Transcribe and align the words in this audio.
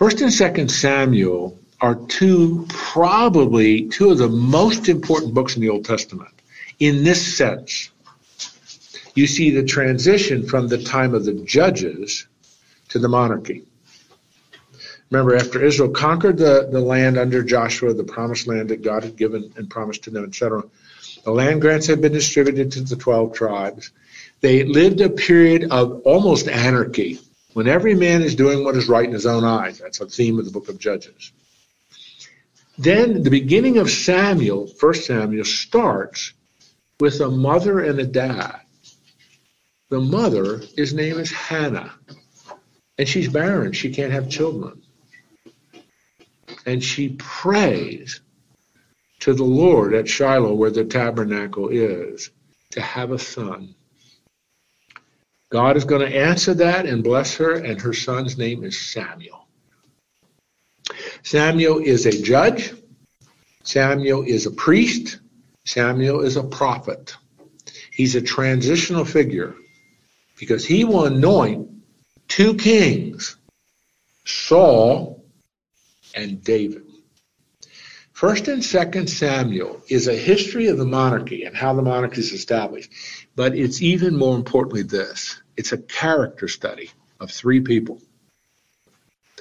First 0.00 0.22
and 0.22 0.32
Second 0.32 0.70
Samuel 0.70 1.58
are 1.82 1.94
two, 1.94 2.64
probably 2.70 3.86
two 3.90 4.08
of 4.08 4.16
the 4.16 4.30
most 4.30 4.88
important 4.88 5.34
books 5.34 5.56
in 5.56 5.60
the 5.60 5.68
Old 5.68 5.84
Testament 5.84 6.30
in 6.78 7.04
this 7.04 7.36
sense. 7.36 7.90
You 9.14 9.26
see 9.26 9.50
the 9.50 9.62
transition 9.62 10.46
from 10.46 10.68
the 10.68 10.82
time 10.82 11.12
of 11.12 11.26
the 11.26 11.34
judges 11.34 12.26
to 12.88 12.98
the 12.98 13.10
monarchy. 13.10 13.64
Remember, 15.10 15.36
after 15.36 15.62
Israel 15.62 15.90
conquered 15.90 16.38
the, 16.38 16.70
the 16.72 16.80
land 16.80 17.18
under 17.18 17.42
Joshua, 17.42 17.92
the 17.92 18.02
promised 18.02 18.46
land 18.46 18.70
that 18.70 18.80
God 18.80 19.04
had 19.04 19.16
given 19.16 19.52
and 19.56 19.68
promised 19.68 20.04
to 20.04 20.10
them, 20.10 20.24
etc., 20.24 20.62
the 21.26 21.30
land 21.30 21.60
grants 21.60 21.86
had 21.86 22.00
been 22.00 22.14
distributed 22.14 22.72
to 22.72 22.80
the 22.80 22.96
12 22.96 23.34
tribes. 23.34 23.90
They 24.40 24.64
lived 24.64 25.02
a 25.02 25.10
period 25.10 25.70
of 25.70 26.00
almost 26.06 26.48
anarchy 26.48 27.20
when 27.52 27.66
every 27.66 27.94
man 27.94 28.22
is 28.22 28.34
doing 28.34 28.64
what 28.64 28.76
is 28.76 28.88
right 28.88 29.04
in 29.04 29.12
his 29.12 29.26
own 29.26 29.44
eyes. 29.44 29.78
That's 29.78 30.00
a 30.00 30.06
theme 30.06 30.38
of 30.38 30.44
the 30.44 30.50
book 30.50 30.68
of 30.68 30.78
Judges. 30.78 31.32
Then 32.78 33.22
the 33.22 33.30
beginning 33.30 33.78
of 33.78 33.90
Samuel, 33.90 34.66
First 34.66 35.06
Samuel, 35.06 35.44
starts 35.44 36.32
with 36.98 37.20
a 37.20 37.30
mother 37.30 37.80
and 37.80 37.98
a 37.98 38.06
dad. 38.06 38.60
The 39.90 40.00
mother, 40.00 40.62
his 40.76 40.94
name 40.94 41.18
is 41.18 41.30
Hannah, 41.32 41.92
and 42.96 43.08
she's 43.08 43.28
barren. 43.28 43.72
She 43.72 43.92
can't 43.92 44.12
have 44.12 44.30
children. 44.30 44.82
And 46.64 46.82
she 46.82 47.10
prays 47.10 48.20
to 49.20 49.34
the 49.34 49.44
Lord 49.44 49.92
at 49.94 50.08
Shiloh, 50.08 50.54
where 50.54 50.70
the 50.70 50.84
tabernacle 50.84 51.68
is, 51.68 52.30
to 52.70 52.80
have 52.80 53.10
a 53.10 53.18
son. 53.18 53.74
God 55.50 55.76
is 55.76 55.84
going 55.84 56.08
to 56.08 56.16
answer 56.16 56.54
that 56.54 56.86
and 56.86 57.02
bless 57.02 57.36
her, 57.36 57.54
and 57.54 57.80
her 57.80 57.92
son's 57.92 58.38
name 58.38 58.62
is 58.64 58.80
Samuel. 58.80 59.48
Samuel 61.22 61.78
is 61.78 62.06
a 62.06 62.22
judge. 62.22 62.72
Samuel 63.64 64.22
is 64.22 64.46
a 64.46 64.50
priest. 64.52 65.18
Samuel 65.64 66.20
is 66.20 66.36
a 66.36 66.44
prophet. 66.44 67.16
He's 67.90 68.14
a 68.14 68.22
transitional 68.22 69.04
figure 69.04 69.54
because 70.38 70.64
he 70.64 70.84
will 70.84 71.04
anoint 71.04 71.68
two 72.28 72.54
kings, 72.54 73.36
Saul 74.24 75.24
and 76.14 76.42
David. 76.42 76.89
First 78.20 78.48
and 78.48 78.62
Second 78.62 79.08
Samuel 79.08 79.80
is 79.88 80.06
a 80.06 80.14
history 80.14 80.66
of 80.66 80.76
the 80.76 80.84
monarchy 80.84 81.44
and 81.44 81.56
how 81.56 81.72
the 81.72 81.80
monarchy 81.80 82.20
is 82.20 82.34
established, 82.34 82.92
but 83.34 83.56
it's 83.56 83.80
even 83.80 84.14
more 84.14 84.36
importantly 84.36 84.82
this: 84.82 85.40
it's 85.56 85.72
a 85.72 85.78
character 85.78 86.46
study 86.46 86.90
of 87.18 87.30
three 87.30 87.62
people: 87.62 87.98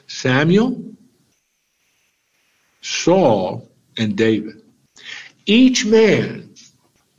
Samuel, 0.07 0.81
Saul, 2.79 3.69
and 3.97 4.15
David. 4.15 4.61
Each 5.45 5.85
man 5.85 6.53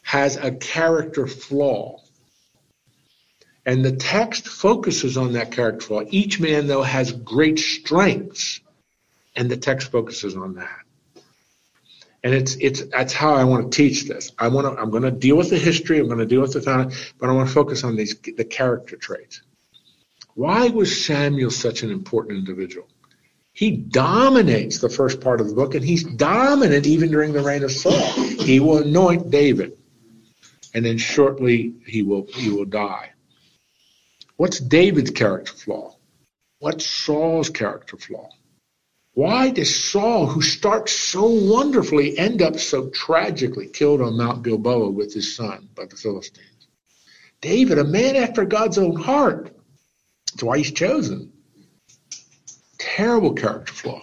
has 0.00 0.38
a 0.38 0.52
character 0.52 1.26
flaw. 1.26 2.00
And 3.66 3.84
the 3.84 3.96
text 3.96 4.48
focuses 4.48 5.18
on 5.18 5.34
that 5.34 5.52
character 5.52 5.86
flaw. 5.86 6.02
Each 6.08 6.40
man, 6.40 6.68
though, 6.68 6.82
has 6.82 7.12
great 7.12 7.58
strengths, 7.58 8.60
and 9.36 9.50
the 9.50 9.58
text 9.58 9.90
focuses 9.90 10.34
on 10.34 10.54
that. 10.54 10.79
And 12.22 12.34
it's 12.34 12.54
it's 12.56 12.84
that's 12.86 13.12
how 13.12 13.34
I 13.34 13.44
want 13.44 13.72
to 13.72 13.76
teach 13.76 14.04
this. 14.04 14.30
I 14.38 14.48
want 14.48 14.66
to 14.66 14.80
I'm 14.80 14.90
going 14.90 15.04
to 15.04 15.10
deal 15.10 15.36
with 15.36 15.50
the 15.50 15.58
history. 15.58 15.98
I'm 15.98 16.06
going 16.06 16.18
to 16.18 16.26
deal 16.26 16.42
with 16.42 16.52
the 16.52 16.60
founding, 16.60 16.96
but 17.18 17.30
I 17.30 17.32
want 17.32 17.48
to 17.48 17.54
focus 17.54 17.82
on 17.82 17.96
these 17.96 18.14
the 18.18 18.44
character 18.44 18.96
traits. 18.96 19.42
Why 20.34 20.68
was 20.68 21.04
Samuel 21.04 21.50
such 21.50 21.82
an 21.82 21.90
important 21.90 22.38
individual? 22.38 22.86
He 23.52 23.72
dominates 23.72 24.78
the 24.78 24.88
first 24.88 25.20
part 25.20 25.40
of 25.40 25.48
the 25.48 25.54
book, 25.54 25.74
and 25.74 25.84
he's 25.84 26.04
dominant 26.04 26.86
even 26.86 27.10
during 27.10 27.32
the 27.32 27.42
reign 27.42 27.64
of 27.64 27.72
Saul. 27.72 27.92
He 27.92 28.60
will 28.60 28.78
anoint 28.78 29.30
David, 29.30 29.76
and 30.72 30.84
then 30.84 30.98
shortly 30.98 31.74
he 31.86 32.02
will 32.02 32.26
he 32.32 32.50
will 32.50 32.64
die. 32.64 33.10
What's 34.36 34.60
David's 34.60 35.10
character 35.10 35.52
flaw? 35.52 35.96
What's 36.58 36.86
Saul's 36.86 37.50
character 37.50 37.96
flaw? 37.96 38.30
Why 39.14 39.50
does 39.50 39.74
Saul, 39.74 40.26
who 40.26 40.40
starts 40.40 40.92
so 40.92 41.26
wonderfully, 41.26 42.16
end 42.18 42.42
up 42.42 42.58
so 42.58 42.90
tragically 42.90 43.66
killed 43.66 44.00
on 44.00 44.16
Mount 44.16 44.44
Gilboa 44.44 44.90
with 44.90 45.12
his 45.12 45.36
son 45.36 45.68
by 45.74 45.86
the 45.86 45.96
Philistines? 45.96 46.68
David, 47.40 47.78
a 47.78 47.84
man 47.84 48.16
after 48.16 48.44
God's 48.44 48.78
own 48.78 48.96
heart. 48.96 49.56
That's 50.32 50.42
why 50.42 50.58
he's 50.58 50.72
chosen 50.72 51.32
terrible 52.80 53.34
character 53.34 53.72
flaw. 53.72 54.02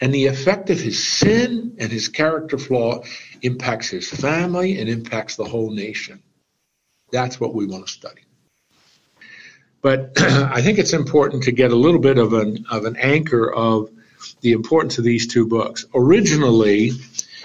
And 0.00 0.12
the 0.12 0.26
effect 0.26 0.70
of 0.70 0.80
his 0.80 1.02
sin 1.02 1.76
and 1.78 1.92
his 1.92 2.08
character 2.08 2.58
flaw 2.58 3.04
impacts 3.42 3.88
his 3.88 4.08
family 4.08 4.80
and 4.80 4.88
impacts 4.88 5.36
the 5.36 5.44
whole 5.44 5.70
nation. 5.70 6.22
That's 7.12 7.38
what 7.38 7.54
we 7.54 7.66
want 7.66 7.86
to 7.86 7.92
study. 7.92 8.22
But 9.82 10.12
I 10.20 10.62
think 10.62 10.78
it's 10.78 10.92
important 10.92 11.44
to 11.44 11.52
get 11.52 11.72
a 11.72 11.76
little 11.76 12.00
bit 12.00 12.18
of 12.18 12.32
an, 12.32 12.66
of 12.70 12.84
an 12.84 12.96
anchor 12.96 13.52
of 13.52 13.90
the 14.40 14.52
importance 14.52 14.98
of 14.98 15.04
these 15.04 15.26
two 15.26 15.46
books. 15.46 15.84
Originally, 15.94 16.92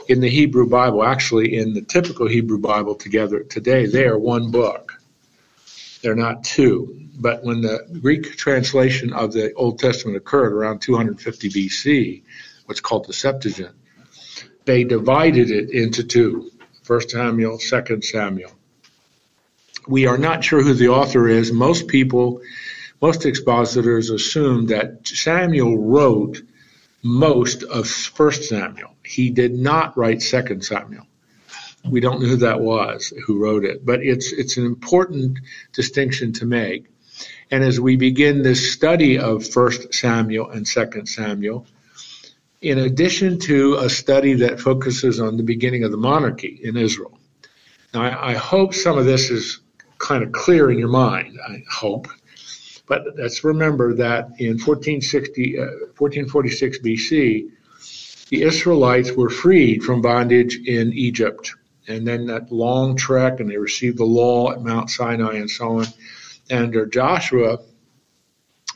in 0.07 0.19
the 0.19 0.29
Hebrew 0.29 0.67
Bible, 0.67 1.03
actually 1.03 1.55
in 1.57 1.73
the 1.73 1.81
typical 1.81 2.27
Hebrew 2.27 2.59
Bible 2.59 2.95
together 2.95 3.41
today, 3.43 3.85
they 3.85 4.05
are 4.05 4.17
one 4.17 4.51
book. 4.51 4.93
They're 6.01 6.15
not 6.15 6.43
two 6.43 7.05
but 7.17 7.43
when 7.43 7.61
the 7.61 7.85
Greek 8.01 8.35
translation 8.37 9.13
of 9.13 9.31
the 9.31 9.53
Old 9.53 9.79
Testament 9.79 10.17
occurred 10.17 10.53
around 10.53 10.79
250 10.79 11.49
BC, 11.49 12.23
what's 12.65 12.81
called 12.81 13.07
the 13.07 13.13
Septuagint, 13.13 13.75
they 14.65 14.83
divided 14.83 15.49
it 15.49 15.69
into 15.69 16.03
two 16.03 16.51
First 16.83 17.11
Samuel, 17.11 17.59
Second 17.59 18.03
Samuel. 18.03 18.51
We 19.87 20.07
are 20.07 20.17
not 20.17 20.43
sure 20.43 20.63
who 20.63 20.73
the 20.73 20.89
author 20.89 21.27
is. 21.27 21.51
Most 21.51 21.87
people, 21.87 22.41
most 23.01 23.25
expositors 23.25 24.09
assume 24.09 24.67
that 24.67 25.07
Samuel 25.07 25.77
wrote 25.77 26.41
most 27.03 27.63
of 27.63 27.87
First 27.87 28.45
Samuel. 28.45 28.95
He 29.03 29.29
did 29.29 29.53
not 29.53 29.95
write 29.97 30.21
Second 30.21 30.63
Samuel. 30.63 31.05
We 31.87 31.99
don't 31.99 32.19
know 32.19 32.27
who 32.27 32.37
that 32.37 32.61
was 32.61 33.13
who 33.25 33.37
wrote 33.37 33.63
it, 33.63 33.85
but 33.85 34.01
it's 34.01 34.31
it's 34.31 34.57
an 34.57 34.65
important 34.65 35.37
distinction 35.71 36.33
to 36.33 36.45
make. 36.45 36.87
And 37.51 37.63
as 37.63 37.79
we 37.79 37.95
begin 37.95 38.41
this 38.41 38.73
study 38.73 39.19
of 39.19 39.47
First 39.47 39.93
Samuel 39.93 40.49
and 40.49 40.67
Second 40.67 41.05
Samuel, 41.05 41.67
in 42.61 42.79
addition 42.79 43.37
to 43.41 43.75
a 43.75 43.89
study 43.89 44.33
that 44.33 44.59
focuses 44.59 45.19
on 45.19 45.37
the 45.37 45.43
beginning 45.43 45.83
of 45.83 45.91
the 45.91 45.97
monarchy 45.97 46.59
in 46.63 46.75
Israel. 46.75 47.15
Now, 47.93 48.01
I, 48.01 48.31
I 48.31 48.33
hope 48.33 48.73
some 48.73 48.97
of 48.97 49.05
this 49.05 49.29
is 49.29 49.59
kind 49.97 50.23
of 50.23 50.31
clear 50.31 50.71
in 50.71 50.79
your 50.79 50.89
mind. 50.89 51.39
I 51.47 51.63
hope. 51.69 52.07
But 52.87 53.03
let's 53.17 53.43
remember 53.43 53.95
that 53.95 54.25
in 54.39 54.59
1460, 54.59 55.57
uh, 55.57 55.61
1446 55.97 56.79
BC, 56.79 57.49
the 58.29 58.43
Israelites 58.43 59.11
were 59.11 59.29
freed 59.29 59.83
from 59.83 60.01
bondage 60.01 60.57
in 60.65 60.93
Egypt. 60.93 61.53
And 61.87 62.07
then 62.07 62.27
that 62.27 62.51
long 62.51 62.95
trek, 62.95 63.39
and 63.39 63.49
they 63.49 63.57
received 63.57 63.97
the 63.97 64.05
law 64.05 64.51
at 64.51 64.61
Mount 64.61 64.89
Sinai 64.89 65.35
and 65.35 65.49
so 65.49 65.79
on 65.79 65.85
under 66.51 66.85
Joshua 66.85 67.59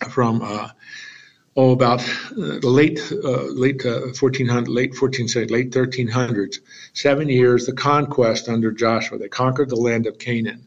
from 0.10 0.42
uh, 0.42 0.70
oh 1.56 1.72
about 1.72 2.00
uh, 2.00 2.60
the 2.60 2.70
late 2.70 3.00
uh, 3.12 3.44
late 3.44 3.86
uh, 3.86 4.14
1400 4.20 4.68
late 4.68 4.94
14th 4.94 5.52
late 5.52 5.72
1300s 5.72 6.60
seven 6.94 7.28
years 7.30 7.66
the 7.66 7.74
conquest 7.74 8.48
under 8.48 8.72
Joshua 8.72 9.18
they 9.18 9.28
conquered 9.28 9.70
the 9.70 9.76
land 9.76 10.08
of 10.08 10.18
Canaan 10.18 10.66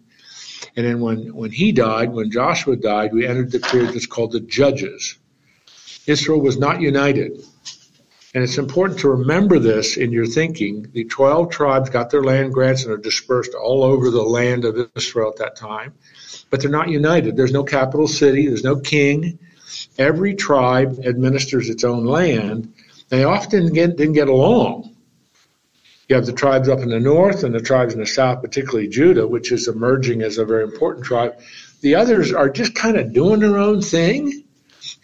and 0.76 0.86
then 0.86 1.00
when 1.00 1.34
when 1.34 1.50
he 1.50 1.72
died 1.72 2.12
when 2.12 2.30
Joshua 2.30 2.76
died 2.76 3.12
we 3.12 3.26
entered 3.26 3.52
the 3.52 3.60
period 3.60 3.94
that's 3.94 4.06
called 4.06 4.32
the 4.32 4.40
Judges 4.40 5.18
Israel 6.06 6.40
was 6.40 6.58
not 6.58 6.80
united 6.80 7.44
and 8.34 8.42
it's 8.42 8.58
important 8.58 9.00
to 9.00 9.10
remember 9.10 9.58
this 9.58 9.98
in 9.98 10.10
your 10.10 10.24
thinking. 10.24 10.86
The 10.94 11.04
12 11.04 11.50
tribes 11.50 11.90
got 11.90 12.08
their 12.08 12.22
land 12.22 12.54
grants 12.54 12.82
and 12.82 12.90
are 12.90 12.96
dispersed 12.96 13.52
all 13.52 13.84
over 13.84 14.10
the 14.10 14.22
land 14.22 14.64
of 14.64 14.90
Israel 14.96 15.28
at 15.28 15.36
that 15.36 15.54
time 15.56 15.92
but 16.52 16.60
they're 16.60 16.70
not 16.70 16.90
united. 16.90 17.34
There's 17.34 17.52
no 17.52 17.64
capital 17.64 18.06
city, 18.06 18.46
there's 18.46 18.62
no 18.62 18.76
king. 18.76 19.38
Every 19.98 20.34
tribe 20.34 21.00
administers 21.02 21.70
its 21.70 21.82
own 21.82 22.04
land. 22.04 22.74
They 23.08 23.24
often 23.24 23.72
get, 23.72 23.96
didn't 23.96 24.12
get 24.12 24.28
along. 24.28 24.91
You 26.12 26.16
have 26.16 26.26
the 26.26 26.32
tribes 26.34 26.68
up 26.68 26.80
in 26.80 26.90
the 26.90 27.00
north 27.00 27.42
and 27.42 27.54
the 27.54 27.60
tribes 27.62 27.94
in 27.94 28.00
the 28.00 28.06
south, 28.06 28.42
particularly 28.42 28.86
Judah, 28.86 29.26
which 29.26 29.50
is 29.50 29.66
emerging 29.66 30.20
as 30.20 30.36
a 30.36 30.44
very 30.44 30.62
important 30.62 31.06
tribe. 31.06 31.40
The 31.80 31.94
others 31.94 32.34
are 32.34 32.50
just 32.50 32.74
kind 32.74 32.98
of 32.98 33.14
doing 33.14 33.40
their 33.40 33.56
own 33.56 33.80
thing. 33.80 34.44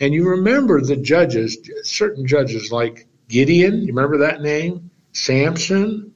And 0.00 0.12
you 0.12 0.28
remember 0.28 0.82
the 0.82 0.96
judges, 0.96 1.56
certain 1.82 2.26
judges 2.26 2.70
like 2.70 3.06
Gideon, 3.26 3.80
you 3.80 3.94
remember 3.94 4.18
that 4.18 4.42
name? 4.42 4.90
Samson, 5.12 6.12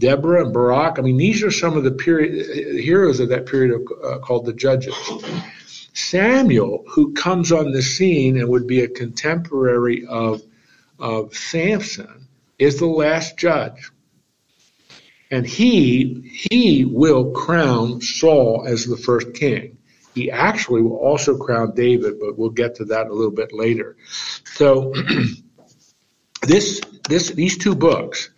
Deborah 0.00 0.44
and 0.44 0.52
Barak. 0.52 0.98
I 0.98 1.02
mean, 1.02 1.18
these 1.18 1.44
are 1.44 1.52
some 1.52 1.76
of 1.76 1.84
the 1.84 1.92
period 1.92 2.80
heroes 2.80 3.20
of 3.20 3.28
that 3.28 3.46
period 3.46 3.72
of, 3.72 3.82
uh, 4.04 4.18
called 4.18 4.46
the 4.46 4.52
Judges. 4.52 4.96
Samuel, 5.94 6.82
who 6.88 7.14
comes 7.14 7.52
on 7.52 7.70
the 7.70 7.82
scene 7.82 8.36
and 8.38 8.48
would 8.48 8.66
be 8.66 8.80
a 8.80 8.88
contemporary 8.88 10.04
of, 10.04 10.42
of 10.98 11.32
Samson, 11.36 12.26
is 12.58 12.80
the 12.80 12.86
last 12.86 13.36
judge. 13.36 13.92
And 15.32 15.46
he, 15.46 16.30
he 16.30 16.84
will 16.84 17.30
crown 17.30 18.02
Saul 18.02 18.66
as 18.68 18.84
the 18.84 18.98
first 18.98 19.32
king. 19.32 19.78
He 20.14 20.30
actually 20.30 20.82
will 20.82 20.98
also 20.98 21.38
crown 21.38 21.74
David, 21.74 22.20
but 22.20 22.36
we'll 22.36 22.50
get 22.50 22.74
to 22.76 22.84
that 22.84 23.06
a 23.06 23.14
little 23.14 23.32
bit 23.32 23.50
later. 23.50 23.96
So 24.44 24.92
this, 26.42 26.82
this, 27.08 27.30
these 27.30 27.56
two 27.56 27.74
books 27.74 28.28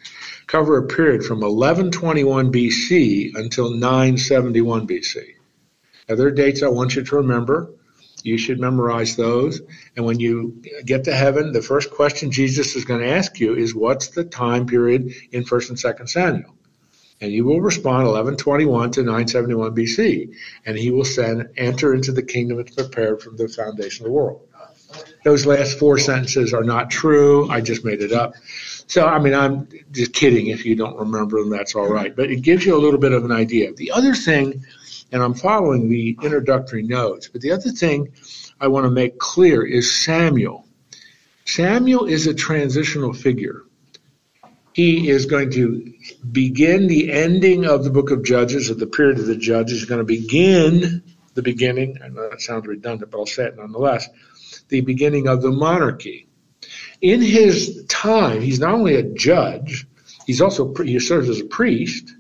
cover 0.47 0.79
a 0.79 0.87
period 0.87 1.25
from 1.25 1.41
1121 1.41 2.53
BC 2.53 3.35
until 3.35 3.71
971 3.73 4.87
BC. 4.87 5.35
Now, 6.09 6.15
there 6.15 6.29
are 6.29 6.31
dates 6.31 6.63
I 6.63 6.69
want 6.69 6.95
you 6.95 7.03
to 7.03 7.17
remember. 7.17 7.75
You 8.23 8.39
should 8.39 8.61
memorize 8.61 9.17
those. 9.17 9.61
And 9.97 10.07
when 10.07 10.21
you 10.21 10.63
get 10.85 11.05
to 11.05 11.13
heaven, 11.13 11.51
the 11.51 11.61
first 11.61 11.91
question 11.91 12.31
Jesus 12.31 12.77
is 12.77 12.85
going 12.85 13.01
to 13.01 13.11
ask 13.11 13.41
you 13.41 13.57
is, 13.57 13.75
What's 13.75 14.09
the 14.09 14.23
time 14.23 14.67
period 14.67 15.13
in 15.33 15.43
1st 15.43 15.71
and 15.71 15.79
2nd 15.79 16.09
Samuel? 16.09 16.55
And 17.21 17.33
you 17.33 17.45
will 17.45 17.61
respond 17.61 18.07
1121 18.07 18.91
to 18.93 19.03
971 19.03 19.75
BC. 19.75 20.35
And 20.67 20.77
he 20.77 20.91
will 20.91 21.05
send, 21.05 21.49
Enter 21.57 21.95
into 21.95 22.13
the 22.13 22.23
kingdom 22.23 22.59
that's 22.59 22.75
prepared 22.75 23.23
from 23.23 23.37
the 23.37 23.49
foundation 23.49 24.05
of 24.05 24.11
the 24.11 24.17
world. 24.17 24.47
Those 25.25 25.47
last 25.47 25.79
four 25.79 25.99
sentences 25.99 26.53
are 26.53 26.65
not 26.65 26.91
true. 26.91 27.49
I 27.51 27.61
just 27.61 27.85
made 27.85 28.03
it 28.03 28.13
up. 28.13 28.35
So, 28.87 29.07
I 29.07 29.19
mean, 29.19 29.35
I'm 29.35 29.69
just 29.91 30.13
kidding. 30.13 30.49
If 30.49 30.67
you 30.67 30.77
don't 30.77 30.97
remember 30.99 31.41
them, 31.41 31.51
that's 31.51 31.75
all 31.75 31.89
right. 31.89 32.15
But 32.15 32.31
it 32.31 32.43
gives 32.43 32.67
you 32.67 32.77
a 32.77 32.79
little 32.79 33.01
bit 33.01 33.13
of 33.13 33.25
an 33.25 33.33
idea. 33.33 33.73
The 33.73 33.91
other 33.93 34.15
thing 34.15 34.63
and 35.15 35.23
I'm 35.23 35.35
following 35.35 35.89
the 35.89 36.19
introductory 36.23 36.83
notes. 36.83 37.29
But 37.29 37.41
the 37.41 37.53
other 37.53 37.71
thing 37.71 38.13
I 38.61 38.67
want 38.67 38.85
to 38.85 38.91
make 38.91 39.19
clear 39.19 39.65
is 39.65 39.97
Samuel. 40.05 40.67
Samuel 41.45 42.07
is 42.07 42.27
a 42.27 42.35
transitional 42.35 43.13
figure. 43.13 43.63
He 44.75 45.09
is 45.09 45.27
going 45.27 45.51
to 45.53 45.95
begin 46.31 46.89
the 46.89 47.11
ending 47.11 47.65
of 47.65 47.85
the 47.85 47.91
book 47.91 48.11
of 48.11 48.25
Judges, 48.25 48.69
of 48.69 48.79
the 48.79 48.87
period 48.87 49.19
of 49.19 49.27
the 49.27 49.37
Judges. 49.37 49.79
He's 49.79 49.89
going 49.89 50.01
to 50.01 50.05
begin 50.05 51.03
the 51.35 51.43
beginning, 51.43 51.99
I 52.05 52.09
know 52.09 52.29
that 52.29 52.41
sounds 52.41 52.67
redundant, 52.67 53.11
but 53.11 53.19
I'll 53.19 53.27
say 53.27 53.47
it 53.47 53.57
nonetheless, 53.57 54.09
the 54.69 54.83
beginning 54.83 55.29
of 55.29 55.43
the 55.43 55.51
monarchy. 55.51 56.29
In 57.01 57.23
his 57.23 57.85
time, 57.89 58.41
he's 58.41 58.61
not 58.61 58.75
only 58.75 58.97
a 58.97 59.03
judge, 59.03 59.87
he's 60.27 60.41
also 60.41 60.73
he 60.75 60.99
serves 61.01 61.29
as 61.29 61.41
a 61.41 61.45
priest, 61.45 62.15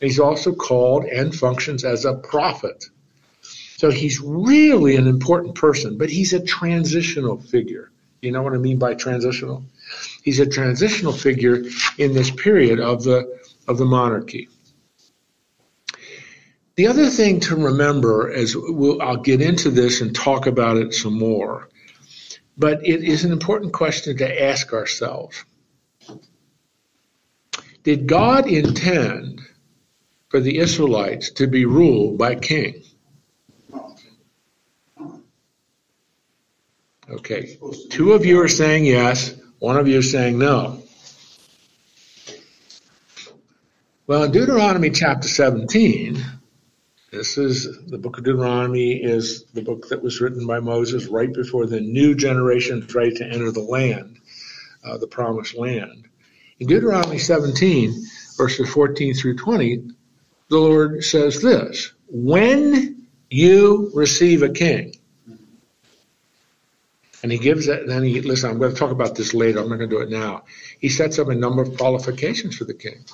He's 0.00 0.18
also 0.18 0.54
called 0.54 1.04
and 1.04 1.34
functions 1.34 1.84
as 1.84 2.04
a 2.04 2.14
prophet. 2.14 2.86
So 3.76 3.90
he's 3.90 4.20
really 4.20 4.96
an 4.96 5.06
important 5.06 5.54
person, 5.54 5.98
but 5.98 6.10
he's 6.10 6.32
a 6.32 6.40
transitional 6.40 7.38
figure. 7.38 7.90
You 8.22 8.32
know 8.32 8.42
what 8.42 8.54
I 8.54 8.58
mean 8.58 8.78
by 8.78 8.94
transitional? 8.94 9.64
He's 10.22 10.40
a 10.40 10.46
transitional 10.46 11.12
figure 11.12 11.64
in 11.98 12.12
this 12.12 12.30
period 12.30 12.80
of 12.80 13.04
the 13.04 13.40
of 13.68 13.78
the 13.78 13.84
monarchy. 13.84 14.48
The 16.76 16.86
other 16.86 17.08
thing 17.08 17.40
to 17.40 17.56
remember, 17.56 18.32
as 18.32 18.56
we'll, 18.56 19.02
I'll 19.02 19.16
get 19.16 19.42
into 19.42 19.70
this 19.70 20.00
and 20.00 20.14
talk 20.14 20.46
about 20.46 20.76
it 20.76 20.94
some 20.94 21.18
more, 21.18 21.68
but 22.56 22.86
it 22.86 23.04
is 23.04 23.24
an 23.24 23.32
important 23.32 23.72
question 23.72 24.16
to 24.16 24.42
ask 24.42 24.72
ourselves. 24.72 25.44
Did 27.82 28.06
God 28.06 28.46
intend 28.46 29.42
for 30.30 30.40
the 30.40 30.58
Israelites 30.58 31.30
to 31.32 31.46
be 31.48 31.64
ruled 31.66 32.16
by 32.16 32.36
king. 32.36 32.82
Okay, 37.10 37.58
two 37.90 38.12
of 38.12 38.24
you 38.24 38.40
are 38.40 38.48
saying 38.48 38.86
yes, 38.86 39.34
one 39.60 39.76
of 39.76 39.86
you 39.86 39.98
is 39.98 40.10
saying 40.10 40.38
no. 40.38 40.82
Well, 44.06 44.24
in 44.24 44.32
Deuteronomy 44.32 44.90
chapter 44.90 45.28
17, 45.28 46.20
this 47.12 47.38
is 47.38 47.68
the 47.86 47.98
book 47.98 48.18
of 48.18 48.24
Deuteronomy 48.24 48.94
is 48.94 49.44
the 49.52 49.62
book 49.62 49.88
that 49.90 50.02
was 50.02 50.20
written 50.20 50.46
by 50.46 50.60
Moses 50.60 51.06
right 51.06 51.32
before 51.32 51.66
the 51.66 51.80
new 51.80 52.14
generation 52.14 52.86
tried 52.86 53.16
to 53.16 53.24
enter 53.24 53.52
the 53.52 53.60
land, 53.60 54.18
uh, 54.82 54.96
the 54.96 55.06
promised 55.06 55.54
land. 55.54 56.08
In 56.58 56.66
Deuteronomy 56.66 57.18
17, 57.18 57.94
verses 58.36 58.68
14 58.72 59.14
through 59.14 59.36
20, 59.36 59.90
the 60.48 60.58
Lord 60.58 61.04
says 61.04 61.42
this 61.42 61.92
when 62.08 63.06
you 63.28 63.90
receive 63.94 64.42
a 64.42 64.48
king, 64.48 64.94
and 67.22 67.30
he 67.30 67.38
gives 67.38 67.66
that, 67.66 67.86
then 67.86 68.02
he, 68.02 68.20
listen, 68.20 68.50
I'm 68.50 68.58
going 68.58 68.72
to 68.72 68.78
talk 68.78 68.90
about 68.90 69.14
this 69.14 69.34
later. 69.34 69.60
I'm 69.60 69.68
not 69.68 69.76
going 69.76 69.90
to 69.90 69.96
do 69.96 70.02
it 70.02 70.10
now. 70.10 70.44
He 70.78 70.88
sets 70.88 71.18
up 71.18 71.28
a 71.28 71.34
number 71.34 71.62
of 71.62 71.76
qualifications 71.76 72.56
for 72.56 72.64
the 72.64 72.74
king. 72.74 73.04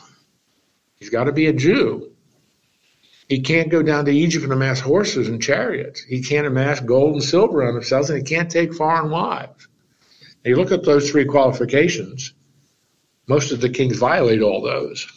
He's 0.97 1.11
got 1.11 1.25
to 1.25 1.33
be 1.33 1.47
a 1.47 1.53
Jew. 1.53 2.13
He 3.29 3.41
can't 3.41 3.71
go 3.71 3.83
down 3.83 4.05
to 4.05 4.13
Egypt 4.13 4.45
and 4.45 4.53
amass 4.53 4.79
horses 4.79 5.29
and 5.29 5.43
chariots. 5.43 6.01
He 6.03 6.23
can't 6.23 6.47
amass 6.47 6.79
gold 6.79 7.15
and 7.15 7.23
silver 7.23 7.67
on 7.67 7.75
himself, 7.75 8.09
and 8.09 8.19
he 8.19 8.25
can't 8.25 8.51
take 8.51 8.73
foreign 8.73 9.11
wives. 9.11 9.67
Now 10.45 10.51
you 10.51 10.57
look 10.57 10.71
at 10.71 10.85
those 10.85 11.11
three 11.11 11.25
qualifications. 11.25 12.33
Most 13.27 13.51
of 13.51 13.61
the 13.61 13.69
kings 13.69 13.99
violate 13.99 14.43
all 14.43 14.63
those. 14.63 15.11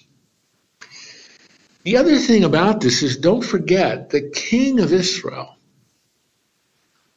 The 1.84 1.98
other 1.98 2.18
thing 2.18 2.44
about 2.44 2.82
this 2.82 3.04
is 3.04 3.18
don't 3.18 3.44
forget 3.44 4.10
the 4.10 4.30
king 4.30 4.80
of 4.80 4.92
Israel 4.92 5.56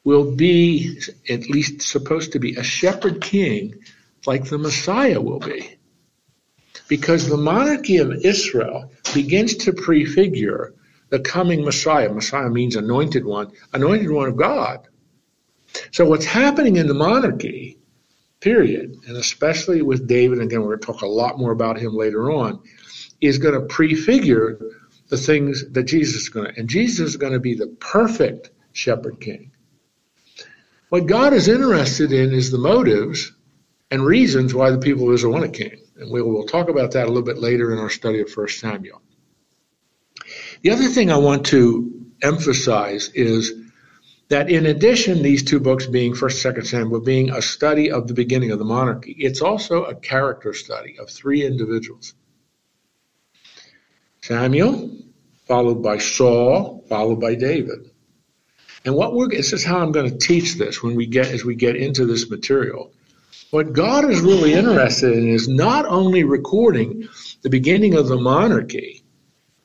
will 0.04 0.34
be 0.34 1.00
at 1.28 1.49
least 1.49 1.82
supposed 1.82 2.32
to 2.32 2.38
be 2.38 2.56
a 2.56 2.62
shepherd 2.62 3.20
king 3.20 3.75
like 4.26 4.44
the 4.44 4.58
Messiah 4.58 5.20
will 5.20 5.38
be. 5.38 5.76
Because 6.88 7.28
the 7.28 7.37
monarchy 7.37 7.99
of 7.99 8.12
Israel 8.12 8.90
begins 9.14 9.56
to 9.58 9.72
prefigure 9.72 10.75
the 11.10 11.20
coming 11.20 11.64
Messiah. 11.64 12.12
Messiah 12.12 12.49
means 12.49 12.75
anointed 12.75 13.25
one, 13.25 13.52
anointed 13.72 14.10
one 14.10 14.28
of 14.28 14.37
God. 14.37 14.88
So 15.93 16.05
what's 16.05 16.25
happening 16.25 16.76
in 16.76 16.87
the 16.87 16.94
monarchy, 16.94 17.78
period, 18.40 18.96
and 19.06 19.16
especially 19.16 19.82
with 19.82 20.08
David, 20.08 20.38
and 20.38 20.48
again, 20.48 20.62
we're 20.62 20.76
going 20.76 20.81
to 20.81 20.87
talk 20.87 21.02
a 21.02 21.06
lot 21.06 21.38
more 21.38 21.52
about 21.52 21.78
him 21.78 21.94
later 21.94 22.31
on, 22.31 22.60
is 23.20 23.38
going 23.38 23.55
to 23.55 23.66
prefigure 23.66 24.58
the 25.08 25.16
things 25.16 25.70
that 25.72 25.84
Jesus 25.84 26.22
is 26.22 26.28
going 26.28 26.52
to. 26.52 26.58
And 26.58 26.69
Jesus 26.69 27.10
is 27.10 27.16
going 27.16 27.34
to 27.34 27.40
be 27.40 27.55
the 27.55 27.69
perfect 27.69 28.50
shepherd 28.72 29.20
king. 29.20 29.51
What 30.93 31.06
God 31.06 31.33
is 31.33 31.49
interested 31.49 32.12
in 32.12 32.35
is 32.35 32.50
the 32.50 32.59
motives 32.59 33.33
and 33.91 34.05
reasons 34.05 34.53
why 34.53 34.70
the 34.70 34.77
people 34.77 35.08
of 35.08 35.15
Israel 35.15 35.49
king. 35.49 35.79
And 35.96 36.13
we 36.13 36.20
will 36.20 36.44
talk 36.44 36.69
about 36.69 36.91
that 36.93 37.06
a 37.06 37.08
little 37.08 37.22
bit 37.22 37.39
later 37.39 37.72
in 37.72 37.79
our 37.79 37.89
study 37.89 38.20
of 38.20 38.31
1 38.31 38.49
Samuel. 38.49 39.01
The 40.61 40.69
other 40.69 40.89
thing 40.89 41.11
I 41.11 41.17
want 41.17 41.46
to 41.46 42.11
emphasize 42.20 43.08
is 43.15 43.55
that 44.29 44.51
in 44.51 44.67
addition, 44.67 45.22
these 45.22 45.43
two 45.43 45.61
books 45.61 45.87
being 45.87 46.13
1st, 46.13 46.56
2nd 46.56 46.67
Samuel, 46.67 47.01
being 47.01 47.31
a 47.31 47.41
study 47.41 47.91
of 47.91 48.06
the 48.06 48.13
beginning 48.13 48.51
of 48.51 48.58
the 48.58 48.67
monarchy, 48.67 49.17
it's 49.19 49.41
also 49.41 49.84
a 49.84 49.94
character 49.94 50.53
study 50.53 50.99
of 50.99 51.08
three 51.08 51.43
individuals. 51.43 52.13
Samuel, 54.20 54.94
followed 55.46 55.82
by 55.82 55.96
Saul, 55.96 56.84
followed 56.87 57.19
by 57.19 57.34
David. 57.34 57.92
And 58.84 58.94
what 58.94 59.15
we're 59.15 59.29
this 59.29 59.53
is 59.53 59.65
how 59.65 59.79
I'm 59.79 59.93
going 59.93 60.10
to 60.10 60.19
teach 60.19 60.55
this 60.56 60.82
when 60.82 60.96
we 60.96 61.06
get 61.06 61.27
as 61.27 61.44
we 61.44 61.55
get 61.55 61.77
into 61.77 62.05
this 62.05 62.29
material. 62.29 62.93
What 63.51 63.72
God 63.72 64.10
is 64.10 64.20
really 64.20 64.55
interested 64.55 65.12
in 65.12 65.29
is 65.29 65.48
not 65.48 65.86
only 65.86 66.24
recording 66.24 67.08
the 67.43 67.51
beginning 67.51 67.94
of 67.94 68.08
the 68.08 68.17
monarchy, 68.17 69.03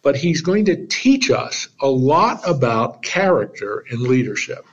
but 0.01 0.15
he's 0.15 0.41
going 0.41 0.65
to 0.65 0.87
teach 0.87 1.31
us 1.31 1.67
a 1.81 1.87
lot 1.87 2.41
about 2.47 3.01
character 3.01 3.85
and 3.89 4.01
leadership. 4.01 4.65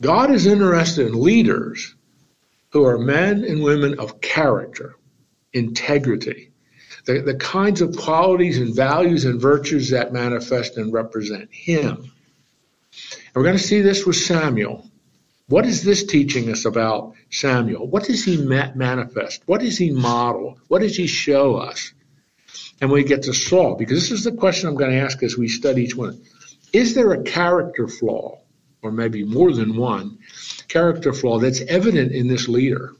God 0.00 0.30
is 0.30 0.46
interested 0.46 1.08
in 1.08 1.20
leaders 1.20 1.94
who 2.70 2.84
are 2.84 2.98
men 2.98 3.44
and 3.44 3.62
women 3.62 3.98
of 3.98 4.20
character, 4.20 4.94
integrity, 5.52 6.50
the, 7.06 7.20
the 7.20 7.34
kinds 7.34 7.80
of 7.80 7.96
qualities 7.96 8.58
and 8.58 8.74
values 8.74 9.24
and 9.24 9.40
virtues 9.40 9.90
that 9.90 10.12
manifest 10.12 10.76
and 10.76 10.92
represent 10.92 11.52
Him. 11.52 12.12
We're 13.34 13.44
going 13.44 13.56
to 13.56 13.62
see 13.62 13.80
this 13.80 14.04
with 14.04 14.16
Samuel. 14.16 14.90
What 15.46 15.66
is 15.66 15.82
this 15.82 16.04
teaching 16.04 16.50
us 16.50 16.64
about 16.64 17.14
Samuel? 17.30 17.86
What 17.86 18.04
does 18.04 18.24
he 18.24 18.36
manifest? 18.36 19.42
What 19.46 19.60
does 19.60 19.78
he 19.78 19.90
model? 19.90 20.58
What 20.68 20.80
does 20.80 20.96
he 20.96 21.06
show 21.06 21.56
us? 21.56 21.92
And 22.80 22.90
we 22.90 23.04
get 23.04 23.24
to 23.24 23.34
Saul, 23.34 23.76
because 23.76 24.00
this 24.00 24.10
is 24.10 24.24
the 24.24 24.32
question 24.32 24.68
I'm 24.68 24.76
going 24.76 24.92
to 24.92 25.00
ask 25.00 25.22
as 25.22 25.36
we 25.36 25.48
study 25.48 25.84
each 25.84 25.94
one. 25.94 26.22
Is 26.72 26.94
there 26.94 27.12
a 27.12 27.22
character 27.22 27.88
flaw, 27.88 28.40
or 28.82 28.90
maybe 28.90 29.24
more 29.24 29.52
than 29.52 29.76
one, 29.76 30.18
character 30.68 31.12
flaw 31.12 31.38
that's 31.38 31.60
evident 31.62 32.12
in 32.12 32.28
this 32.28 32.48
leader? 32.48 32.94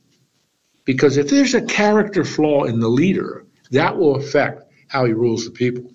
Because 0.84 1.16
if 1.16 1.30
there's 1.30 1.54
a 1.54 1.62
character 1.62 2.24
flaw 2.24 2.64
in 2.64 2.80
the 2.80 2.88
leader, 2.88 3.46
that 3.70 3.96
will 3.96 4.16
affect 4.16 4.64
how 4.88 5.04
he 5.04 5.12
rules 5.12 5.44
the 5.44 5.50
people. 5.50 5.92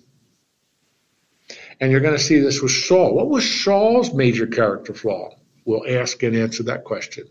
And 1.80 1.92
you're 1.92 2.00
going 2.00 2.16
to 2.16 2.22
see 2.22 2.38
this 2.38 2.62
with 2.62 2.72
Saul. 2.72 3.14
What 3.14 3.28
was 3.28 3.62
Saul's 3.62 4.14
major 4.14 4.46
character 4.46 4.94
flaw? 4.94 5.30
We'll 5.64 5.86
ask 5.86 6.22
and 6.22 6.36
answer 6.36 6.62
that 6.64 6.84
question. 6.84 7.28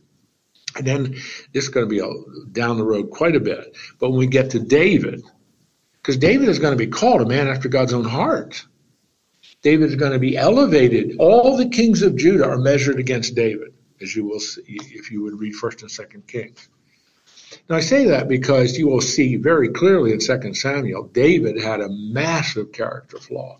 And 0.76 0.86
then 0.86 1.14
this 1.54 1.64
is 1.64 1.70
going 1.70 1.88
to 1.88 1.90
be 1.90 2.00
a, 2.00 2.50
down 2.52 2.78
the 2.78 2.84
road 2.84 3.10
quite 3.10 3.36
a 3.36 3.40
bit. 3.40 3.76
But 4.00 4.10
when 4.10 4.20
we 4.20 4.28
get 4.28 4.52
to 4.52 4.60
David, 4.60 5.24
because 6.06 6.18
David 6.18 6.50
is 6.50 6.60
going 6.60 6.74
to 6.74 6.78
be 6.78 6.92
called 6.92 7.22
a 7.22 7.26
man 7.26 7.48
after 7.48 7.68
God's 7.68 7.94
own 7.94 8.06
heart. 8.06 8.64
David 9.64 9.90
is 9.90 9.96
going 9.96 10.12
to 10.12 10.20
be 10.20 10.38
elevated. 10.38 11.16
All 11.18 11.58
the 11.58 11.70
kings 11.70 12.04
of 12.04 12.16
Judah 12.16 12.46
are 12.46 12.60
measured 12.60 13.00
against 13.00 13.34
David, 13.34 13.74
as 14.00 14.16
you 14.16 14.24
will 14.26 14.40
see 14.40 14.78
if 14.92 15.10
you 15.10 15.24
would 15.24 15.40
read 15.40 15.56
First 15.56 15.82
and 15.82 15.90
Second 15.90 16.28
Kings. 16.28 16.70
Now 17.68 17.78
I 17.78 17.80
say 17.80 18.06
that 18.06 18.28
because 18.28 18.78
you 18.78 18.88
will 18.88 19.02
see 19.02 19.38
very 19.38 19.70
clearly 19.70 20.12
in 20.12 20.20
Second 20.20 20.56
Samuel, 20.56 21.06
David 21.08 21.60
had 21.60 21.82
a 21.82 21.90
massive 21.90 22.72
character 22.72 23.18
flaw, 23.18 23.60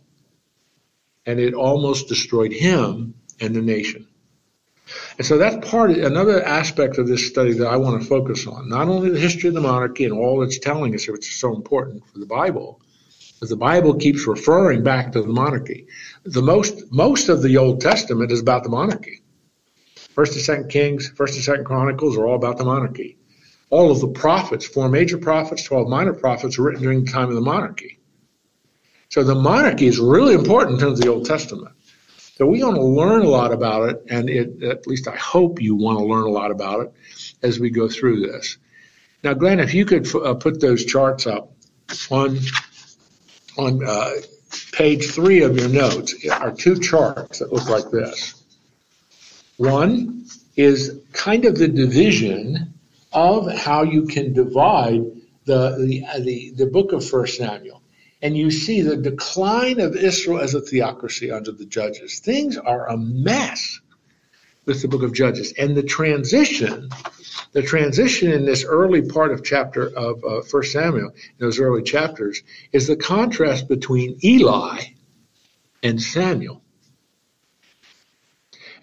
and 1.26 1.40
it 1.40 1.54
almost 1.54 2.08
destroyed 2.08 2.52
him 2.52 3.16
and 3.40 3.56
the 3.56 3.62
nation. 3.62 4.08
And 5.18 5.26
so 5.26 5.38
that's 5.38 5.70
part 5.70 5.92
of 5.92 5.98
another 5.98 6.44
aspect 6.44 6.98
of 6.98 7.08
this 7.08 7.28
study 7.28 7.54
that 7.54 7.68
I 7.68 7.78
want 7.78 8.02
to 8.02 8.08
focus 8.08 8.46
on. 8.46 8.70
Not 8.70 8.88
only 8.88 9.10
the 9.10 9.20
history 9.20 9.48
of 9.48 9.56
the 9.56 9.62
monarchy 9.62 10.06
and 10.06 10.14
all 10.14 10.44
it's 10.44 10.60
telling 10.60 10.94
us, 10.94 11.08
which 11.08 11.28
is 11.28 11.36
so 11.36 11.56
important 11.56 12.06
for 12.06 12.20
the 12.20 12.26
Bible, 12.28 12.82
but 13.40 13.50
the 13.50 13.56
Bible 13.56 13.96
keeps 13.96 14.28
referring 14.28 14.84
back 14.84 15.12
to 15.12 15.22
the 15.22 15.28
monarchy. 15.28 15.88
The 16.24 16.42
most 16.42 16.92
most 16.92 17.30
of 17.30 17.42
the 17.42 17.58
Old 17.58 17.82
Testament 17.82 18.32
is 18.32 18.42
about 18.42 18.64
the 18.64 18.70
monarchy. 18.70 19.22
First 20.14 20.34
and 20.34 20.42
Second 20.42 20.70
Kings, 20.70 21.10
First 21.10 21.36
and 21.36 21.44
Second 21.44 21.66
Chronicles 21.66 22.18
are 22.18 22.28
all 22.28 22.36
about 22.36 22.58
the 22.58 22.64
monarchy. 22.64 23.18
All 23.70 23.92
of 23.92 24.00
the 24.00 24.08
prophets, 24.08 24.66
four 24.66 24.88
major 24.88 25.18
prophets, 25.18 25.64
twelve 25.64 25.90
minor 25.90 26.14
prophets, 26.14 26.58
were 26.58 26.66
written 26.66 26.84
during 26.84 27.04
the 27.04 27.12
time 27.12 27.30
of 27.30 27.36
the 27.36 27.42
monarchy. 27.42 28.00
So 29.16 29.24
the 29.24 29.34
monarchy 29.34 29.88
is 29.88 29.98
really 29.98 30.34
important 30.34 30.74
in 30.74 30.80
terms 30.82 31.00
of 31.00 31.06
the 31.06 31.10
Old 31.10 31.26
Testament. 31.26 31.74
So 32.36 32.46
we 32.48 32.62
want 32.62 32.76
to 32.76 32.84
learn 32.84 33.22
a 33.22 33.30
lot 33.30 33.54
about 33.54 33.88
it, 33.88 34.04
and 34.10 34.30
it, 34.30 34.62
at 34.62 34.88
least 34.88 35.08
I 35.08 35.16
hope 35.16 35.62
you 35.62 35.74
want 35.74 36.00
to 36.00 36.04
learn 36.04 36.26
a 36.26 36.30
lot 36.30 36.52
about 36.52 36.82
it 36.82 36.94
as 37.42 37.58
we 37.58 37.70
go 37.70 37.88
through 37.88 38.28
this. 38.28 38.58
Now, 39.24 39.34
Glenn, 39.34 39.62
if 39.62 39.74
you 39.74 39.86
could 39.86 40.14
uh, 40.14 40.34
put 40.34 40.60
those 40.60 40.84
charts 40.84 41.28
up 41.28 41.54
on 42.12 42.40
on 43.58 43.88
uh, 43.88 44.16
page 44.74 45.12
three 45.12 45.44
of 45.44 45.58
your 45.58 45.70
notes 45.70 46.14
are 46.30 46.52
two 46.52 46.78
charts 46.78 47.40
that 47.40 47.54
look 47.54 47.70
like 47.70 47.90
this. 47.92 48.44
One 49.56 50.26
is 50.58 51.00
kind 51.14 51.46
of 51.46 51.58
the 51.58 51.70
division 51.70 52.74
of 53.14 53.50
how 53.50 53.84
you 53.84 54.08
can 54.08 54.34
divide 54.34 55.06
the 55.46 55.78
the 55.78 56.04
the, 56.20 56.52
the 56.58 56.66
book 56.66 56.92
of 56.92 57.08
First 57.08 57.38
Samuel 57.38 57.82
and 58.22 58.38
you 58.38 58.50
see 58.52 58.82
the 58.82 58.98
decline 58.98 59.80
of 59.80 59.96
Israel 59.96 60.40
as 60.40 60.54
a 60.54 60.62
theocracy 60.62 61.32
under 61.32 61.52
the 61.52 61.66
judges. 61.66 62.20
Things 62.20 62.58
are 62.58 62.90
a 62.90 62.98
mess 62.98 63.80
with 64.66 64.82
the 64.82 64.88
book 64.88 65.04
of 65.04 65.14
Judges. 65.14 65.54
And 65.58 65.76
the 65.76 65.84
transition, 65.84 66.90
the 67.52 67.62
transition 67.62 68.32
in 68.32 68.46
this 68.46 68.64
early 68.64 69.04
part 69.04 69.32
of 69.32 69.44
chapter 69.44 69.88
of 69.96 70.24
uh, 70.24 70.42
1 70.50 70.64
Samuel, 70.64 71.12
those 71.38 71.60
early 71.60 71.84
chapters, 71.84 72.42
is 72.72 72.88
the 72.88 72.96
contrast 72.96 73.68
between 73.68 74.18
Eli 74.24 74.82
and 75.84 76.02
Samuel. 76.02 76.64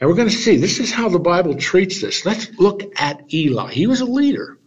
And 0.01 0.09
we're 0.09 0.17
going 0.17 0.29
to 0.29 0.35
see 0.35 0.57
this 0.57 0.81
is 0.81 0.93
how 0.93 1.09
the 1.09 1.19
Bible 1.19 1.55
treats 1.55 2.01
this. 2.01 2.27
Let's 2.27 2.51
look 2.59 2.83
at 2.97 3.33
Eli. 3.33 3.73
He 3.73 3.87
was 3.87 4.01
a 4.01 4.05
leader. 4.05 4.59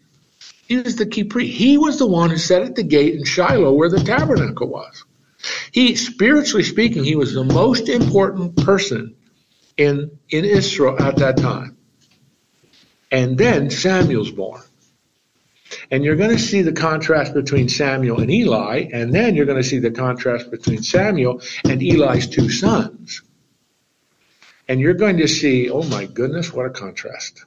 He 0.68 0.78
was 0.78 0.96
the 0.96 1.06
priest. 1.06 1.58
He 1.58 1.78
was 1.78 2.00
the 2.00 2.08
one 2.08 2.30
who 2.30 2.38
sat 2.38 2.64
at 2.64 2.76
the 2.76 2.84
gate 2.84 3.16
in 3.16 3.24
Shiloh 3.24 3.74
where 3.74 3.90
the 3.90 4.04
tabernacle 4.04 4.68
was. 4.68 5.06
He, 5.72 5.96
spiritually 5.96 6.64
speaking, 6.64 7.04
he 7.04 7.16
was 7.16 7.34
the 7.34 7.44
most 7.44 7.88
important 7.88 8.58
person 8.58 9.16
in, 9.78 10.18
in 10.30 10.46
Israel 10.46 11.00
at 11.00 11.18
that 11.18 11.38
time. 11.38 11.78
And 13.12 13.38
then 13.38 13.70
Samuel's 13.70 14.32
born. 14.32 14.62
And 15.92 16.04
you're 16.04 16.16
going 16.16 16.32
to 16.36 16.40
see 16.40 16.62
the 16.62 16.72
contrast 16.72 17.34
between 17.34 17.70
Samuel 17.70 18.20
and 18.20 18.32
Eli, 18.32 18.88
and 18.92 19.14
then 19.14 19.36
you're 19.36 19.46
going 19.46 19.62
to 19.62 19.68
see 19.68 19.80
the 19.80 19.92
contrast 19.92 20.50
between 20.50 20.82
Samuel 20.82 21.42
and 21.64 21.82
Eli's 21.82 22.28
two 22.28 22.50
sons. 22.50 23.22
And 24.68 24.80
you're 24.80 24.96
going 24.96 25.18
to 25.18 25.28
see, 25.28 25.70
oh 25.70 25.84
my 25.84 26.06
goodness, 26.06 26.52
what 26.52 26.66
a 26.66 26.72
contrast. 26.72 27.46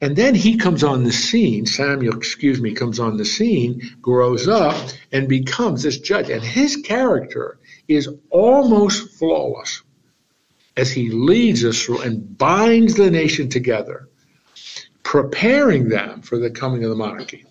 And 0.00 0.14
then 0.14 0.34
he 0.34 0.58
comes 0.58 0.84
on 0.84 1.04
the 1.04 1.12
scene, 1.12 1.64
Samuel, 1.64 2.16
excuse 2.16 2.60
me, 2.60 2.74
comes 2.74 3.00
on 3.00 3.16
the 3.16 3.24
scene, 3.24 3.80
grows 4.02 4.46
up, 4.46 4.76
and 5.10 5.26
becomes 5.26 5.82
this 5.82 5.98
judge. 5.98 6.28
And 6.28 6.42
his 6.42 6.76
character 6.76 7.58
is 7.88 8.08
almost 8.28 9.16
flawless 9.16 9.82
as 10.76 10.90
he 10.92 11.08
leads 11.10 11.64
Israel 11.64 12.02
and 12.02 12.36
binds 12.36 12.94
the 12.94 13.10
nation 13.10 13.48
together, 13.48 14.08
preparing 15.02 15.88
them 15.88 16.20
for 16.20 16.38
the 16.38 16.50
coming 16.50 16.84
of 16.84 16.90
the 16.90 16.96
monarchy. 16.96 17.46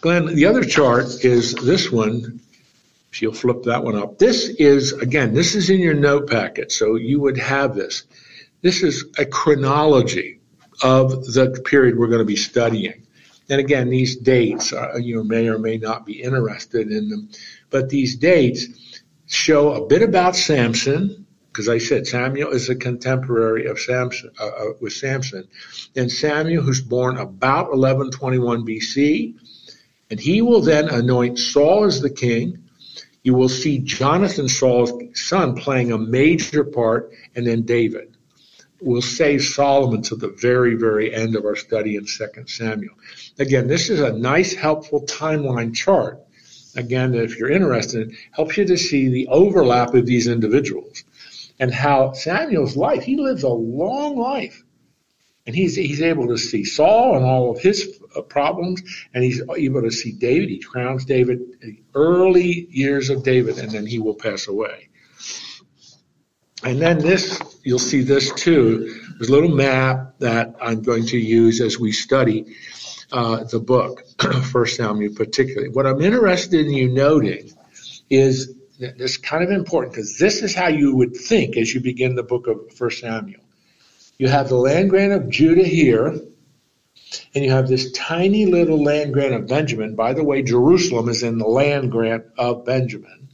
Glenn, 0.00 0.26
the 0.26 0.46
other 0.46 0.62
chart 0.62 1.24
is 1.24 1.54
this 1.54 1.90
one. 1.90 2.40
If 3.10 3.22
you'll 3.22 3.32
flip 3.32 3.64
that 3.64 3.82
one 3.82 3.96
up. 3.96 4.18
This 4.18 4.48
is, 4.50 4.92
again, 4.92 5.34
this 5.34 5.54
is 5.54 5.70
in 5.70 5.80
your 5.80 5.94
note 5.94 6.28
packet, 6.28 6.70
so 6.70 6.94
you 6.94 7.20
would 7.20 7.38
have 7.38 7.74
this. 7.74 8.04
This 8.60 8.82
is 8.82 9.04
a 9.18 9.24
chronology 9.24 10.40
of 10.82 11.24
the 11.24 11.62
period 11.64 11.98
we're 11.98 12.08
going 12.08 12.18
to 12.20 12.24
be 12.24 12.36
studying. 12.36 13.04
And 13.48 13.60
again, 13.60 13.90
these 13.90 14.16
dates, 14.16 14.72
uh, 14.72 14.96
you 14.96 15.22
may 15.22 15.48
or 15.48 15.58
may 15.58 15.76
not 15.76 16.06
be 16.06 16.22
interested 16.22 16.90
in 16.90 17.08
them, 17.10 17.28
but 17.70 17.90
these 17.90 18.16
dates 18.16 18.66
show 19.26 19.74
a 19.74 19.86
bit 19.86 20.02
about 20.02 20.34
Samson, 20.34 21.26
because 21.48 21.68
I 21.68 21.78
said 21.78 22.06
Samuel 22.06 22.50
is 22.50 22.68
a 22.68 22.74
contemporary 22.74 23.66
of 23.66 23.78
Samson 23.78 24.30
uh, 24.40 24.46
uh, 24.46 24.64
with 24.80 24.94
Samson, 24.94 25.46
and 25.94 26.10
Samuel, 26.10 26.62
who's 26.62 26.80
born 26.80 27.18
about 27.18 27.70
1121 27.70 28.66
BC, 28.66 29.34
and 30.10 30.18
he 30.18 30.40
will 30.40 30.62
then 30.62 30.88
anoint 30.88 31.38
Saul 31.38 31.84
as 31.84 32.00
the 32.00 32.10
king. 32.10 32.58
You 33.22 33.34
will 33.34 33.48
see 33.48 33.78
Jonathan, 33.78 34.48
Saul's 34.48 34.92
son, 35.14 35.54
playing 35.54 35.92
a 35.92 35.98
major 35.98 36.64
part, 36.64 37.12
and 37.34 37.46
then 37.46 37.62
David 37.62 38.13
we'll 38.84 39.02
save 39.02 39.42
Solomon 39.42 40.02
to 40.02 40.16
the 40.16 40.28
very, 40.28 40.74
very 40.74 41.12
end 41.12 41.34
of 41.34 41.44
our 41.44 41.56
study 41.56 41.96
in 41.96 42.04
2 42.04 42.46
Samuel. 42.46 42.94
Again, 43.38 43.66
this 43.66 43.88
is 43.88 44.00
a 44.00 44.12
nice, 44.12 44.54
helpful 44.54 45.02
timeline 45.06 45.74
chart. 45.74 46.20
Again, 46.76 47.14
if 47.14 47.38
you're 47.38 47.50
interested, 47.50 48.10
it 48.10 48.16
helps 48.32 48.56
you 48.56 48.66
to 48.66 48.76
see 48.76 49.08
the 49.08 49.28
overlap 49.28 49.94
of 49.94 50.06
these 50.06 50.26
individuals 50.26 51.04
and 51.58 51.72
how 51.72 52.12
Samuel's 52.12 52.76
life, 52.76 53.04
he 53.04 53.16
lives 53.16 53.42
a 53.42 53.48
long 53.48 54.16
life. 54.16 54.62
And 55.46 55.54
he's, 55.54 55.76
he's 55.76 56.02
able 56.02 56.28
to 56.28 56.38
see 56.38 56.64
Saul 56.64 57.16
and 57.16 57.24
all 57.24 57.50
of 57.50 57.60
his 57.60 58.00
uh, 58.16 58.22
problems, 58.22 58.82
and 59.12 59.22
he's 59.22 59.42
able 59.56 59.82
to 59.82 59.90
see 59.90 60.12
David. 60.12 60.48
He 60.48 60.58
crowns 60.58 61.04
David, 61.04 61.40
the 61.60 61.82
early 61.94 62.66
years 62.70 63.10
of 63.10 63.22
David, 63.22 63.58
and 63.58 63.70
then 63.70 63.86
he 63.86 63.98
will 63.98 64.14
pass 64.14 64.48
away. 64.48 64.88
And 66.64 66.80
then 66.80 66.98
this, 66.98 67.40
you'll 67.62 67.78
see 67.78 68.00
this 68.00 68.32
too. 68.32 69.00
There's 69.18 69.28
a 69.28 69.32
little 69.32 69.54
map 69.54 70.14
that 70.20 70.56
I'm 70.62 70.80
going 70.80 71.06
to 71.08 71.18
use 71.18 71.60
as 71.60 71.78
we 71.78 71.92
study 71.92 72.56
uh, 73.12 73.44
the 73.44 73.60
book, 73.60 74.02
First 74.50 74.76
Samuel 74.76 75.14
particularly. 75.14 75.68
What 75.68 75.86
I'm 75.86 76.00
interested 76.00 76.66
in 76.66 76.72
you 76.72 76.90
noting 76.90 77.52
is 78.08 78.54
that 78.80 78.96
this 78.96 79.18
kind 79.18 79.44
of 79.44 79.50
important 79.50 79.94
because 79.94 80.18
this 80.18 80.42
is 80.42 80.54
how 80.54 80.68
you 80.68 80.96
would 80.96 81.14
think 81.14 81.58
as 81.58 81.74
you 81.74 81.80
begin 81.80 82.14
the 82.14 82.22
book 82.22 82.46
of 82.46 82.72
First 82.72 83.00
Samuel. 83.00 83.42
You 84.16 84.28
have 84.28 84.48
the 84.48 84.56
land 84.56 84.88
grant 84.88 85.12
of 85.12 85.28
Judah 85.28 85.64
here, 85.64 86.06
and 86.06 87.44
you 87.44 87.50
have 87.50 87.68
this 87.68 87.92
tiny 87.92 88.46
little 88.46 88.82
land 88.82 89.12
grant 89.12 89.34
of 89.34 89.48
Benjamin. 89.48 89.96
By 89.96 90.14
the 90.14 90.24
way, 90.24 90.42
Jerusalem 90.42 91.10
is 91.10 91.22
in 91.22 91.36
the 91.36 91.46
land 91.46 91.92
grant 91.92 92.24
of 92.38 92.64
Benjamin. 92.64 93.28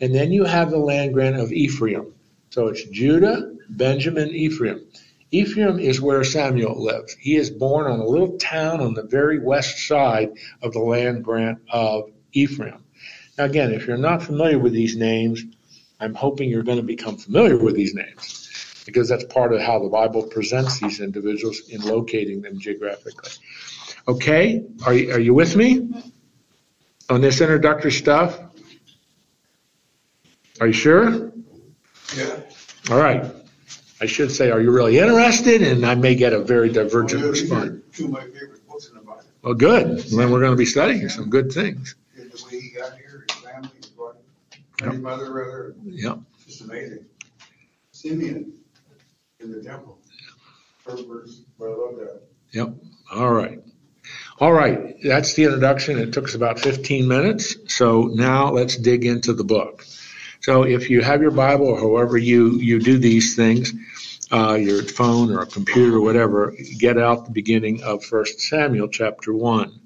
And 0.00 0.12
then 0.14 0.32
you 0.32 0.44
have 0.44 0.70
the 0.70 0.78
land 0.78 1.14
grant 1.14 1.36
of 1.36 1.52
Ephraim. 1.52 2.14
So 2.50 2.66
it's 2.66 2.84
Judah, 2.84 3.54
Benjamin, 3.68 4.30
Ephraim. 4.30 4.84
Ephraim 5.30 5.78
is 5.78 6.00
where 6.00 6.24
Samuel 6.24 6.82
lives. 6.82 7.14
He 7.14 7.36
is 7.36 7.48
born 7.48 7.86
on 7.86 8.00
a 8.00 8.04
little 8.04 8.36
town 8.38 8.80
on 8.80 8.94
the 8.94 9.04
very 9.04 9.38
west 9.38 9.86
side 9.86 10.30
of 10.60 10.72
the 10.72 10.80
land 10.80 11.24
grant 11.24 11.60
of 11.70 12.10
Ephraim. 12.32 12.84
Now, 13.38 13.44
again, 13.44 13.72
if 13.72 13.86
you're 13.86 13.96
not 13.96 14.24
familiar 14.24 14.58
with 14.58 14.72
these 14.72 14.96
names, 14.96 15.44
I'm 16.00 16.14
hoping 16.14 16.50
you're 16.50 16.64
going 16.64 16.78
to 16.78 16.82
become 16.82 17.16
familiar 17.16 17.56
with 17.56 17.76
these 17.76 17.94
names 17.94 18.82
because 18.84 19.08
that's 19.08 19.24
part 19.24 19.52
of 19.52 19.60
how 19.60 19.78
the 19.78 19.88
Bible 19.88 20.24
presents 20.24 20.80
these 20.80 21.00
individuals 21.00 21.68
in 21.68 21.82
locating 21.82 22.42
them 22.42 22.58
geographically. 22.58 23.30
Okay, 24.08 24.64
are 24.84 24.94
you, 24.94 25.12
are 25.12 25.20
you 25.20 25.34
with 25.34 25.54
me 25.54 25.88
on 27.08 27.20
this 27.20 27.40
introductory 27.40 27.92
stuff? 27.92 28.40
Are 30.60 30.66
you 30.66 30.72
sure? 30.72 31.29
Yeah. 32.16 32.40
All 32.90 32.98
right. 32.98 33.24
I 34.00 34.06
should 34.06 34.30
say, 34.30 34.50
are 34.50 34.60
you 34.60 34.70
really 34.70 34.98
interested? 34.98 35.62
And 35.62 35.84
I 35.84 35.94
may 35.94 36.14
get 36.14 36.32
a 36.32 36.40
very 36.40 36.70
divergent 36.70 37.20
Well, 37.20 37.28
are 37.28 37.32
response. 37.32 37.82
Two 37.92 38.06
of 38.06 38.10
my 38.12 38.22
favorite 38.24 38.66
books 38.66 38.88
in 38.88 38.94
the 38.94 39.00
Bible. 39.02 39.22
Well, 39.42 39.54
good. 39.54 39.98
Then 39.98 40.30
we're 40.30 40.40
going 40.40 40.52
to 40.52 40.56
be 40.56 40.64
studying 40.66 41.08
some 41.08 41.28
good 41.28 41.52
things. 41.52 41.94
The 42.16 42.22
way 42.50 42.60
he 42.60 42.70
got 42.70 42.96
here, 42.96 43.26
his 43.30 43.38
family, 43.40 43.68
his. 43.76 43.90
Any 44.82 44.96
mother 44.96 45.30
rather, 45.32 45.74
Yep. 45.84 46.18
just 46.46 46.62
amazing. 46.62 47.04
Simeon 47.92 48.54
in 49.40 49.52
the 49.52 49.62
temple. 49.62 49.98
First 50.78 51.06
verse, 51.06 51.42
I 51.60 51.64
love 51.64 51.96
that. 51.98 52.22
Yep. 52.52 52.74
All 53.12 53.30
right. 53.30 53.62
All 54.38 54.52
right. 54.52 54.96
That's 55.04 55.34
the 55.34 55.44
introduction. 55.44 55.98
It 55.98 56.14
took 56.14 56.24
us 56.24 56.34
about 56.34 56.58
15 56.58 57.06
minutes. 57.06 57.56
So 57.68 58.04
now 58.14 58.50
let's 58.52 58.76
dig 58.76 59.04
into 59.04 59.34
the 59.34 59.44
book. 59.44 59.84
So 60.40 60.62
if 60.62 60.88
you 60.88 61.02
have 61.02 61.20
your 61.20 61.30
Bible 61.30 61.68
or 61.68 61.78
however 61.78 62.16
you, 62.16 62.52
you 62.52 62.80
do 62.80 62.98
these 62.98 63.36
things, 63.36 63.74
uh, 64.32 64.54
your 64.54 64.82
phone 64.82 65.30
or 65.30 65.40
a 65.42 65.46
computer 65.46 65.96
or 65.96 66.00
whatever, 66.00 66.54
get 66.78 66.96
out 66.96 67.26
the 67.26 67.30
beginning 67.30 67.82
of 67.82 68.04
1 68.10 68.26
Samuel 68.38 68.88
chapter 68.88 69.34
1. 69.34 69.80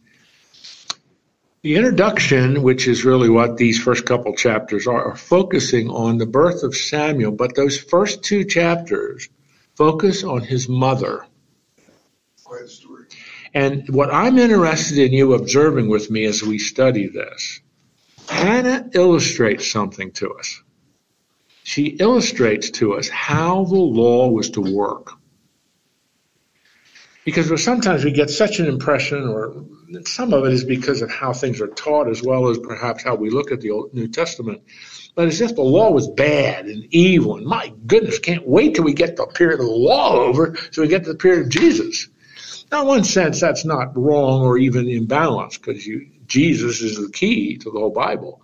The 1.62 1.76
introduction, 1.76 2.62
which 2.62 2.86
is 2.86 3.04
really 3.04 3.30
what 3.30 3.56
these 3.56 3.82
first 3.82 4.04
couple 4.04 4.34
chapters 4.34 4.86
are, 4.86 5.12
are 5.12 5.16
focusing 5.16 5.88
on 5.88 6.18
the 6.18 6.26
birth 6.26 6.62
of 6.62 6.76
Samuel, 6.76 7.32
but 7.32 7.56
those 7.56 7.78
first 7.78 8.22
two 8.22 8.44
chapters 8.44 9.28
focus 9.74 10.22
on 10.22 10.42
his 10.42 10.68
mother. 10.68 11.26
Quite 12.44 12.64
a 12.64 12.68
story. 12.68 13.04
And 13.54 13.88
what 13.88 14.12
I'm 14.12 14.38
interested 14.38 14.98
in 14.98 15.12
you 15.12 15.32
observing 15.32 15.88
with 15.88 16.10
me 16.10 16.26
as 16.26 16.42
we 16.42 16.58
study 16.58 17.08
this, 17.08 17.60
Hannah 18.28 18.90
illustrates 18.92 19.70
something 19.70 20.12
to 20.12 20.34
us. 20.34 20.62
She 21.62 21.86
illustrates 21.86 22.70
to 22.72 22.94
us 22.94 23.08
how 23.08 23.64
the 23.64 23.76
law 23.76 24.28
was 24.28 24.50
to 24.50 24.60
work. 24.60 25.12
Because 27.24 27.64
sometimes 27.64 28.04
we 28.04 28.12
get 28.12 28.28
such 28.28 28.60
an 28.60 28.66
impression, 28.66 29.26
or 29.26 29.64
some 30.04 30.34
of 30.34 30.44
it 30.44 30.52
is 30.52 30.62
because 30.62 31.00
of 31.00 31.10
how 31.10 31.32
things 31.32 31.58
are 31.62 31.68
taught, 31.68 32.06
as 32.06 32.22
well 32.22 32.48
as 32.48 32.58
perhaps 32.58 33.02
how 33.02 33.14
we 33.14 33.30
look 33.30 33.50
at 33.50 33.62
the 33.62 33.70
Old 33.70 33.94
New 33.94 34.08
Testament. 34.08 34.60
But 35.14 35.28
as 35.28 35.40
if 35.40 35.54
the 35.54 35.62
law 35.62 35.90
was 35.90 36.06
bad 36.06 36.66
and 36.66 36.84
evil, 36.92 37.36
and 37.36 37.46
my 37.46 37.72
goodness, 37.86 38.18
can't 38.18 38.46
wait 38.46 38.74
till 38.74 38.84
we 38.84 38.92
get 38.92 39.16
the 39.16 39.24
period 39.26 39.60
of 39.60 39.66
the 39.66 39.72
law 39.72 40.16
over, 40.16 40.54
so 40.70 40.82
we 40.82 40.88
get 40.88 41.04
to 41.04 41.12
the 41.12 41.18
period 41.18 41.46
of 41.46 41.48
Jesus. 41.48 42.08
Now, 42.70 42.82
in 42.82 42.88
one 42.88 43.04
sense, 43.04 43.40
that's 43.40 43.64
not 43.64 43.96
wrong 43.96 44.42
or 44.42 44.58
even 44.58 44.84
imbalanced, 44.84 45.62
because 45.64 45.88
Jesus 46.26 46.80
is 46.80 46.96
the 46.96 47.10
key 47.12 47.56
to 47.58 47.70
the 47.70 47.78
whole 47.78 47.90
Bible. 47.90 48.42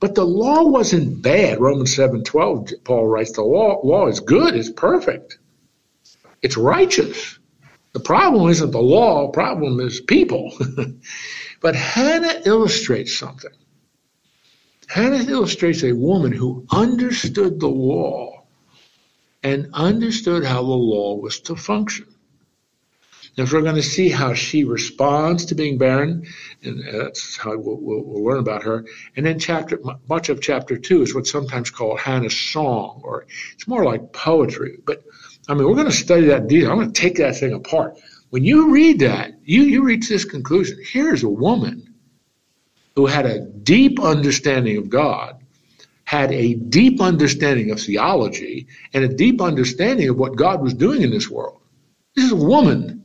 But 0.00 0.14
the 0.14 0.24
law 0.24 0.64
wasn't 0.64 1.22
bad. 1.22 1.60
Romans 1.60 1.94
7:12, 1.94 2.84
Paul 2.84 3.06
writes, 3.06 3.32
the 3.32 3.42
law, 3.42 3.80
law 3.84 4.06
is 4.06 4.20
good, 4.20 4.56
it's 4.56 4.70
perfect. 4.70 5.38
It's 6.42 6.56
righteous. 6.56 7.38
The 7.92 8.00
problem 8.00 8.48
isn't 8.50 8.70
the 8.70 8.80
law, 8.80 9.26
the 9.26 9.32
problem 9.32 9.78
is 9.80 10.00
people. 10.00 10.52
but 11.60 11.74
Hannah 11.74 12.40
illustrates 12.46 13.16
something. 13.16 13.50
Hannah 14.88 15.30
illustrates 15.30 15.84
a 15.84 15.92
woman 15.92 16.32
who 16.32 16.66
understood 16.70 17.60
the 17.60 17.68
law 17.68 18.44
and 19.42 19.70
understood 19.72 20.44
how 20.44 20.62
the 20.62 20.68
law 20.68 21.16
was 21.16 21.40
to 21.40 21.56
function. 21.56 22.06
If 23.36 23.52
we're 23.52 23.62
going 23.62 23.76
to 23.76 23.82
see 23.82 24.08
how 24.08 24.34
she 24.34 24.64
responds 24.64 25.46
to 25.46 25.54
being 25.54 25.78
barren, 25.78 26.26
and 26.62 26.86
uh, 26.86 27.04
that's 27.04 27.36
how 27.36 27.56
we'll, 27.56 27.78
we'll, 27.80 28.02
we'll, 28.02 28.24
learn 28.24 28.38
about 28.38 28.64
her. 28.64 28.84
And 29.16 29.24
then 29.24 29.38
chapter, 29.38 29.80
much 30.08 30.28
of 30.28 30.40
chapter 30.40 30.76
two 30.76 31.02
is 31.02 31.14
what's 31.14 31.30
sometimes 31.30 31.70
called 31.70 32.00
Hannah's 32.00 32.38
song, 32.38 33.00
or 33.04 33.26
it's 33.52 33.68
more 33.68 33.84
like 33.84 34.12
poetry. 34.12 34.78
But 34.84 35.04
I 35.48 35.54
mean, 35.54 35.66
we're 35.66 35.74
going 35.74 35.86
to 35.86 35.92
study 35.92 36.26
that 36.26 36.48
deal. 36.48 36.70
I'm 36.70 36.76
going 36.78 36.92
to 36.92 37.00
take 37.00 37.16
that 37.16 37.36
thing 37.36 37.52
apart. 37.52 37.98
When 38.30 38.44
you 38.44 38.72
read 38.72 39.00
that, 39.00 39.32
you, 39.42 39.62
you 39.62 39.82
reach 39.82 40.08
this 40.08 40.24
conclusion. 40.24 40.78
Here's 40.84 41.22
a 41.22 41.28
woman 41.28 41.94
who 42.94 43.06
had 43.06 43.26
a 43.26 43.40
deep 43.40 44.00
understanding 44.00 44.76
of 44.76 44.88
God, 44.88 45.42
had 46.04 46.32
a 46.32 46.54
deep 46.54 47.00
understanding 47.00 47.70
of 47.70 47.80
theology, 47.80 48.66
and 48.92 49.04
a 49.04 49.08
deep 49.08 49.40
understanding 49.40 50.08
of 50.08 50.16
what 50.16 50.36
God 50.36 50.62
was 50.62 50.74
doing 50.74 51.02
in 51.02 51.10
this 51.10 51.28
world. 51.28 51.60
This 52.14 52.26
is 52.26 52.32
a 52.32 52.36
woman 52.36 53.04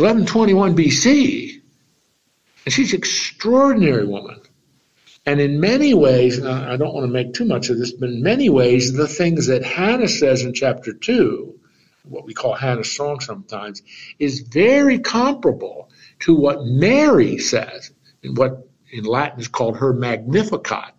1121 0.00 0.76
BC. 0.76 1.60
And 2.64 2.72
she's 2.72 2.92
an 2.92 2.98
extraordinary 2.98 4.06
woman. 4.06 4.40
And 5.26 5.40
in 5.40 5.60
many 5.60 5.92
ways, 5.94 6.42
I 6.42 6.76
don't 6.76 6.94
want 6.94 7.06
to 7.06 7.12
make 7.12 7.34
too 7.34 7.44
much 7.44 7.68
of 7.68 7.78
this, 7.78 7.92
but 7.92 8.08
in 8.08 8.22
many 8.22 8.48
ways, 8.48 8.92
the 8.92 9.06
things 9.06 9.46
that 9.48 9.62
Hannah 9.62 10.08
says 10.08 10.42
in 10.42 10.54
chapter 10.54 10.92
2, 10.92 11.58
what 12.04 12.24
we 12.24 12.32
call 12.32 12.54
Hannah's 12.54 12.96
song 12.96 13.20
sometimes, 13.20 13.82
is 14.18 14.40
very 14.40 14.98
comparable 14.98 15.90
to 16.20 16.34
what 16.34 16.64
Mary 16.64 17.38
says, 17.38 17.92
in 18.22 18.34
what 18.34 18.66
in 18.90 19.04
Latin 19.04 19.40
is 19.40 19.48
called 19.48 19.76
her 19.76 19.92
Magnificat 19.92 20.94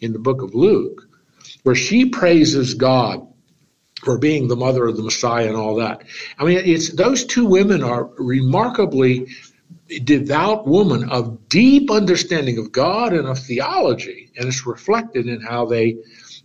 in 0.00 0.12
the 0.12 0.18
book 0.18 0.42
of 0.42 0.54
Luke, 0.54 1.06
where 1.62 1.74
she 1.74 2.06
praises 2.06 2.74
God 2.74 3.26
for 4.06 4.18
being 4.18 4.46
the 4.46 4.54
mother 4.54 4.86
of 4.86 4.96
the 4.96 5.02
Messiah 5.02 5.48
and 5.48 5.56
all 5.56 5.74
that. 5.74 6.04
I 6.38 6.44
mean, 6.44 6.58
it's 6.64 6.94
those 6.94 7.24
two 7.24 7.44
women 7.44 7.82
are 7.82 8.04
remarkably 8.18 9.26
devout 10.04 10.64
women 10.64 11.10
of 11.10 11.48
deep 11.48 11.90
understanding 11.90 12.56
of 12.58 12.70
God 12.70 13.12
and 13.12 13.26
of 13.26 13.36
theology, 13.36 14.30
and 14.36 14.46
it's 14.46 14.64
reflected 14.64 15.26
in 15.26 15.40
how 15.40 15.66
they 15.66 15.96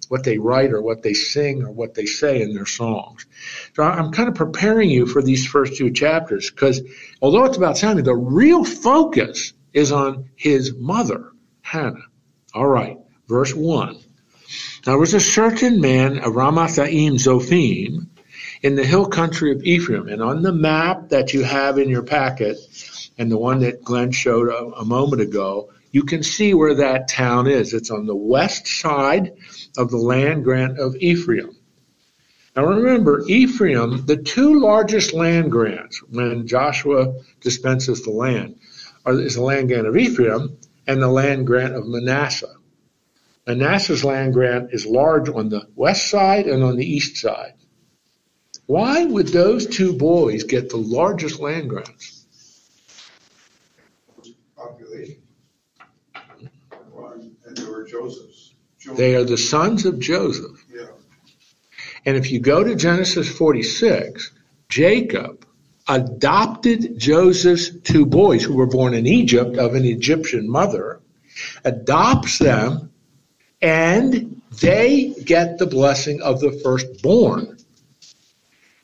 what 0.07 0.23
they 0.23 0.39
write 0.39 0.71
or 0.71 0.81
what 0.81 1.03
they 1.03 1.13
sing 1.13 1.61
or 1.61 1.71
what 1.71 1.93
they 1.93 2.07
say 2.07 2.41
in 2.41 2.55
their 2.55 2.65
songs. 2.65 3.27
So 3.75 3.83
I'm 3.83 4.11
kind 4.11 4.27
of 4.27 4.33
preparing 4.33 4.89
you 4.89 5.05
for 5.05 5.21
these 5.21 5.45
first 5.45 5.77
two 5.77 5.91
chapters 5.91 6.49
because 6.49 6.81
although 7.21 7.45
it's 7.45 7.57
about 7.57 7.77
Samuel, 7.77 8.03
the 8.03 8.15
real 8.15 8.65
focus 8.65 9.53
is 9.71 9.91
on 9.91 10.31
his 10.35 10.73
mother, 10.73 11.31
Hannah. 11.61 12.07
All 12.55 12.67
right, 12.67 12.97
verse 13.27 13.53
1. 13.53 13.99
There 14.83 14.97
was 14.97 15.13
a 15.13 15.19
certain 15.19 15.79
man 15.79 16.17
Ramathaim 16.17 17.19
Zophim 17.19 18.07
in 18.63 18.75
the 18.75 18.83
hill 18.83 19.05
country 19.05 19.51
of 19.51 19.63
Ephraim. 19.63 20.07
And 20.07 20.23
on 20.23 20.41
the 20.41 20.53
map 20.53 21.09
that 21.09 21.33
you 21.33 21.43
have 21.43 21.77
in 21.77 21.87
your 21.87 22.01
packet, 22.01 22.57
and 23.17 23.31
the 23.31 23.37
one 23.37 23.59
that 23.59 23.83
Glenn 23.83 24.11
showed 24.11 24.49
a, 24.49 24.79
a 24.79 24.85
moment 24.85 25.21
ago, 25.21 25.69
you 25.91 26.03
can 26.03 26.23
see 26.23 26.55
where 26.55 26.73
that 26.75 27.07
town 27.07 27.47
is. 27.47 27.73
It's 27.73 27.91
on 27.91 28.07
the 28.07 28.15
west 28.15 28.65
side 28.65 29.33
of 29.77 29.91
the 29.91 29.97
land 29.97 30.43
grant 30.43 30.79
of 30.79 30.95
Ephraim. 30.95 31.55
Now 32.55 32.65
remember, 32.65 33.23
Ephraim, 33.27 34.05
the 34.07 34.17
two 34.17 34.59
largest 34.59 35.13
land 35.13 35.51
grants 35.51 36.01
when 36.09 36.47
Joshua 36.47 37.13
dispenses 37.39 38.01
the 38.01 38.11
land, 38.11 38.55
are, 39.05 39.13
is 39.13 39.35
the 39.35 39.41
land 39.41 39.67
grant 39.67 39.87
of 39.87 39.95
Ephraim 39.95 40.57
and 40.87 41.01
the 41.01 41.07
land 41.07 41.45
grant 41.45 41.75
of 41.75 41.87
Manasseh. 41.87 42.55
Manasseh's 43.47 44.03
land 44.03 44.33
grant 44.33 44.69
is 44.71 44.85
large 44.85 45.27
on 45.29 45.49
the 45.49 45.67
west 45.75 46.09
side 46.09 46.45
and 46.47 46.63
on 46.63 46.75
the 46.75 46.85
east 46.85 47.17
side. 47.17 47.53
Why 48.67 49.03
would 49.03 49.27
those 49.29 49.67
two 49.67 49.93
boys 49.93 50.43
get 50.43 50.69
the 50.69 50.77
largest 50.77 51.39
land 51.39 51.69
grants? 51.69 52.25
Population. 54.55 55.21
And 56.15 57.57
they 57.57 57.65
were 57.65 57.83
Joseph's. 57.83 58.53
They 58.95 59.15
are 59.15 59.23
the 59.23 59.37
sons 59.37 59.85
of 59.85 59.99
Joseph. 59.99 60.63
Yeah. 60.73 60.87
And 62.05 62.17
if 62.17 62.31
you 62.31 62.39
go 62.39 62.63
to 62.63 62.75
Genesis 62.75 63.29
46, 63.29 64.31
Jacob 64.69 65.45
adopted 65.87 66.97
Joseph's 66.97 67.71
two 67.81 68.05
boys 68.05 68.43
who 68.43 68.55
were 68.55 68.67
born 68.67 68.93
in 68.93 69.05
Egypt 69.05 69.57
of 69.57 69.75
an 69.75 69.85
Egyptian 69.85 70.49
mother, 70.49 71.01
adopts 71.63 72.37
them 72.37 72.90
and 73.61 74.41
they 74.59 75.13
get 75.23 75.57
the 75.57 75.67
blessing 75.67 76.21
of 76.21 76.39
the 76.39 76.51
firstborn. 76.51 77.57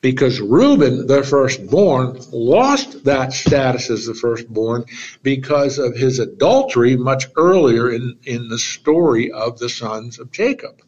Because 0.00 0.40
Reuben, 0.40 1.08
the 1.08 1.24
firstborn, 1.24 2.20
lost 2.30 3.04
that 3.04 3.32
status 3.32 3.90
as 3.90 4.06
the 4.06 4.14
firstborn 4.14 4.84
because 5.24 5.78
of 5.78 5.96
his 5.96 6.20
adultery 6.20 6.96
much 6.96 7.26
earlier 7.36 7.90
in, 7.90 8.16
in 8.22 8.48
the 8.48 8.58
story 8.58 9.32
of 9.32 9.58
the 9.58 9.68
sons 9.68 10.20
of 10.20 10.30
Jacob. 10.30 10.80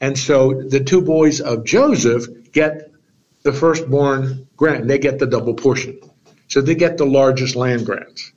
And 0.00 0.18
so 0.18 0.60
the 0.62 0.80
two 0.80 1.02
boys 1.02 1.40
of 1.40 1.64
Joseph 1.64 2.26
get 2.50 2.90
the 3.44 3.52
firstborn 3.52 4.48
grant, 4.56 4.88
they 4.88 4.98
get 4.98 5.20
the 5.20 5.26
double 5.26 5.54
portion. 5.54 6.00
So 6.48 6.60
they 6.60 6.74
get 6.74 6.98
the 6.98 7.06
largest 7.06 7.54
land 7.54 7.86
grants. 7.86 8.32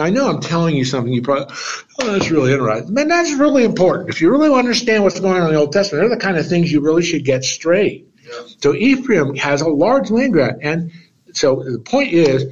I 0.00 0.10
know 0.10 0.28
I'm 0.28 0.40
telling 0.40 0.76
you 0.76 0.84
something 0.84 1.12
you 1.12 1.22
probably, 1.22 1.54
oh, 2.00 2.12
that's 2.12 2.30
really 2.30 2.52
interesting. 2.52 2.94
Man, 2.94 3.08
that's 3.08 3.32
really 3.34 3.64
important. 3.64 4.08
If 4.08 4.20
you 4.20 4.30
really 4.30 4.52
understand 4.52 5.04
what's 5.04 5.20
going 5.20 5.40
on 5.40 5.48
in 5.48 5.54
the 5.54 5.60
Old 5.60 5.72
Testament, 5.72 6.02
they're 6.02 6.16
the 6.16 6.22
kind 6.22 6.36
of 6.36 6.46
things 6.48 6.72
you 6.72 6.80
really 6.80 7.02
should 7.02 7.24
get 7.24 7.44
straight. 7.44 8.08
Yeah. 8.22 8.46
So 8.58 8.74
Ephraim 8.74 9.34
has 9.36 9.60
a 9.60 9.68
large 9.68 10.10
land 10.10 10.32
grant. 10.32 10.58
And 10.62 10.92
so 11.32 11.62
the 11.62 11.78
point 11.78 12.12
is 12.12 12.46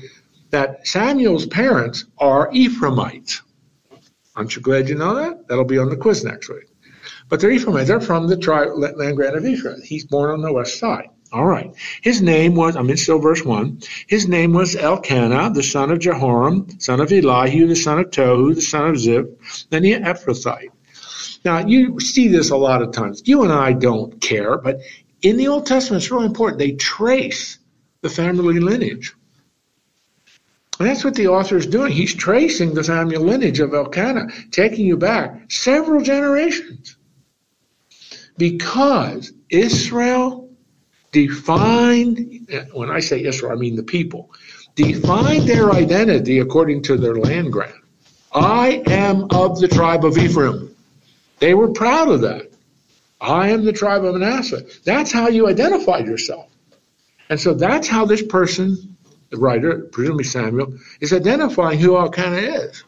that 0.50 0.86
Samuel's 0.86 1.46
parents 1.46 2.04
are 2.18 2.50
Ephraimites. 2.52 3.42
Aren't 4.36 4.54
you 4.54 4.62
glad 4.62 4.88
you 4.88 4.94
know 4.94 5.14
that? 5.14 5.48
That'll 5.48 5.64
be 5.64 5.78
on 5.78 5.88
the 5.88 5.96
quiz 5.96 6.24
next 6.24 6.48
week. 6.48 6.66
But 7.28 7.40
they're 7.40 7.50
Ephraimites. 7.50 7.88
They're 7.88 8.00
from 8.00 8.28
the 8.28 8.36
tri- 8.36 8.66
land 8.66 9.16
grant 9.16 9.36
of 9.36 9.44
Ephraim. 9.44 9.80
He's 9.82 10.04
born 10.04 10.30
on 10.30 10.40
the 10.42 10.52
west 10.52 10.78
side. 10.78 11.08
All 11.30 11.44
right. 11.44 11.74
His 12.02 12.22
name 12.22 12.54
was, 12.54 12.74
I'm 12.74 12.88
in 12.88 12.96
still 12.96 13.18
verse 13.18 13.44
1. 13.44 13.82
His 14.06 14.26
name 14.26 14.52
was 14.54 14.74
Elkanah, 14.74 15.50
the 15.52 15.62
son 15.62 15.90
of 15.90 15.98
Jeroham, 15.98 16.80
son 16.80 17.00
of 17.00 17.12
Elihu, 17.12 17.66
the 17.66 17.76
son 17.76 17.98
of 17.98 18.06
Tohu, 18.06 18.54
the 18.54 18.62
son 18.62 18.88
of 18.88 18.98
Ziph, 18.98 19.26
then 19.68 19.82
the 19.82 19.92
Ephrathite. 19.92 20.70
Now, 21.44 21.58
you 21.58 22.00
see 22.00 22.28
this 22.28 22.50
a 22.50 22.56
lot 22.56 22.82
of 22.82 22.92
times. 22.92 23.22
You 23.26 23.42
and 23.42 23.52
I 23.52 23.72
don't 23.72 24.20
care, 24.20 24.56
but 24.58 24.80
in 25.22 25.36
the 25.36 25.48
Old 25.48 25.66
Testament, 25.66 26.02
it's 26.02 26.10
really 26.10 26.26
important. 26.26 26.58
They 26.58 26.72
trace 26.72 27.58
the 28.00 28.08
family 28.08 28.58
lineage. 28.60 29.14
And 30.78 30.88
that's 30.88 31.04
what 31.04 31.14
the 31.14 31.28
author 31.28 31.56
is 31.56 31.66
doing. 31.66 31.92
He's 31.92 32.14
tracing 32.14 32.72
the 32.72 32.84
family 32.84 33.16
lineage 33.16 33.58
of 33.60 33.74
Elkanah, 33.74 34.28
taking 34.50 34.86
you 34.86 34.96
back 34.96 35.50
several 35.50 36.02
generations. 36.02 36.96
Because 38.36 39.32
Israel 39.50 40.47
defined, 41.12 42.48
when 42.72 42.90
I 42.90 43.00
say 43.00 43.24
Israel, 43.24 43.52
I 43.52 43.56
mean 43.56 43.76
the 43.76 43.82
people, 43.82 44.30
defined 44.74 45.48
their 45.48 45.72
identity 45.72 46.38
according 46.38 46.82
to 46.82 46.96
their 46.96 47.16
land 47.16 47.52
grant. 47.52 47.74
I 48.32 48.82
am 48.86 49.28
of 49.30 49.60
the 49.60 49.68
tribe 49.68 50.04
of 50.04 50.18
Ephraim. 50.18 50.74
They 51.38 51.54
were 51.54 51.68
proud 51.68 52.08
of 52.08 52.20
that. 52.22 52.52
I 53.20 53.50
am 53.50 53.64
the 53.64 53.72
tribe 53.72 54.04
of 54.04 54.14
Manasseh. 54.14 54.64
That's 54.84 55.10
how 55.10 55.28
you 55.28 55.48
identified 55.48 56.06
yourself. 56.06 56.50
And 57.30 57.40
so 57.40 57.54
that's 57.54 57.88
how 57.88 58.04
this 58.04 58.22
person, 58.22 58.96
the 59.30 59.36
writer, 59.36 59.88
presumably 59.92 60.24
Samuel, 60.24 60.74
is 61.00 61.12
identifying 61.12 61.78
who 61.78 61.96
Elkanah 61.96 62.36
is. 62.36 62.84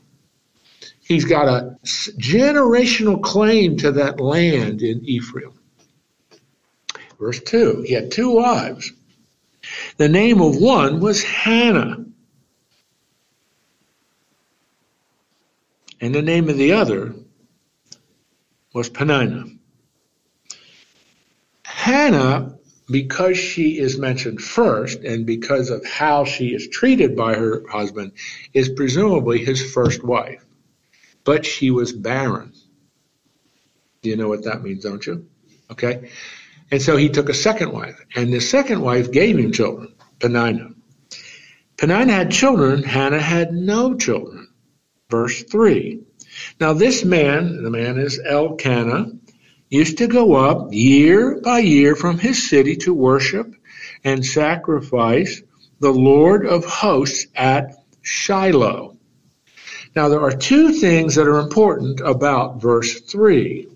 He's 1.01 1.25
got 1.25 1.49
a 1.49 1.77
generational 1.85 3.21
claim 3.21 3.77
to 3.79 3.91
that 3.93 4.21
land 4.21 4.83
in 4.83 5.05
Ephraim. 5.05 5.53
Verse 7.21 7.41
2 7.41 7.83
He 7.87 7.93
had 7.93 8.11
two 8.11 8.31
wives. 8.31 8.93
The 9.99 10.09
name 10.09 10.41
of 10.41 10.57
one 10.57 11.01
was 11.01 11.23
Hannah, 11.23 12.07
and 16.01 16.15
the 16.15 16.23
name 16.23 16.49
of 16.49 16.57
the 16.57 16.73
other 16.73 17.15
was 18.73 18.89
Peninnah. 18.89 19.45
Hannah, 21.65 22.57
because 22.91 23.37
she 23.37 23.79
is 23.79 23.99
mentioned 23.99 24.41
first 24.41 25.01
and 25.01 25.27
because 25.27 25.71
of 25.71 25.85
how 25.85 26.25
she 26.25 26.55
is 26.55 26.69
treated 26.69 27.17
by 27.17 27.35
her 27.35 27.65
husband, 27.69 28.13
is 28.55 28.71
presumably 28.71 29.45
his 29.45 29.73
first 29.73 30.03
wife. 30.03 30.45
But 31.25 31.45
she 31.45 31.71
was 31.71 31.93
barren. 31.93 32.55
Do 34.03 34.09
you 34.09 34.17
know 34.17 34.29
what 34.29 34.45
that 34.45 34.63
means, 34.63 34.83
don't 34.83 35.07
you? 35.07 35.27
Okay. 35.71 36.11
And 36.71 36.81
so 36.81 36.97
he 36.97 37.09
took 37.09 37.29
a 37.29 37.35
second 37.35 37.73
wife, 37.73 38.01
and 38.15 38.33
the 38.33 38.41
second 38.41 38.81
wife 38.81 39.11
gave 39.11 39.39
him 39.39 39.53
children, 39.53 39.95
Peninnah. 40.21 40.71
Peninnah 41.77 42.13
had 42.13 42.31
children, 42.31 42.83
Hannah 42.83 43.21
had 43.21 43.53
no 43.53 43.97
children. 43.97 44.49
Verse 45.11 45.43
3. 45.43 46.01
Now, 46.61 46.73
this 46.75 47.05
man, 47.05 47.63
the 47.63 47.71
man 47.71 47.99
is 47.99 48.21
Elkanah, 48.25 49.13
used 49.69 49.99
to 49.99 50.07
go 50.07 50.35
up 50.35 50.69
year 50.73 51.41
by 51.41 51.61
year 51.61 51.97
from 51.97 52.19
his 52.19 52.49
city 52.49 52.77
to 52.77 52.95
worship 52.95 53.55
and 54.05 54.25
sacrifice 54.25 55.43
the 55.81 55.91
Lord 55.93 56.47
of 56.47 56.65
hosts 56.65 57.27
at 57.35 57.77
Shiloh. 58.03 58.97
Now, 59.97 60.09
there 60.09 60.21
are 60.21 60.31
two 60.31 60.73
things 60.73 61.17
that 61.17 61.27
are 61.27 61.41
important 61.41 62.01
about 62.01 62.61
verse 62.61 63.01
3. 63.01 63.67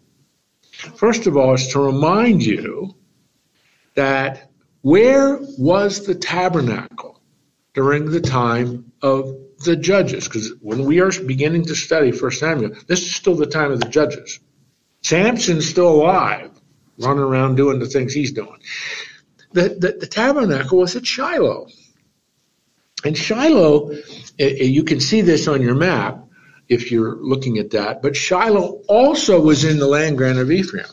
First 0.97 1.27
of 1.27 1.37
all, 1.37 1.55
is 1.55 1.69
to 1.69 1.81
remind 1.81 2.45
you 2.45 2.95
that 3.95 4.51
where 4.83 5.39
was 5.59 6.07
the 6.07 6.15
tabernacle 6.15 7.21
during 7.73 8.11
the 8.11 8.21
time 8.21 8.93
of 9.03 9.37
the 9.65 9.77
judges, 9.77 10.25
because 10.25 10.53
when 10.61 10.85
we 10.85 11.01
are 11.01 11.11
beginning 11.25 11.65
to 11.67 11.75
study 11.75 12.13
First 12.13 12.41
Samuel, 12.41 12.73
this 12.87 13.03
is 13.03 13.15
still 13.15 13.35
the 13.35 13.47
time 13.47 13.73
of 13.73 13.81
the 13.81 13.89
judges. 13.89 14.41
Samson's 15.03 15.69
still 15.69 15.89
alive, 15.89 16.51
running 16.99 17.23
around 17.23 17.57
doing 17.57 17.79
the 17.79 17.87
things 17.87 18.13
he's 18.13 18.33
doing. 18.33 18.59
The, 19.53 19.71
the, 19.71 19.97
the 20.01 20.07
tabernacle 20.07 20.79
was 20.79 20.97
at 20.97 21.07
Shiloh. 21.07 21.69
And 23.05 23.17
Shiloh, 23.17 23.91
eh, 23.91 23.99
eh, 24.39 24.65
you 24.65 24.83
can 24.83 25.01
see 25.01 25.21
this 25.21 25.47
on 25.47 25.63
your 25.63 25.75
map 25.75 26.24
if 26.69 26.91
you're 26.91 27.17
looking 27.17 27.59
at 27.59 27.71
that, 27.71 28.03
but 28.03 28.17
Shiloh 28.17 28.83
also 28.89 29.41
was 29.41 29.65
in 29.65 29.79
the 29.79 29.87
land 29.87 30.17
grant 30.19 30.39
of 30.39 30.51
Ephraim. 30.51 30.87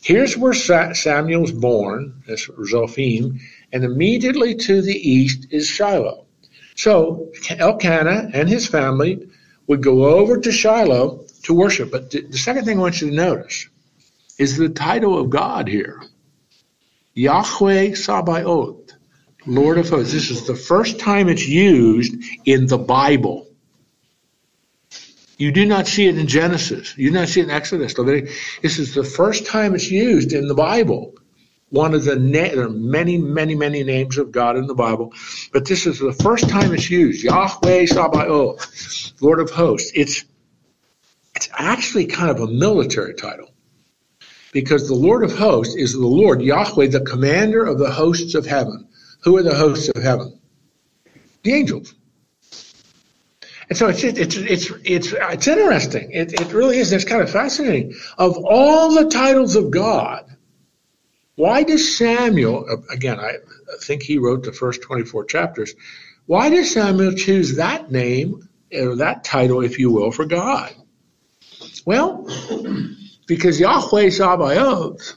Here's 0.00 0.36
where 0.36 0.52
Samuel's 0.52 1.52
born, 1.52 2.22
as 2.28 2.46
Zophim, 2.46 3.40
and 3.72 3.84
immediately 3.84 4.54
to 4.54 4.82
the 4.82 5.10
east 5.10 5.46
is 5.50 5.66
Shiloh. 5.66 6.26
So 6.76 7.32
Elkanah 7.48 8.30
and 8.34 8.48
his 8.48 8.66
family 8.66 9.28
would 9.66 9.82
go 9.82 10.04
over 10.04 10.38
to 10.38 10.52
Shiloh 10.52 11.24
to 11.44 11.54
worship. 11.54 11.90
But 11.90 12.10
the 12.10 12.36
second 12.36 12.64
thing 12.64 12.78
I 12.78 12.82
want 12.82 13.00
you 13.00 13.10
to 13.10 13.16
notice 13.16 13.68
is 14.38 14.56
the 14.56 14.68
title 14.68 15.18
of 15.18 15.30
God 15.30 15.68
here 15.68 16.02
Yahweh 17.14 17.94
Sabaoth, 17.94 18.92
Lord 19.46 19.78
of 19.78 19.88
hosts. 19.88 20.12
This 20.12 20.30
is 20.30 20.46
the 20.46 20.56
first 20.56 20.98
time 20.98 21.28
it's 21.28 21.46
used 21.46 22.14
in 22.44 22.66
the 22.66 22.78
Bible. 22.78 23.43
You 25.36 25.50
do 25.52 25.66
not 25.66 25.86
see 25.86 26.06
it 26.06 26.18
in 26.18 26.26
Genesis. 26.26 26.96
You 26.96 27.10
do 27.10 27.18
not 27.18 27.28
see 27.28 27.40
it 27.40 27.44
in 27.44 27.50
Exodus. 27.50 27.94
This 27.94 28.78
is 28.78 28.94
the 28.94 29.04
first 29.04 29.46
time 29.46 29.74
it's 29.74 29.90
used 29.90 30.32
in 30.32 30.48
the 30.48 30.54
Bible 30.54 31.14
one 31.74 31.92
of 31.92 32.04
the 32.04 32.14
na- 32.16 32.54
there 32.54 32.66
are 32.66 32.70
many, 32.70 33.18
many, 33.18 33.56
many 33.56 33.82
names 33.82 34.16
of 34.16 34.30
God 34.30 34.56
in 34.56 34.68
the 34.68 34.74
Bible, 34.74 35.12
but 35.52 35.66
this 35.66 35.86
is 35.86 35.98
the 35.98 36.12
first 36.12 36.48
time 36.48 36.72
it's 36.72 36.88
used. 36.88 37.24
Yahweh 37.24 37.86
Sabaoth, 37.86 39.12
Lord 39.20 39.40
of 39.40 39.50
Hosts. 39.50 39.90
It's 39.94 40.24
it's 41.34 41.48
actually 41.52 42.06
kind 42.06 42.30
of 42.30 42.38
a 42.38 42.46
military 42.46 43.14
title 43.14 43.50
because 44.52 44.86
the 44.86 44.94
Lord 44.94 45.24
of 45.24 45.36
Hosts 45.36 45.74
is 45.74 45.92
the 45.92 46.06
Lord 46.06 46.40
Yahweh, 46.40 46.86
the 46.86 47.00
commander 47.00 47.64
of 47.64 47.78
the 47.80 47.90
hosts 47.90 48.36
of 48.36 48.46
heaven. 48.46 48.86
Who 49.24 49.36
are 49.36 49.42
the 49.42 49.56
hosts 49.56 49.88
of 49.88 50.00
heaven? 50.00 50.38
The 51.42 51.54
angels. 51.54 51.92
And 53.74 53.78
so 53.80 53.88
it's 53.88 54.04
it's 54.04 54.36
it's 54.36 54.70
it's 54.84 55.12
it's 55.12 55.48
interesting. 55.48 56.12
It 56.12 56.32
it 56.40 56.52
really 56.52 56.78
is. 56.78 56.92
It's 56.92 57.04
kind 57.04 57.22
of 57.22 57.28
fascinating. 57.28 57.96
Of 58.16 58.38
all 58.44 58.94
the 58.94 59.10
titles 59.10 59.56
of 59.56 59.72
God, 59.72 60.30
why 61.34 61.64
does 61.64 61.98
Samuel, 61.98 62.66
uh, 62.70 62.94
again, 62.94 63.18
I 63.18 63.38
think 63.80 64.04
he 64.04 64.18
wrote 64.18 64.44
the 64.44 64.52
first 64.52 64.80
24 64.82 65.24
chapters, 65.24 65.74
why 66.26 66.50
does 66.50 66.72
Samuel 66.72 67.14
choose 67.14 67.56
that 67.56 67.90
name, 67.90 68.48
or 68.72 68.94
that 68.94 69.24
title, 69.24 69.60
if 69.60 69.80
you 69.80 69.90
will, 69.90 70.12
for 70.12 70.24
God? 70.24 70.72
Well, 71.84 72.28
because 73.26 73.58
Yahweh 73.58 74.10
Sabaoth, 74.10 75.14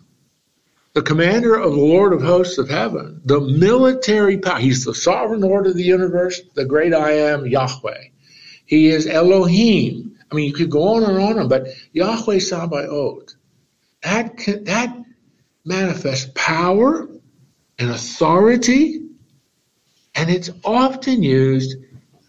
the 0.96 1.04
commander 1.04 1.54
of 1.54 1.74
the 1.74 1.80
Lord 1.80 2.12
of 2.12 2.24
hosts 2.24 2.58
of 2.58 2.70
heaven, 2.70 3.22
the 3.24 3.40
military 3.40 4.40
power, 4.40 4.58
he's 4.58 4.84
the 4.84 4.96
sovereign 4.96 5.42
Lord 5.42 5.68
of 5.68 5.76
the 5.76 5.84
universe, 5.84 6.42
the 6.56 6.66
great 6.66 6.96
I 6.96 7.12
am, 7.12 7.46
Yahweh. 7.46 8.06
He 8.68 8.88
is 8.88 9.08
Elohim. 9.08 10.20
I 10.30 10.36
mean, 10.36 10.46
you 10.46 10.54
could 10.54 10.70
go 10.70 10.96
on 10.96 11.04
and 11.04 11.18
on, 11.18 11.48
but 11.48 11.70
Yahweh 11.94 12.40
Sabaoth, 12.40 13.34
that, 14.04 14.38
that 14.66 15.04
manifests 15.66 16.30
power 16.36 17.10
and 17.80 17.90
authority, 17.90 19.02
and 20.14 20.30
it's 20.30 20.50
often 20.64 21.24
used. 21.24 21.78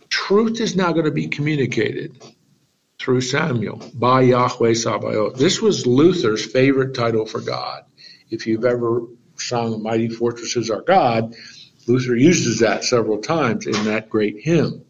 Truth 0.08 0.60
is 0.60 0.76
now 0.76 0.92
going 0.92 1.04
to 1.04 1.10
be 1.10 1.26
communicated 1.28 2.22
through 3.00 3.20
Samuel 3.20 3.82
by 3.94 4.22
Yahweh 4.22 4.74
Sabaoth. 4.74 5.36
This 5.36 5.60
was 5.60 5.86
Luther's 5.86 6.50
favorite 6.50 6.94
title 6.94 7.26
for 7.26 7.40
God. 7.40 7.84
If 8.30 8.46
you've 8.46 8.64
ever 8.64 9.02
sung 9.36 9.82
Mighty 9.82 10.08
Fortress 10.08 10.56
is 10.56 10.70
Our 10.70 10.82
God, 10.82 11.34
Luther 11.86 12.16
uses 12.16 12.60
that 12.60 12.84
several 12.84 13.20
times 13.20 13.66
in 13.66 13.84
that 13.84 14.08
great 14.08 14.38
hymn. 14.40 14.84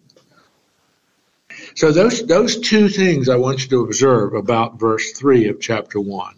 So 1.79 1.93
those 1.93 2.27
those 2.27 2.59
two 2.59 2.89
things 2.89 3.29
I 3.29 3.37
want 3.37 3.63
you 3.63 3.69
to 3.69 3.85
observe 3.85 4.35
about 4.35 4.81
verse 4.81 5.13
three 5.13 5.47
of 5.47 5.61
chapter 5.61 6.01
one. 6.01 6.35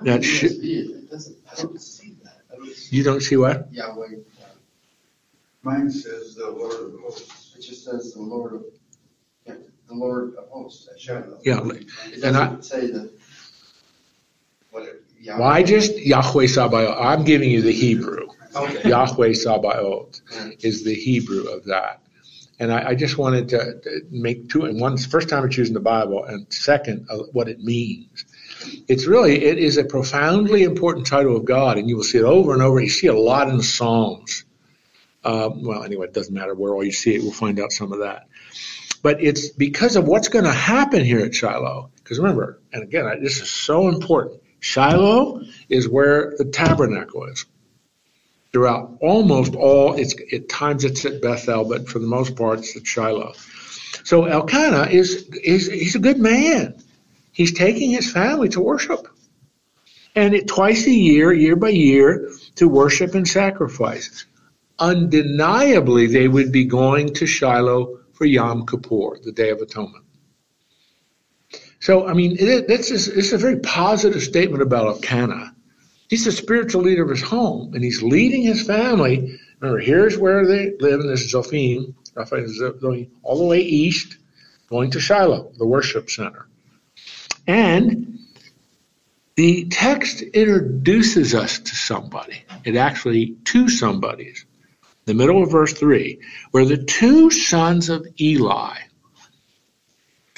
That 0.00 0.24
should. 0.24 0.52
I 0.52 1.60
don't 1.60 1.78
see 1.78 2.16
that. 2.24 2.40
I 2.50 2.56
don't 2.56 2.74
see 2.74 2.96
You 2.96 3.04
don't 3.04 3.20
see 3.20 3.36
what? 3.36 3.70
Yahweh. 3.70 4.06
Mine 5.62 5.90
says 5.90 6.34
the 6.34 6.48
Lord 6.48 6.94
of 6.94 7.00
hosts. 7.00 7.54
It 7.54 7.60
just 7.60 7.84
says 7.84 8.14
the 8.14 8.22
Lord 8.22 8.54
of, 8.54 8.64
the 9.46 9.94
Lord 9.94 10.36
of 10.36 10.48
hosts. 10.48 10.88
Yeah, 11.44 11.60
and 12.24 12.34
I- 12.34 12.60
say 12.60 12.86
the, 12.86 13.12
what 14.70 14.84
Yahweh. 15.20 15.38
Why 15.38 15.62
just 15.62 15.98
Yahweh 15.98 16.46
Sabaoth? 16.46 16.96
I'm 16.98 17.24
giving 17.24 17.50
you 17.50 17.60
the 17.60 17.72
Hebrew. 17.72 18.28
Okay. 18.56 18.88
Yahweh 18.88 19.34
Sabaoth 19.34 20.22
is 20.60 20.82
the 20.82 20.94
Hebrew 20.94 21.44
of 21.48 21.66
that. 21.66 22.00
And 22.60 22.72
I, 22.72 22.88
I 22.88 22.94
just 22.94 23.16
wanted 23.18 23.50
to, 23.50 24.02
make 24.10 24.48
two, 24.48 24.64
and 24.64 24.80
one, 24.80 24.96
first 24.96 25.28
time 25.28 25.44
it's 25.44 25.56
used 25.56 25.72
the 25.74 25.80
Bible, 25.80 26.24
and 26.24 26.52
second, 26.52 27.06
uh, 27.08 27.18
what 27.32 27.48
it 27.48 27.60
means. 27.60 28.24
it's 28.88 29.06
really 29.06 29.44
it 29.44 29.58
is 29.58 29.76
a 29.76 29.84
profoundly 29.84 30.64
important 30.64 31.06
title 31.06 31.36
of 31.36 31.44
God, 31.44 31.78
and 31.78 31.88
you 31.88 31.96
will 31.96 32.04
see 32.04 32.18
it 32.18 32.24
over 32.24 32.52
and 32.52 32.62
over. 32.62 32.80
You 32.80 32.88
see 32.88 33.06
a 33.06 33.14
lot 33.14 33.48
in 33.48 33.56
the 33.56 33.62
Psalms. 33.62 34.44
Uh, 35.22 35.50
well, 35.54 35.84
anyway, 35.84 36.06
it 36.06 36.14
doesn't 36.14 36.34
matter 36.34 36.54
where 36.54 36.74
all 36.74 36.84
you 36.84 36.92
see 36.92 37.14
it. 37.14 37.22
We'll 37.22 37.32
find 37.32 37.60
out 37.60 37.72
some 37.72 37.92
of 37.92 38.00
that. 38.00 38.28
But 39.02 39.22
it's 39.22 39.50
because 39.50 39.96
of 39.96 40.06
what's 40.06 40.28
going 40.28 40.44
to 40.44 40.52
happen 40.52 41.04
here 41.04 41.20
at 41.20 41.34
Shiloh. 41.34 41.90
Because 41.96 42.18
remember, 42.18 42.60
and 42.72 42.82
again, 42.82 43.06
I, 43.06 43.16
this 43.20 43.40
is 43.40 43.50
so 43.50 43.88
important. 43.88 44.42
Shiloh 44.60 45.42
is 45.68 45.88
where 45.88 46.34
the 46.36 46.44
tabernacle 46.46 47.24
is. 47.26 47.46
Throughout 48.52 48.98
almost 49.00 49.54
all, 49.54 49.94
it's 49.94 50.14
at 50.32 50.48
times 50.48 50.84
it's 50.84 51.04
at 51.04 51.20
Bethel, 51.20 51.64
but 51.64 51.88
for 51.88 51.98
the 51.98 52.06
most 52.06 52.34
part, 52.34 52.60
it's 52.60 52.76
at 52.76 52.86
Shiloh. 52.86 53.34
So 54.04 54.24
Elkanah 54.24 54.88
is 54.90 55.28
is 55.44 55.66
he's 55.66 55.96
a 55.96 55.98
good 55.98 56.18
man. 56.18 56.82
He's 57.32 57.52
taking 57.52 57.90
his 57.90 58.10
family 58.10 58.48
to 58.50 58.60
worship, 58.60 59.06
and 60.14 60.34
it, 60.34 60.48
twice 60.48 60.86
a 60.86 60.90
year, 60.90 61.32
year 61.32 61.56
by 61.56 61.68
year, 61.68 62.30
to 62.56 62.68
worship 62.68 63.14
and 63.14 63.28
sacrifice. 63.28 64.24
Undeniably, 64.78 66.06
they 66.06 66.26
would 66.26 66.50
be 66.50 66.64
going 66.64 67.12
to 67.14 67.26
Shiloh 67.26 67.98
for 68.12 68.24
Yom 68.24 68.66
Kippur, 68.66 69.18
the 69.22 69.32
Day 69.32 69.50
of 69.50 69.58
Atonement. 69.60 70.04
So, 71.80 72.08
I 72.08 72.14
mean, 72.14 72.32
it, 72.32 72.68
it's, 72.68 72.90
it's 72.90 73.32
a 73.32 73.38
very 73.38 73.60
positive 73.60 74.22
statement 74.22 74.62
about 74.62 74.86
Elkanah. 74.86 75.54
He's 76.08 76.24
the 76.24 76.32
spiritual 76.32 76.82
leader 76.82 77.02
of 77.02 77.10
his 77.10 77.22
home, 77.22 77.74
and 77.74 77.84
he's 77.84 78.02
leading 78.02 78.42
his 78.42 78.66
family. 78.66 79.38
Remember, 79.60 79.80
here's 79.80 80.16
where 80.16 80.46
they 80.46 80.72
live 80.80 81.00
in 81.00 81.06
this 81.06 81.22
is 81.22 81.34
Zophim, 81.34 81.94
all 83.22 83.38
the 83.38 83.44
way 83.44 83.60
east, 83.60 84.16
going 84.70 84.90
to 84.92 85.00
Shiloh, 85.00 85.52
the 85.58 85.66
worship 85.66 86.08
center. 86.08 86.48
And 87.46 88.18
the 89.36 89.66
text 89.66 90.22
introduces 90.22 91.34
us 91.34 91.58
to 91.58 91.76
somebody. 91.76 92.42
It 92.64 92.76
actually 92.76 93.36
to 93.44 93.68
somebodies. 93.68 94.46
The 95.04 95.14
middle 95.14 95.42
of 95.42 95.50
verse 95.50 95.74
3, 95.74 96.20
where 96.50 96.64
the 96.64 96.82
two 96.82 97.30
sons 97.30 97.88
of 97.88 98.06
Eli, 98.20 98.76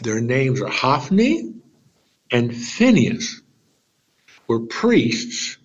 their 0.03 0.21
names 0.21 0.61
are 0.61 0.69
Hophni 0.69 1.55
and 2.31 2.55
Phinehas, 2.55 3.41
were 4.47 4.61
priests 4.61 5.59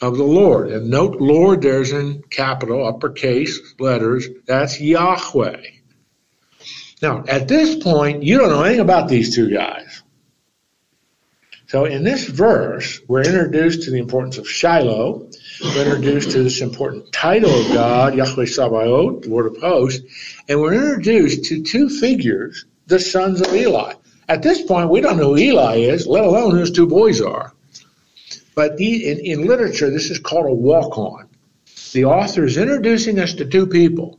of 0.00 0.16
the 0.16 0.24
Lord. 0.24 0.70
And 0.70 0.90
note 0.90 1.20
Lord 1.20 1.62
there's 1.62 1.92
in 1.92 2.22
capital, 2.30 2.86
uppercase 2.86 3.60
letters. 3.78 4.28
That's 4.46 4.80
Yahweh. 4.80 5.62
Now, 7.02 7.24
at 7.26 7.48
this 7.48 7.82
point, 7.82 8.22
you 8.22 8.38
don't 8.38 8.50
know 8.50 8.62
anything 8.62 8.80
about 8.80 9.08
these 9.08 9.34
two 9.34 9.50
guys. 9.50 10.02
So 11.66 11.84
in 11.84 12.02
this 12.02 12.24
verse, 12.24 13.00
we're 13.06 13.22
introduced 13.22 13.84
to 13.84 13.92
the 13.92 13.98
importance 13.98 14.38
of 14.38 14.48
Shiloh. 14.48 15.30
We're 15.62 15.84
introduced 15.84 16.32
to 16.32 16.42
this 16.42 16.60
important 16.60 17.12
title 17.12 17.50
of 17.50 17.72
God, 17.72 18.16
Yahweh 18.16 18.46
Sabaoth, 18.46 19.24
Lord 19.26 19.46
of 19.46 19.62
hosts. 19.62 20.04
And 20.48 20.60
we're 20.60 20.74
introduced 20.74 21.44
to 21.44 21.62
two 21.62 21.88
figures, 21.88 22.66
the 22.86 22.98
sons 22.98 23.40
of 23.40 23.54
Eli. 23.54 23.94
At 24.28 24.42
this 24.42 24.62
point, 24.62 24.90
we 24.90 25.00
don't 25.00 25.16
know 25.16 25.34
who 25.34 25.38
Eli 25.38 25.76
is, 25.76 26.06
let 26.06 26.24
alone 26.24 26.50
who 26.50 26.56
his 26.56 26.72
two 26.72 26.88
boys 26.88 27.20
are. 27.20 27.52
But 28.54 28.76
the, 28.76 29.08
in, 29.10 29.18
in 29.20 29.46
literature, 29.46 29.90
this 29.90 30.10
is 30.10 30.18
called 30.18 30.46
a 30.46 30.54
walk 30.54 30.98
on. 30.98 31.28
The 31.92 32.04
author 32.04 32.44
is 32.44 32.56
introducing 32.56 33.18
us 33.18 33.34
to 33.34 33.44
two 33.44 33.66
people. 33.66 34.18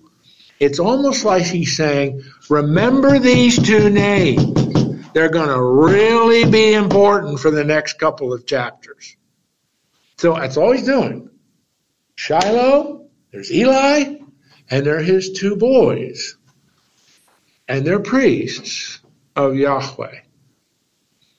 It's 0.59 0.79
almost 0.79 1.25
like 1.25 1.43
he's 1.43 1.75
saying, 1.75 2.23
remember 2.49 3.19
these 3.19 3.61
two 3.61 3.89
names. 3.89 5.09
They're 5.13 5.29
going 5.29 5.49
to 5.49 5.61
really 5.61 6.49
be 6.49 6.73
important 6.73 7.39
for 7.39 7.51
the 7.51 7.63
next 7.63 7.93
couple 7.93 8.31
of 8.33 8.45
chapters. 8.45 9.17
So 10.17 10.35
that's 10.35 10.57
all 10.57 10.71
he's 10.71 10.85
doing. 10.85 11.29
Shiloh, 12.15 13.09
there's 13.31 13.51
Eli, 13.51 14.17
and 14.69 14.85
they're 14.85 15.01
his 15.01 15.31
two 15.31 15.55
boys. 15.55 16.37
And 17.67 17.85
they're 17.85 17.99
priests 17.99 18.99
of 19.35 19.55
Yahweh. 19.55 20.19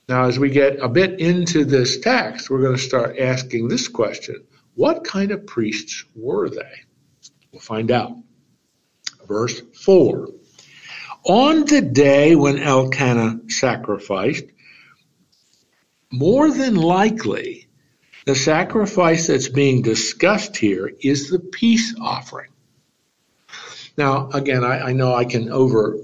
Now, 0.08 0.24
as 0.24 0.38
we 0.38 0.50
get 0.50 0.80
a 0.80 0.88
bit 0.88 1.20
into 1.20 1.64
this 1.64 2.00
text, 2.00 2.50
we're 2.50 2.60
going 2.60 2.76
to 2.76 2.82
start 2.82 3.18
asking 3.18 3.68
this 3.68 3.88
question 3.88 4.44
What 4.74 5.04
kind 5.04 5.30
of 5.30 5.46
priests 5.46 6.04
were 6.14 6.50
they? 6.50 6.82
We'll 7.52 7.60
find 7.60 7.90
out. 7.90 8.16
Verse 9.26 9.60
4 9.84 10.28
On 11.24 11.64
the 11.64 11.80
day 11.80 12.34
when 12.34 12.58
Elkanah 12.58 13.40
sacrificed, 13.48 14.44
more 16.10 16.50
than 16.50 16.74
likely, 16.74 17.68
the 18.26 18.34
sacrifice 18.34 19.28
that's 19.28 19.48
being 19.48 19.82
discussed 19.82 20.56
here 20.56 20.92
is 21.00 21.30
the 21.30 21.38
peace 21.38 21.94
offering. 22.00 22.50
Now, 23.96 24.28
again, 24.30 24.64
I, 24.64 24.88
I 24.88 24.92
know 24.92 25.14
I 25.14 25.24
can 25.24 25.50
over 25.50 25.96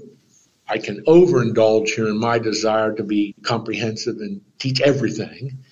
I 0.69 0.77
can 0.77 1.03
overindulge 1.05 1.89
here 1.89 2.07
in 2.07 2.19
my 2.19 2.37
desire 2.37 2.93
to 2.95 3.03
be 3.03 3.35
comprehensive 3.41 4.17
and 4.17 4.41
teach 4.59 4.81
everything. 4.81 5.63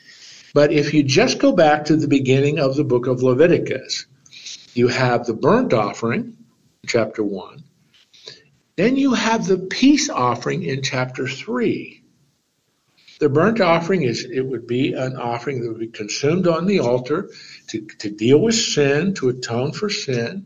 But 0.53 0.71
if 0.71 0.93
you 0.93 1.03
just 1.03 1.37
go 1.37 1.51
back 1.51 1.85
to 1.85 1.95
the 1.95 2.07
beginning 2.07 2.57
of 2.59 2.75
the 2.75 2.83
book 2.83 3.05
of 3.05 3.21
Leviticus, 3.21 4.07
you 4.73 4.87
have 4.87 5.25
the 5.25 5.35
burnt 5.35 5.71
offering, 5.73 6.35
chapter 6.87 7.23
1. 7.23 7.63
Then 8.75 8.95
you 8.95 9.13
have 9.13 9.45
the 9.45 9.57
peace 9.57 10.09
offering 10.09 10.63
in 10.63 10.81
chapter 10.81 11.27
3. 11.27 12.03
The 13.19 13.29
burnt 13.29 13.61
offering 13.61 14.03
is 14.03 14.23
it 14.23 14.41
would 14.41 14.67
be 14.67 14.93
an 14.93 15.15
offering 15.15 15.61
that 15.61 15.69
would 15.69 15.79
be 15.79 15.87
consumed 15.87 16.47
on 16.47 16.65
the 16.65 16.79
altar 16.79 17.29
to, 17.67 17.81
to 17.99 18.09
deal 18.09 18.39
with 18.39 18.55
sin, 18.55 19.13
to 19.15 19.29
atone 19.29 19.73
for 19.73 19.89
sin. 19.89 20.45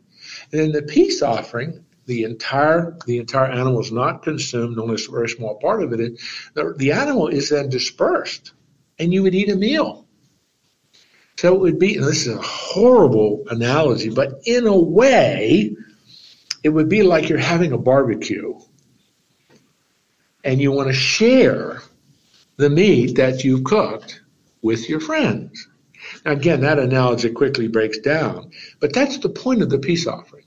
And 0.52 0.62
then 0.62 0.72
the 0.72 0.82
peace 0.82 1.22
offering 1.22 1.86
the 2.12 2.24
entire 2.24 2.98
the 3.06 3.20
entire 3.20 3.50
animal 3.50 3.80
is 3.80 3.90
not 3.90 4.22
consumed, 4.22 4.78
only 4.78 5.02
a 5.02 5.12
very 5.12 5.30
small 5.30 5.56
part 5.56 5.82
of 5.82 5.94
it. 5.94 6.20
The, 6.56 6.74
the 6.76 6.92
animal 6.92 7.30
is 7.30 7.50
then 7.50 7.70
dispersed, 7.70 8.52
and 9.00 9.14
you 9.14 9.24
would 9.24 9.34
eat 9.34 9.50
a 9.50 9.56
meal. 9.56 10.06
So 11.38 11.56
it 11.56 11.62
would 11.62 11.80
be. 11.80 11.98
this 11.98 12.28
is 12.28 12.36
a 12.36 12.42
horrible 12.42 13.46
analogy, 13.50 14.10
but 14.10 14.42
in 14.46 14.68
a 14.68 14.78
way, 14.78 15.74
it 16.66 16.70
would 16.70 16.90
be 16.90 17.02
like 17.02 17.30
you're 17.30 17.38
having 17.38 17.72
a 17.72 17.78
barbecue, 17.78 18.60
and 20.44 20.60
you 20.60 20.74
want 20.74 20.90
to 20.90 20.94
share 20.94 21.82
the 22.58 22.70
meat 22.70 23.16
that 23.16 23.46
you've 23.46 23.64
cooked 23.64 24.22
with 24.62 24.90
your 24.90 25.00
friends. 25.00 25.70
Now, 26.26 26.34
again, 26.34 26.60
that 26.60 26.78
analogy 26.78 27.30
quickly 27.30 27.70
breaks 27.70 28.00
down, 28.00 28.52
but 28.82 28.92
that's 28.92 29.20
the 29.20 29.30
point 29.30 29.62
of 29.62 29.70
the 29.70 29.80
peace 29.80 30.08
offering 30.08 30.44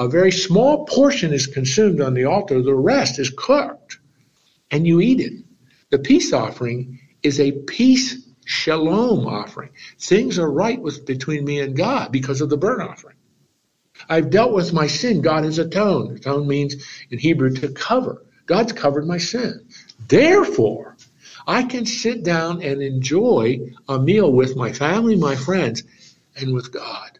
a 0.00 0.08
very 0.08 0.32
small 0.32 0.86
portion 0.86 1.34
is 1.34 1.46
consumed 1.46 2.00
on 2.00 2.14
the 2.14 2.24
altar, 2.24 2.62
the 2.62 2.74
rest 2.74 3.18
is 3.18 3.30
cooked, 3.36 3.98
and 4.70 4.86
you 4.86 4.98
eat 4.98 5.20
it. 5.20 5.44
The 5.90 5.98
peace 5.98 6.32
offering 6.32 6.98
is 7.22 7.38
a 7.38 7.52
peace 7.52 8.26
shalom 8.46 9.26
offering. 9.26 9.68
Things 9.98 10.38
are 10.38 10.50
right 10.50 10.80
with 10.80 11.04
between 11.04 11.44
me 11.44 11.60
and 11.60 11.76
God 11.76 12.12
because 12.12 12.40
of 12.40 12.48
the 12.48 12.56
burnt 12.56 12.80
offering. 12.80 13.16
I've 14.08 14.30
dealt 14.30 14.54
with 14.54 14.72
my 14.72 14.86
sin. 14.86 15.20
God 15.20 15.44
has 15.44 15.58
atoned. 15.58 16.16
Atone 16.16 16.48
means 16.48 16.76
in 17.10 17.18
Hebrew 17.18 17.54
to 17.56 17.68
cover. 17.68 18.24
God's 18.46 18.72
covered 18.72 19.06
my 19.06 19.18
sin. 19.18 19.68
Therefore, 20.08 20.96
I 21.46 21.64
can 21.64 21.84
sit 21.84 22.24
down 22.24 22.62
and 22.62 22.80
enjoy 22.80 23.72
a 23.86 23.98
meal 23.98 24.32
with 24.32 24.56
my 24.56 24.72
family, 24.72 25.16
my 25.16 25.36
friends, 25.36 25.82
and 26.36 26.54
with 26.54 26.72
God 26.72 27.19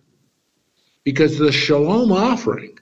because 1.04 1.38
the 1.38 1.52
shalom 1.52 2.12
offering 2.12 2.78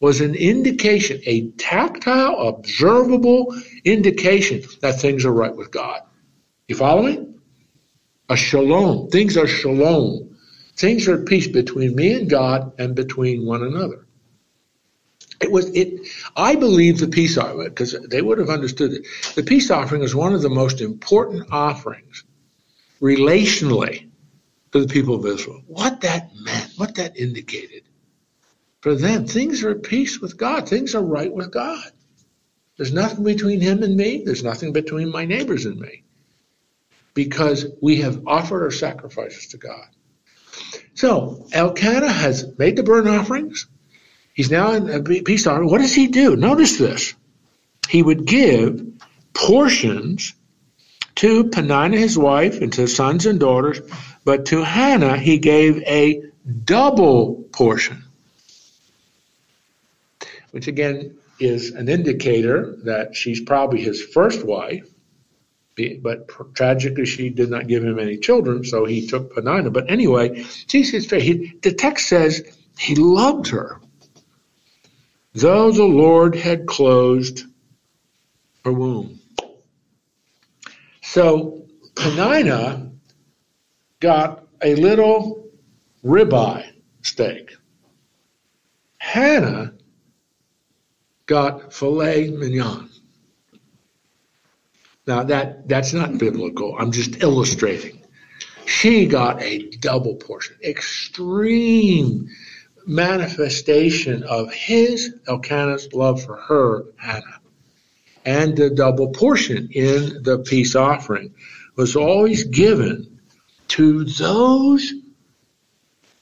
was 0.00 0.20
an 0.20 0.34
indication, 0.34 1.20
a 1.26 1.50
tactile, 1.52 2.48
observable 2.48 3.54
indication 3.84 4.62
that 4.80 4.98
things 4.98 5.24
are 5.24 5.32
right 5.32 5.54
with 5.54 5.70
God. 5.70 6.00
You 6.68 6.76
following? 6.76 7.40
A 8.30 8.36
shalom. 8.36 9.10
Things 9.10 9.36
are 9.36 9.46
shalom. 9.46 10.38
Things 10.76 11.06
are 11.08 11.20
at 11.20 11.26
peace 11.26 11.46
between 11.46 11.94
me 11.94 12.14
and 12.14 12.30
God 12.30 12.72
and 12.78 12.94
between 12.94 13.44
one 13.44 13.62
another. 13.62 14.06
It 15.40 15.50
was 15.50 15.70
it. 15.70 16.06
I 16.36 16.54
believe 16.54 16.98
the 16.98 17.08
peace 17.08 17.36
offering 17.36 17.68
because 17.68 17.96
they 18.08 18.22
would 18.22 18.38
have 18.38 18.50
understood 18.50 18.92
it. 18.92 19.06
The 19.34 19.42
peace 19.42 19.70
offering 19.70 20.02
is 20.02 20.14
one 20.14 20.34
of 20.34 20.42
the 20.42 20.50
most 20.50 20.80
important 20.80 21.50
offerings 21.50 22.24
relationally 23.00 24.09
to 24.72 24.80
the 24.80 24.92
people 24.92 25.14
of 25.16 25.26
Israel. 25.26 25.62
What 25.66 26.02
that 26.02 26.30
meant, 26.34 26.72
what 26.76 26.94
that 26.96 27.16
indicated. 27.16 27.82
For 28.80 28.94
them, 28.94 29.26
things 29.26 29.62
are 29.62 29.70
at 29.70 29.82
peace 29.82 30.20
with 30.20 30.36
God. 30.36 30.68
Things 30.68 30.94
are 30.94 31.02
right 31.02 31.32
with 31.32 31.50
God. 31.50 31.90
There's 32.76 32.92
nothing 32.92 33.24
between 33.24 33.60
him 33.60 33.82
and 33.82 33.94
me. 33.94 34.22
There's 34.24 34.42
nothing 34.42 34.72
between 34.72 35.10
my 35.10 35.26
neighbors 35.26 35.66
and 35.66 35.78
me. 35.78 36.02
Because 37.12 37.66
we 37.82 37.96
have 38.00 38.26
offered 38.26 38.62
our 38.62 38.70
sacrifices 38.70 39.48
to 39.48 39.58
God. 39.58 39.86
So 40.94 41.46
Elkanah 41.52 42.10
has 42.10 42.46
made 42.56 42.76
the 42.76 42.82
burnt 42.82 43.08
offerings. 43.08 43.66
He's 44.32 44.50
now 44.50 44.72
in 44.72 44.88
a 44.88 45.02
peace 45.02 45.46
offering. 45.46 45.68
What 45.68 45.80
does 45.80 45.94
he 45.94 46.06
do? 46.06 46.36
Notice 46.36 46.78
this. 46.78 47.14
He 47.88 48.02
would 48.02 48.24
give 48.24 48.86
portions 49.34 50.34
to 51.16 51.50
Peninnah 51.50 51.98
his 51.98 52.16
wife, 52.16 52.62
and 52.62 52.72
to 52.72 52.86
sons 52.86 53.26
and 53.26 53.38
daughters, 53.38 53.80
but 54.24 54.46
to 54.46 54.62
Hannah 54.62 55.16
he 55.16 55.38
gave 55.38 55.82
a 55.82 56.22
double 56.64 57.44
portion. 57.52 58.04
Which 60.50 60.66
again 60.66 61.16
is 61.38 61.70
an 61.70 61.88
indicator 61.88 62.76
that 62.84 63.16
she's 63.16 63.40
probably 63.40 63.80
his 63.82 64.02
first 64.02 64.44
wife, 64.44 64.86
but 66.02 66.28
tragically 66.54 67.06
she 67.06 67.30
did 67.30 67.50
not 67.50 67.66
give 67.66 67.82
him 67.82 67.98
any 67.98 68.18
children, 68.18 68.64
so 68.64 68.84
he 68.84 69.06
took 69.06 69.34
Peninnah. 69.34 69.70
But 69.70 69.90
anyway, 69.90 70.44
Jesus, 70.66 71.08
he, 71.10 71.54
the 71.62 71.72
text 71.72 72.08
says 72.08 72.42
he 72.78 72.94
loved 72.94 73.48
her, 73.48 73.80
though 75.32 75.70
the 75.72 75.84
Lord 75.84 76.34
had 76.34 76.66
closed 76.66 77.44
her 78.64 78.72
womb. 78.72 79.20
So 81.00 81.64
Peninnah 81.94 82.92
got 84.00 84.46
a 84.62 84.74
little 84.74 85.50
ribeye 86.04 86.72
steak. 87.02 87.56
Hannah 88.98 89.74
got 91.26 91.72
filet 91.72 92.30
mignon. 92.30 92.88
Now 95.06 95.24
that 95.24 95.68
that's 95.68 95.92
not 95.92 96.18
biblical. 96.18 96.76
I'm 96.78 96.92
just 96.92 97.22
illustrating. 97.22 98.02
She 98.66 99.06
got 99.06 99.42
a 99.42 99.70
double 99.70 100.16
portion, 100.16 100.56
extreme 100.62 102.28
manifestation 102.86 104.22
of 104.22 104.52
his 104.52 105.14
Elkanah's 105.26 105.92
love 105.92 106.22
for 106.22 106.36
her, 106.36 106.84
Hannah, 106.96 107.40
and 108.24 108.56
the 108.56 108.70
double 108.70 109.08
portion 109.08 109.68
in 109.72 110.22
the 110.22 110.38
peace 110.38 110.76
offering 110.76 111.34
was 111.76 111.96
always 111.96 112.44
given 112.44 113.19
to 113.70 114.04
those 114.04 114.92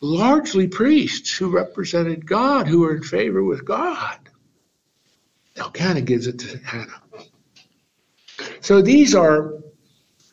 largely 0.01 0.69
priests 0.69 1.37
who 1.37 1.51
represented 1.51 2.27
God, 2.27 2.67
who 2.69 2.81
were 2.81 2.95
in 2.95 3.03
favor 3.03 3.43
with 3.43 3.65
God. 3.65 4.19
Elkanah 5.57 6.03
gives 6.03 6.27
it 6.27 6.39
to 6.41 6.59
Hannah. 6.59 7.03
So 8.61 8.83
these 8.83 9.15
are 9.15 9.55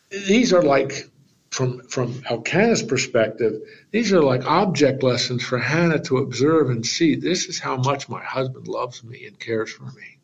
these 0.10 0.54
are 0.54 0.62
like 0.62 1.10
from 1.52 1.88
from 1.88 2.22
Elkanah's 2.30 2.84
perspective, 2.84 3.62
these 3.92 4.12
are 4.12 4.22
like 4.22 4.46
object 4.46 5.02
lessons 5.02 5.42
for 5.42 5.58
Hannah 5.58 6.04
to 6.04 6.18
observe 6.18 6.70
and 6.70 6.86
see. 6.86 7.16
This 7.16 7.46
is 7.46 7.60
how 7.60 7.78
much 7.78 8.10
my 8.10 8.24
husband 8.24 8.68
loves 8.68 9.04
me 9.04 9.26
and 9.26 9.40
cares 9.40 9.72
for 9.72 9.86
me. 9.86 10.20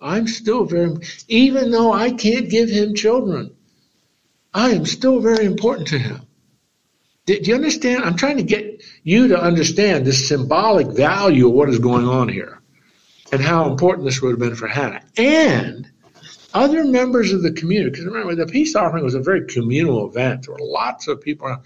I'm 0.00 0.26
still 0.26 0.64
very, 0.64 0.96
even 1.28 1.70
though 1.70 1.92
I 1.92 2.10
can't 2.10 2.48
give 2.48 2.70
him 2.70 2.94
children, 2.94 3.54
I 4.54 4.70
am 4.70 4.84
still 4.84 5.20
very 5.20 5.44
important 5.44 5.88
to 5.88 5.98
him. 5.98 6.26
Do 7.24 7.38
you 7.40 7.54
understand? 7.54 8.04
I'm 8.04 8.16
trying 8.16 8.38
to 8.38 8.42
get 8.42 8.82
you 9.04 9.28
to 9.28 9.40
understand 9.40 10.04
the 10.04 10.12
symbolic 10.12 10.88
value 10.88 11.48
of 11.48 11.54
what 11.54 11.68
is 11.68 11.78
going 11.78 12.06
on 12.06 12.28
here 12.28 12.60
and 13.30 13.40
how 13.40 13.70
important 13.70 14.06
this 14.06 14.20
would 14.20 14.32
have 14.32 14.40
been 14.40 14.56
for 14.56 14.66
Hannah. 14.66 15.02
And 15.16 15.90
other 16.52 16.84
members 16.84 17.32
of 17.32 17.42
the 17.42 17.52
community, 17.52 17.90
because 17.90 18.06
remember, 18.06 18.34
the 18.34 18.46
peace 18.46 18.74
offering 18.74 19.04
was 19.04 19.14
a 19.14 19.20
very 19.20 19.46
communal 19.46 20.08
event. 20.08 20.46
There 20.46 20.54
were 20.54 20.60
lots 20.60 21.08
of 21.08 21.20
people 21.20 21.46
around. 21.46 21.62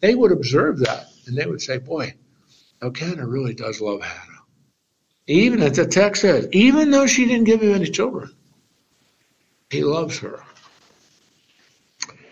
They 0.00 0.14
would 0.14 0.32
observe 0.32 0.80
that 0.80 1.06
and 1.26 1.36
they 1.36 1.46
would 1.46 1.62
say, 1.62 1.78
Boy, 1.78 2.14
Elkanah 2.82 3.26
really 3.26 3.54
does 3.54 3.80
love 3.80 4.02
Hannah. 4.02 4.40
Even 5.26 5.62
as 5.62 5.76
the 5.76 5.86
text 5.86 6.22
says, 6.22 6.48
even 6.52 6.90
though 6.90 7.06
she 7.06 7.26
didn't 7.26 7.44
give 7.44 7.62
him 7.62 7.74
any 7.74 7.90
children, 7.90 8.30
he 9.70 9.82
loves 9.82 10.18
her. 10.18 10.42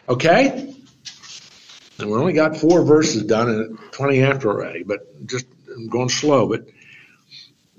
Okay? 0.08 0.74
And 1.98 2.10
we 2.10 2.16
only 2.16 2.32
got 2.32 2.56
four 2.56 2.82
verses 2.82 3.22
done 3.24 3.48
and 3.48 3.78
20 3.92 4.22
after 4.22 4.50
already, 4.50 4.82
but 4.82 5.26
just 5.26 5.46
I'm 5.74 5.88
going 5.88 6.08
slow. 6.08 6.48
But 6.48 6.66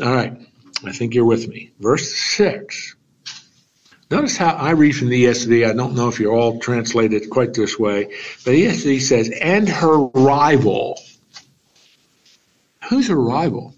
all 0.02 0.14
right, 0.14 0.38
I 0.86 0.92
think 0.92 1.14
you're 1.14 1.26
with 1.26 1.48
me. 1.48 1.72
Verse 1.80 2.14
6. 2.14 2.96
Notice 4.12 4.38
how 4.38 4.50
I 4.50 4.72
read 4.72 4.96
from 4.96 5.10
the 5.10 5.26
ESV. 5.26 5.68
I 5.68 5.74
don't 5.74 5.96
know 5.96 6.08
if 6.08 6.20
you're 6.20 6.34
all 6.34 6.60
translated 6.60 7.30
quite 7.30 7.54
this 7.54 7.80
way, 7.80 8.06
but 8.46 8.54
ESV 8.54 9.02
says, 9.02 9.30
and 9.42 9.68
her 9.68 9.98
rival. 9.98 11.00
Who's 12.90 13.08
her 13.08 13.20
rival? 13.20 13.74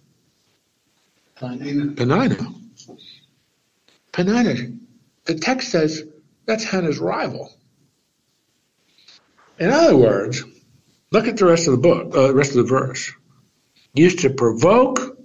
Peninnah. 1.35 1.93
Peninnah. 1.93 2.53
Peninnah. 4.11 4.73
The 5.25 5.35
text 5.35 5.69
says 5.69 6.03
that's 6.45 6.63
Hannah's 6.63 6.99
rival. 6.99 7.53
In 9.59 9.71
other 9.71 9.97
words, 9.97 10.43
look 11.11 11.27
at 11.27 11.37
the 11.37 11.45
rest 11.45 11.67
of 11.67 11.71
the 11.71 11.79
book, 11.79 12.15
uh, 12.15 12.27
the 12.27 12.33
rest 12.33 12.51
of 12.51 12.57
the 12.57 12.63
verse. 12.63 13.11
Used 13.93 14.19
to 14.19 14.29
provoke 14.29 15.17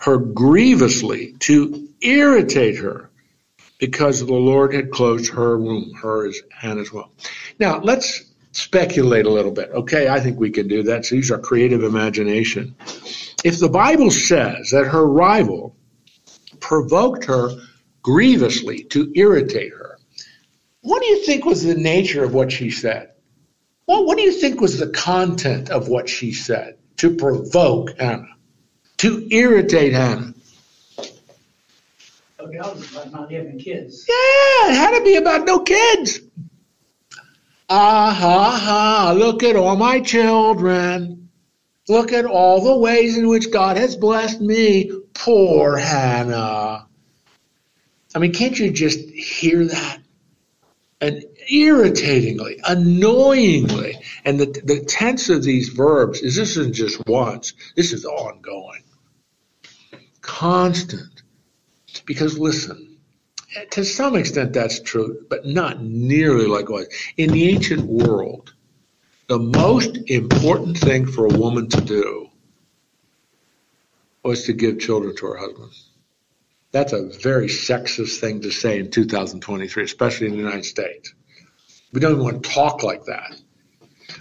her 0.00 0.18
grievously, 0.18 1.34
to 1.40 1.88
irritate 2.00 2.76
her, 2.78 3.10
because 3.78 4.20
the 4.20 4.32
Lord 4.32 4.74
had 4.74 4.90
closed 4.90 5.32
her 5.32 5.58
womb, 5.58 5.92
her 6.02 6.26
is 6.26 6.42
as 6.62 6.92
well. 6.92 7.12
Now, 7.58 7.80
let's 7.80 8.24
speculate 8.52 9.26
a 9.26 9.30
little 9.30 9.52
bit. 9.52 9.70
Okay, 9.70 10.08
I 10.08 10.20
think 10.20 10.38
we 10.38 10.50
can 10.50 10.68
do 10.68 10.82
that. 10.84 11.06
So 11.06 11.14
use 11.14 11.30
our 11.30 11.38
creative 11.38 11.84
imagination. 11.84 12.74
If 13.44 13.58
the 13.58 13.68
Bible 13.68 14.10
says 14.10 14.70
that 14.70 14.86
her 14.86 15.06
rival 15.06 15.76
provoked 16.60 17.24
her 17.26 17.50
grievously 18.02 18.84
to 18.84 19.12
irritate 19.14 19.72
her, 19.72 19.98
what 20.80 21.02
do 21.02 21.08
you 21.08 21.24
think 21.24 21.44
was 21.44 21.62
the 21.62 21.74
nature 21.74 22.24
of 22.24 22.34
what 22.34 22.50
she 22.50 22.70
said? 22.70 23.12
Well, 23.88 24.04
what 24.04 24.18
do 24.18 24.22
you 24.22 24.32
think 24.32 24.60
was 24.60 24.78
the 24.78 24.90
content 24.90 25.70
of 25.70 25.88
what 25.88 26.10
she 26.10 26.32
said 26.32 26.76
to 26.98 27.16
provoke 27.16 27.98
Hannah, 27.98 28.36
to 28.98 29.26
irritate 29.30 29.94
Hannah? 29.94 30.34
Okay, 32.38 32.58
I 32.58 32.68
was 32.68 32.92
about 32.92 33.10
not 33.10 33.32
having 33.32 33.58
kids. 33.58 34.04
Yeah, 34.06 34.70
it 34.70 34.74
had 34.74 34.98
to 34.98 35.04
be 35.04 35.16
about 35.16 35.46
no 35.46 35.60
kids. 35.60 36.20
Ah 37.70 38.12
ha 38.12 38.60
ha, 38.62 39.14
look 39.16 39.42
at 39.42 39.56
all 39.56 39.76
my 39.76 40.00
children. 40.00 41.30
Look 41.88 42.12
at 42.12 42.26
all 42.26 42.62
the 42.62 42.76
ways 42.76 43.16
in 43.16 43.26
which 43.26 43.50
God 43.50 43.78
has 43.78 43.96
blessed 43.96 44.42
me. 44.42 44.92
Poor 45.14 45.78
Hannah. 45.78 46.86
I 48.14 48.18
mean, 48.18 48.34
can't 48.34 48.58
you 48.58 48.70
just 48.70 49.08
hear 49.08 49.64
that? 49.64 49.98
And 51.00 51.24
irritatingly, 51.48 52.60
annoyingly. 52.64 53.96
And 54.24 54.38
the, 54.38 54.46
the 54.46 54.84
tense 54.84 55.28
of 55.28 55.42
these 55.42 55.68
verbs 55.68 56.20
is 56.20 56.36
this 56.36 56.56
isn't 56.56 56.74
just 56.74 57.06
once, 57.06 57.52
this 57.76 57.92
is 57.92 58.04
ongoing. 58.04 58.84
Constant. 60.20 61.22
Because 62.04 62.38
listen, 62.38 62.98
to 63.70 63.84
some 63.84 64.14
extent 64.14 64.52
that's 64.52 64.80
true, 64.80 65.24
but 65.28 65.46
not 65.46 65.82
nearly 65.82 66.46
like 66.46 66.66
it. 66.68 66.94
In 67.16 67.30
the 67.30 67.48
ancient 67.48 67.84
world, 67.86 68.54
the 69.26 69.38
most 69.38 69.98
important 70.06 70.78
thing 70.78 71.06
for 71.06 71.26
a 71.26 71.38
woman 71.38 71.68
to 71.70 71.80
do 71.80 72.30
was 74.22 74.44
to 74.44 74.52
give 74.52 74.80
children 74.80 75.16
to 75.16 75.26
her 75.26 75.36
husband. 75.36 75.72
That's 76.70 76.92
a 76.92 77.08
very 77.08 77.48
sexist 77.48 78.20
thing 78.20 78.42
to 78.42 78.50
say 78.50 78.78
in 78.78 78.90
2023, 78.90 79.84
especially 79.84 80.26
in 80.26 80.32
the 80.32 80.38
United 80.38 80.66
States. 80.66 81.14
We 81.92 82.00
don't 82.00 82.12
even 82.12 82.24
want 82.24 82.42
to 82.42 82.50
talk 82.50 82.82
like 82.82 83.04
that. 83.04 83.40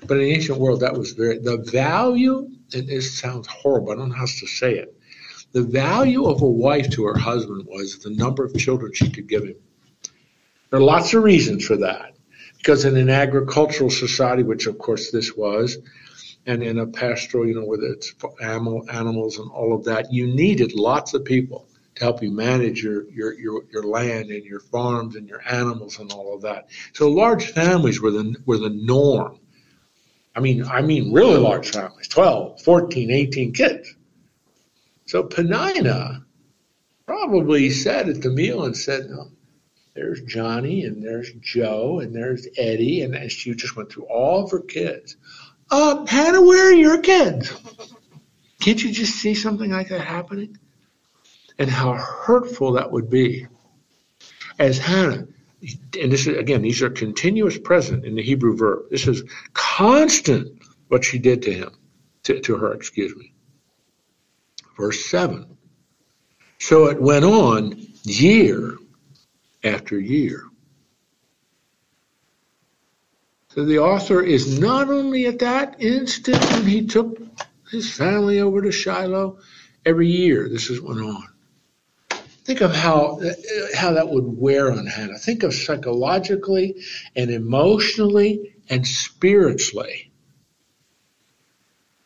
But 0.06 0.18
in 0.18 0.24
the 0.24 0.34
ancient 0.34 0.60
world, 0.60 0.82
that 0.82 0.94
was 0.94 1.12
very, 1.12 1.40
the 1.40 1.58
value, 1.58 2.50
and 2.74 2.90
it 2.90 3.02
sounds 3.02 3.48
horrible, 3.48 3.92
I 3.92 3.96
don't 3.96 4.10
know 4.10 4.16
how 4.16 4.22
else 4.22 4.40
to 4.40 4.48
say 4.48 4.76
it. 4.76 4.94
The 5.54 5.64
value 5.64 6.26
of 6.26 6.42
a 6.42 6.48
wife 6.48 6.90
to 6.92 7.06
her 7.06 7.18
husband 7.18 7.66
was 7.66 8.00
the 8.00 8.10
number 8.12 8.46
of 8.46 8.56
children 8.58 8.92
she 8.94 9.10
could 9.10 9.28
give 9.28 9.44
him. 9.44 9.56
There 10.70 10.80
are 10.80 10.84
lots 10.84 11.14
of 11.14 11.24
reasons 11.24 11.66
for 11.66 11.78
that. 11.78 12.14
Because 12.58 12.86
in 12.86 12.98
an 12.98 13.10
agricultural 13.10 13.90
society, 13.90 14.44
which 14.44 14.68
of 14.68 14.78
course 14.78 15.12
this 15.12 15.36
was, 15.38 15.78
and 16.46 16.64
in 16.64 16.80
a 16.80 16.88
pastoral, 16.88 17.48
you 17.48 17.56
know, 17.56 17.66
with 17.66 17.84
its 17.84 18.14
animal, 18.42 18.84
animals 18.92 19.38
and 19.38 19.50
all 19.52 19.74
of 19.74 19.86
that, 19.86 20.12
you 20.12 20.28
needed 20.28 20.74
lots 20.74 21.14
of 21.14 21.24
people 21.24 21.68
to 21.98 22.04
help 22.04 22.22
you 22.22 22.32
manage 22.32 22.84
your, 22.84 23.10
your, 23.10 23.34
your, 23.34 23.64
your 23.72 23.84
land 23.84 24.30
and 24.30 24.46
your 24.46 24.60
farms 24.60 25.16
and 25.16 25.28
your 25.28 25.42
animals 25.50 26.00
and 26.00 26.12
all 26.12 26.36
of 26.36 26.42
that. 26.44 26.70
So 26.94 27.10
large 27.10 27.52
families 27.52 28.00
were 28.00 28.12
the, 28.12 28.36
were 28.46 28.58
the 28.58 28.70
norm. 28.70 29.40
I 30.36 30.40
mean, 30.40 30.66
I 30.66 30.82
mean 30.82 31.12
really 31.12 31.38
large 31.38 31.72
families, 31.72 32.08
12, 32.08 32.62
14, 32.62 33.12
18 33.12 33.54
kids. 33.54 33.96
So 35.06 35.24
Peninnah 35.24 36.24
probably 37.08 37.72
sat 37.72 38.10
at 38.10 38.22
the 38.22 38.30
meal 38.30 38.66
and 38.66 38.78
said, 38.78 39.10
no, 39.10 39.30
there's 39.96 40.22
Johnny 40.22 40.84
and 40.84 41.02
there's 41.02 41.32
Joe 41.42 42.00
and 42.02 42.16
there's 42.16 42.48
Eddie. 42.58 43.02
And 43.02 43.32
she 43.32 43.56
just 43.56 43.76
went 43.76 43.92
through 43.92 44.06
all 44.06 44.44
of 44.44 44.52
her 44.52 44.62
kids. 44.62 45.18
Uh, 45.72 46.06
Hannah, 46.06 46.42
where 46.42 46.70
are 46.70 46.74
your 46.74 47.02
kids? 47.02 47.52
Can't 48.62 48.84
you 48.84 48.92
just 48.92 49.16
see 49.16 49.34
something 49.34 49.72
like 49.72 49.90
that 49.90 50.02
happening? 50.02 50.58
And 51.60 51.70
how 51.70 51.94
hurtful 51.94 52.74
that 52.74 52.92
would 52.92 53.10
be. 53.10 53.48
As 54.60 54.78
Hannah, 54.78 55.28
and 56.00 56.12
this 56.12 56.28
is, 56.28 56.38
again, 56.38 56.62
these 56.62 56.82
are 56.82 56.90
continuous 56.90 57.58
present 57.58 58.06
in 58.06 58.16
the 58.16 58.24
Hebrew 58.24 58.56
verb. 58.56 58.86
This 58.92 59.08
is 59.08 59.24
constant 59.54 60.62
what 60.88 61.04
she 61.04 61.20
did 61.20 61.42
to 61.44 61.54
him, 61.54 61.72
to, 62.24 62.40
to 62.42 62.58
her, 62.58 62.74
excuse 62.74 63.16
me. 63.16 63.34
Verse 64.78 65.06
7. 65.06 65.58
So 66.60 66.86
it 66.86 67.02
went 67.02 67.26
on 67.26 67.76
year 68.04 68.78
after 69.64 70.00
year. 70.00 70.44
So 73.50 73.66
the 73.66 73.80
author 73.80 74.22
is 74.22 74.60
not 74.60 74.90
only 74.90 75.26
at 75.26 75.40
that 75.40 75.82
instant 75.82 76.44
when 76.52 76.66
he 76.66 76.86
took 76.86 77.20
his 77.72 77.92
family 77.92 78.40
over 78.40 78.62
to 78.62 78.72
Shiloh, 78.72 79.40
every 79.84 80.08
year 80.08 80.48
this 80.48 80.70
is 80.70 80.80
went 80.80 81.02
on. 81.02 81.28
Think 82.48 82.62
of 82.62 82.74
how 82.74 83.20
how 83.76 83.92
that 83.92 84.08
would 84.08 84.24
wear 84.26 84.72
on 84.72 84.86
Hannah. 84.86 85.18
Think 85.18 85.44
of 85.44 85.54
psychologically 85.54 86.82
and 87.14 87.30
emotionally 87.30 88.56
and 88.70 88.88
spiritually 88.88 90.14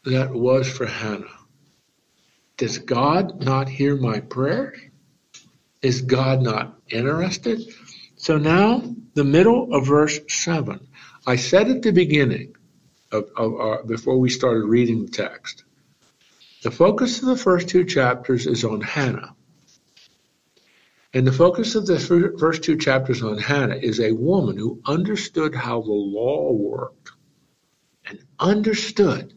that 0.03 0.31
was 0.31 0.67
for 0.67 0.87
Hannah. 0.87 1.37
Does 2.57 2.79
God 2.79 3.45
not 3.45 3.69
hear 3.69 3.95
my 3.95 4.19
prayers? 4.19 4.79
Is 5.83 6.01
God 6.01 6.41
not 6.41 6.75
interested? 6.89 7.61
So 8.15 8.39
now, 8.39 8.81
the 9.13 9.23
middle 9.23 9.75
of 9.75 9.85
verse 9.85 10.19
7. 10.27 10.87
I 11.27 11.35
said 11.35 11.69
at 11.69 11.83
the 11.83 11.91
beginning, 11.91 12.55
of, 13.11 13.29
of 13.37 13.61
uh, 13.61 13.83
before 13.83 14.17
we 14.17 14.31
started 14.31 14.65
reading 14.65 15.05
the 15.05 15.11
text, 15.11 15.65
the 16.63 16.71
focus 16.71 17.19
of 17.19 17.27
the 17.27 17.37
first 17.37 17.69
two 17.69 17.85
chapters 17.85 18.47
is 18.47 18.63
on 18.63 18.81
Hannah. 18.81 19.35
And 21.13 21.27
the 21.27 21.31
focus 21.31 21.75
of 21.75 21.85
the 21.85 21.99
first 22.39 22.63
two 22.63 22.77
chapters 22.77 23.21
on 23.21 23.37
Hannah 23.37 23.75
is 23.75 23.99
a 23.99 24.13
woman 24.13 24.57
who 24.57 24.81
understood 24.85 25.53
how 25.53 25.81
the 25.81 25.91
law 25.91 26.53
worked 26.53 27.11
and 28.05 28.19
understood 28.39 29.33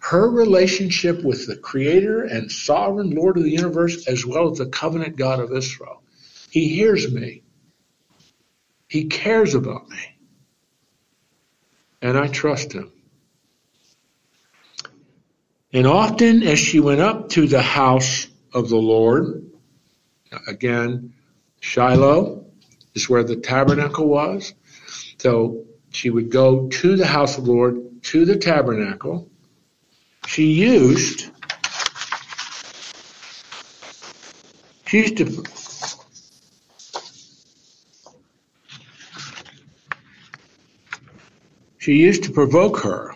her 0.00 0.28
relationship 0.28 1.22
with 1.22 1.46
the 1.46 1.56
Creator 1.56 2.22
and 2.24 2.50
Sovereign 2.50 3.10
Lord 3.10 3.36
of 3.36 3.44
the 3.44 3.50
universe, 3.50 4.08
as 4.08 4.26
well 4.26 4.50
as 4.50 4.58
the 4.58 4.66
covenant 4.66 5.14
God 5.14 5.38
of 5.38 5.52
Israel. 5.52 6.02
He 6.50 6.68
hears 6.68 7.10
me, 7.10 7.44
He 8.88 9.04
cares 9.04 9.54
about 9.54 9.88
me, 9.88 10.18
and 12.02 12.18
I 12.18 12.26
trust 12.26 12.72
Him. 12.72 12.90
And 15.72 15.86
often, 15.86 16.42
as 16.42 16.58
she 16.58 16.80
went 16.80 17.00
up 17.00 17.28
to 17.30 17.46
the 17.46 17.62
house 17.62 18.26
of 18.52 18.68
the 18.68 18.76
Lord, 18.76 19.51
again, 20.46 21.14
Shiloh 21.60 22.44
is 22.94 23.08
where 23.08 23.24
the 23.24 23.36
tabernacle 23.36 24.08
was. 24.08 24.54
So 25.18 25.64
she 25.90 26.10
would 26.10 26.30
go 26.30 26.68
to 26.68 26.96
the 26.96 27.06
house 27.06 27.38
of 27.38 27.44
the 27.44 27.52
Lord, 27.52 28.02
to 28.04 28.24
the 28.24 28.36
tabernacle. 28.36 29.28
She 30.26 30.52
used, 30.52 31.30
she 34.86 34.98
used 34.98 35.16
to 35.18 35.44
she 41.78 41.94
used 41.94 42.24
to 42.24 42.30
provoke 42.30 42.78
her. 42.80 43.14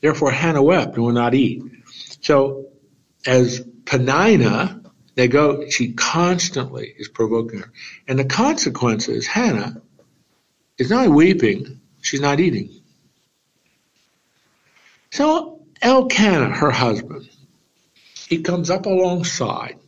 Therefore 0.00 0.30
Hannah 0.30 0.62
wept 0.62 0.96
and 0.96 1.04
would 1.04 1.14
not 1.14 1.34
eat. 1.34 1.62
So 2.22 2.66
as 3.26 3.64
Peninnah, 3.84 4.75
they 5.16 5.28
go, 5.28 5.68
she 5.68 5.94
constantly 5.94 6.94
is 6.96 7.08
provoking 7.08 7.60
her. 7.60 7.72
And 8.06 8.18
the 8.18 8.24
consequence 8.24 9.08
is 9.08 9.26
Hannah 9.26 9.82
is 10.78 10.90
not 10.90 11.08
weeping, 11.08 11.80
she's 12.02 12.20
not 12.20 12.38
eating. 12.38 12.70
So 15.10 15.62
Elkanah, 15.80 16.50
her 16.50 16.70
husband, 16.70 17.28
he 18.28 18.42
comes 18.42 18.68
up 18.68 18.84
alongside, 18.84 19.78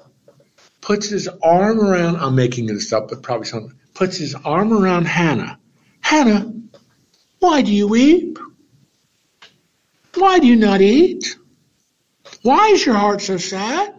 puts 0.80 1.10
his 1.10 1.28
arm 1.28 1.78
around, 1.78 2.16
I'm 2.16 2.34
making 2.34 2.66
this 2.66 2.90
up, 2.92 3.10
but 3.10 3.22
probably 3.22 3.46
something, 3.46 3.78
puts 3.92 4.16
his 4.16 4.34
arm 4.34 4.72
around 4.72 5.06
Hannah. 5.06 5.58
Hannah, 6.00 6.54
why 7.38 7.60
do 7.60 7.72
you 7.72 7.86
weep? 7.86 8.38
Why 10.14 10.38
do 10.38 10.46
you 10.46 10.56
not 10.56 10.80
eat? 10.80 11.36
Why 12.40 12.68
is 12.68 12.86
your 12.86 12.94
heart 12.94 13.20
so 13.20 13.36
sad? 13.36 13.97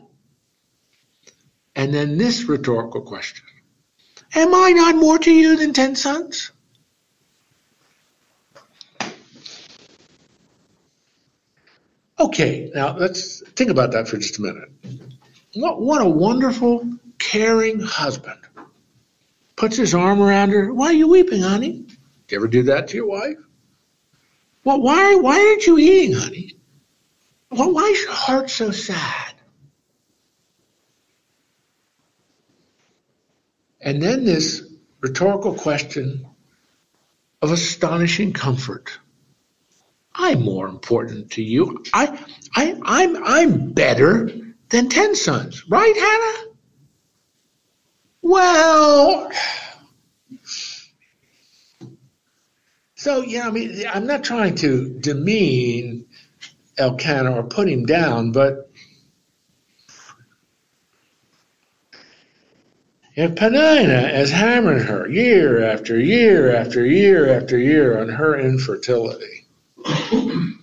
And 1.80 1.94
then 1.94 2.18
this 2.18 2.44
rhetorical 2.44 3.00
question 3.00 3.46
Am 4.36 4.54
I 4.54 4.72
not 4.72 4.98
more 4.98 5.18
to 5.18 5.32
you 5.32 5.56
than 5.56 5.72
ten 5.72 5.96
sons? 5.96 6.52
Okay, 12.20 12.70
now 12.76 12.98
let's 12.98 13.42
think 13.52 13.70
about 13.70 13.94
that 13.94 14.10
for 14.10 14.18
just 14.18 14.40
a 14.40 14.42
minute. 14.42 14.70
What, 15.54 15.80
what 15.80 16.02
a 16.02 16.10
wonderful, 16.10 16.86
caring 17.18 17.80
husband. 17.80 18.42
Puts 19.56 19.78
his 19.78 19.96
arm 19.96 20.22
around 20.22 20.50
her. 20.50 20.74
Why 20.74 20.88
are 20.88 20.94
you 20.94 21.08
weeping, 21.08 21.44
honey? 21.44 21.72
Do 21.72 22.36
you 22.36 22.40
ever 22.40 22.50
do 22.50 22.64
that 22.64 22.90
to 22.90 22.98
your 22.98 23.08
wife? 23.08 23.38
Well, 24.66 24.82
why, 24.82 25.16
why 25.16 25.40
aren't 25.40 25.66
you 25.66 25.78
eating, 25.78 26.12
honey? 26.12 26.58
Well, 27.50 27.72
why 27.72 27.84
is 27.84 28.02
your 28.02 28.12
heart 28.12 28.50
so 28.50 28.72
sad? 28.72 29.29
And 33.82 34.02
then 34.02 34.26
this 34.26 34.68
rhetorical 35.02 35.54
question 35.54 36.26
of 37.42 37.52
astonishing 37.52 38.34
comfort. 38.34 39.00
I'm 40.14 40.42
more 40.42 40.68
important 40.68 41.32
to 41.34 41.44
you. 41.44 41.84
I, 41.94 42.20
I, 42.56 42.78
I'm, 42.84 43.24
I'm 43.24 43.72
better 43.72 44.30
than 44.70 44.90
ten 44.90 45.16
sons, 45.16 45.64
right, 45.70 45.96
Hannah? 45.96 46.54
Well, 48.22 49.32
so 52.96 53.22
yeah, 53.22 53.48
I 53.48 53.52
mean, 53.52 53.86
I'm 53.90 54.06
not 54.06 54.26
trying 54.26 54.56
to 54.56 55.00
demean 55.00 56.06
Elkanah 56.78 57.34
or 57.34 57.44
put 57.44 57.70
him 57.70 57.86
down, 57.86 58.34
but 58.34 58.69
if 63.20 63.36
Peninnah 63.36 64.18
is 64.18 64.32
hammering 64.32 64.86
her 64.86 65.06
year 65.10 65.62
after 65.62 66.00
year 66.00 66.56
after 66.56 66.86
year 66.86 67.38
after 67.38 67.58
year 67.58 68.00
on 68.00 68.08
her 68.08 68.40
infertility, 68.40 69.46
and 70.16 70.56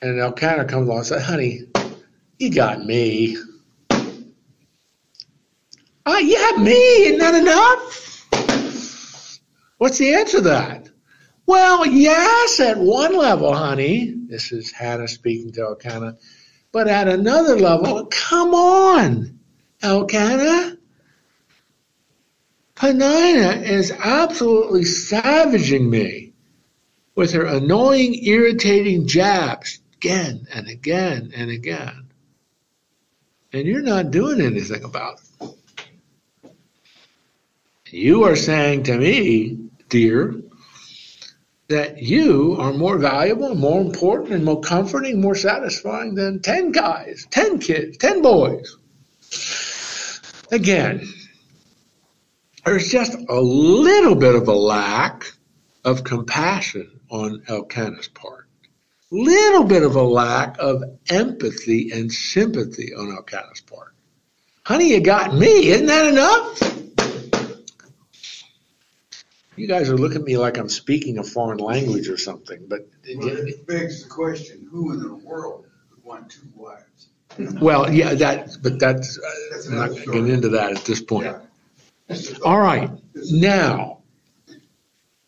Elkanah 0.00 0.64
comes 0.64 0.88
along 0.88 1.00
and 1.00 1.06
says, 1.06 1.26
honey, 1.26 1.64
you 2.38 2.50
got 2.50 2.82
me. 2.82 3.36
Ah, 6.06 6.18
you 6.20 6.38
have 6.38 6.58
me, 6.58 6.72
isn't 6.72 7.18
that 7.18 7.34
enough? 7.34 9.08
What's 9.76 9.98
the 9.98 10.14
answer 10.14 10.38
to 10.38 10.44
that? 10.44 10.88
Well, 11.44 11.84
yes, 11.84 12.60
at 12.60 12.78
one 12.78 13.14
level, 13.14 13.52
honey. 13.52 14.14
This 14.26 14.52
is 14.52 14.72
Hannah 14.72 15.06
speaking 15.06 15.52
to 15.52 15.64
Elkanah. 15.64 16.16
But 16.72 16.88
at 16.88 17.08
another 17.08 17.58
level, 17.58 18.06
come 18.06 18.54
on, 18.54 19.35
Elkanah. 19.86 20.76
Peninnah 22.74 23.62
is 23.62 23.92
absolutely 23.92 24.84
savaging 24.84 25.88
me 25.88 26.32
with 27.14 27.32
her 27.32 27.46
annoying, 27.46 28.14
irritating 28.24 29.06
jabs 29.06 29.78
again 29.94 30.46
and 30.52 30.68
again 30.68 31.30
and 31.34 31.50
again. 31.50 32.10
And 33.52 33.66
you're 33.66 33.80
not 33.80 34.10
doing 34.10 34.40
anything 34.40 34.82
about 34.82 35.20
it. 35.40 36.44
You 37.90 38.24
are 38.24 38.36
saying 38.36 38.82
to 38.84 38.98
me, 38.98 39.70
dear, 39.88 40.34
that 41.68 42.02
you 42.02 42.56
are 42.58 42.72
more 42.72 42.98
valuable, 42.98 43.54
more 43.54 43.80
important, 43.80 44.34
and 44.34 44.44
more 44.44 44.60
comforting, 44.60 45.20
more 45.20 45.36
satisfying 45.36 46.16
than 46.16 46.40
10 46.40 46.72
guys, 46.72 47.26
10 47.30 47.60
kids, 47.60 47.96
10 47.98 48.20
boys. 48.20 48.76
Again, 50.50 51.08
there's 52.64 52.88
just 52.88 53.16
a 53.28 53.40
little 53.40 54.14
bit 54.14 54.34
of 54.34 54.48
a 54.48 54.54
lack 54.54 55.32
of 55.84 56.04
compassion 56.04 57.00
on 57.10 57.42
Elkanah's 57.48 58.08
part. 58.08 58.48
Little 59.10 59.64
bit 59.64 59.82
of 59.82 59.96
a 59.96 60.02
lack 60.02 60.56
of 60.58 60.82
empathy 61.08 61.90
and 61.92 62.12
sympathy 62.12 62.92
on 62.94 63.12
Elkanah's 63.12 63.60
part. 63.60 63.94
Honey, 64.64 64.90
you 64.90 65.00
got 65.00 65.34
me. 65.34 65.68
Isn't 65.68 65.86
that 65.86 66.06
enough? 66.06 66.76
You 69.56 69.66
guys 69.66 69.88
are 69.88 69.96
looking 69.96 70.18
at 70.18 70.24
me 70.24 70.36
like 70.36 70.58
I'm 70.58 70.68
speaking 70.68 71.18
a 71.18 71.22
foreign 71.24 71.58
language 71.58 72.08
or 72.08 72.18
something, 72.18 72.66
but 72.68 72.88
Well, 73.16 73.28
it 73.28 73.66
begs 73.66 74.02
the 74.02 74.08
question, 74.10 74.68
who 74.70 74.92
in 74.92 75.00
the 75.00 75.14
world 75.14 75.66
would 75.90 76.04
want 76.04 76.30
two 76.30 76.48
wives? 76.54 77.08
Well, 77.38 77.92
yeah, 77.92 78.14
that, 78.14 78.56
but 78.62 78.78
that's, 78.78 79.18
That's 79.50 79.66
I'm 79.68 79.74
not 79.76 79.90
another 79.90 79.94
going 79.94 79.96
to 79.96 80.02
story. 80.02 80.22
get 80.26 80.34
into 80.34 80.48
that 80.50 80.72
at 80.72 80.84
this 80.84 81.02
point. 81.02 81.26
Yeah. 81.26 82.16
All 82.44 82.60
right, 82.60 82.90
Now, 83.30 83.98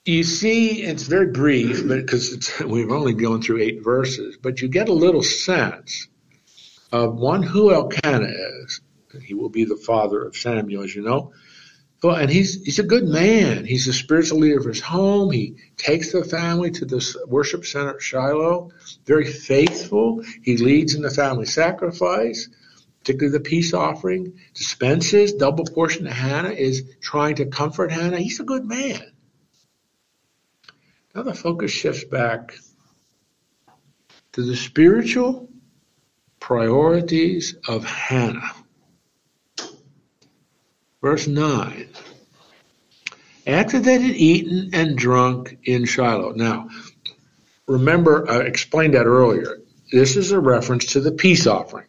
you 0.05 0.23
see, 0.23 0.83
it's 0.83 1.03
very 1.03 1.27
brief, 1.33 1.87
but 1.87 1.97
because 2.01 2.61
we've 2.65 2.91
only 2.91 3.15
gone 3.15 3.43
through 3.43 3.61
eight 3.63 3.83
verses, 3.83 4.37
but 4.41 4.63
you 4.63 4.69
get 4.69 4.89
a 4.89 4.93
little 4.95 5.23
sense 5.23 6.09
of 6.93 7.17
one 7.17 7.43
who 7.43 7.73
Elkanah 7.73 8.33
is. 8.63 8.81
He 9.23 9.35
will 9.35 9.49
be 9.49 9.65
the 9.65 9.77
father 9.77 10.23
of 10.25 10.37
Samuel, 10.37 10.85
as 10.85 10.95
you 10.95 11.03
know. 11.03 11.33
Well, 12.03 12.15
and 12.15 12.31
he's 12.31 12.63
he's 12.63 12.79
a 12.79 12.85
good 12.85 13.09
man. 13.09 13.65
He's 13.65 13.87
the 13.87 13.93
spiritual 13.93 14.39
leader 14.39 14.59
of 14.59 14.65
his 14.65 14.81
home. 14.81 15.33
He 15.33 15.57
takes 15.77 16.13
the 16.13 16.23
family 16.23 16.71
to 16.73 16.85
the 16.85 17.25
worship 17.27 17.65
center 17.65 17.97
at 17.97 18.03
Shiloh. 18.03 18.71
Very 19.05 19.25
faithful. 19.25 20.23
He 20.43 20.57
leads 20.59 20.95
in 20.95 21.03
the 21.03 21.11
family 21.11 21.47
sacrifice, 21.47 22.49
particularly 23.01 23.37
the 23.37 23.43
peace 23.43 23.75
offering. 23.75 24.39
Dispenses 24.55 25.33
double 25.33 25.65
portion 25.65 26.05
to 26.05 26.13
Hannah. 26.13 26.51
Is 26.51 26.85
trying 27.01 27.35
to 27.37 27.47
comfort 27.47 27.91
Hannah. 27.91 28.21
He's 28.21 28.39
a 28.39 28.45
good 28.45 28.65
man. 28.65 29.03
Now 31.17 31.25
the 31.25 31.35
focus 31.35 31.73
shifts 31.73 32.05
back 32.05 32.55
to 34.33 34.43
the 34.43 34.55
spiritual 34.55 35.49
priorities 36.39 37.57
of 37.67 37.85
Hannah. 37.85 38.53
Verse 41.09 41.27
9. 41.27 41.89
After 43.47 43.79
they 43.79 43.95
had 43.95 44.03
eaten 44.03 44.69
and 44.75 44.95
drunk 44.95 45.57
in 45.65 45.87
Shiloh. 45.87 46.33
Now, 46.33 46.69
remember, 47.67 48.31
I 48.31 48.41
explained 48.41 48.93
that 48.93 49.07
earlier. 49.07 49.57
This 49.91 50.19
is 50.19 50.33
a 50.33 50.39
reference 50.39 50.93
to 50.93 51.01
the 51.01 51.13
peace 51.13 51.47
offering. 51.47 51.87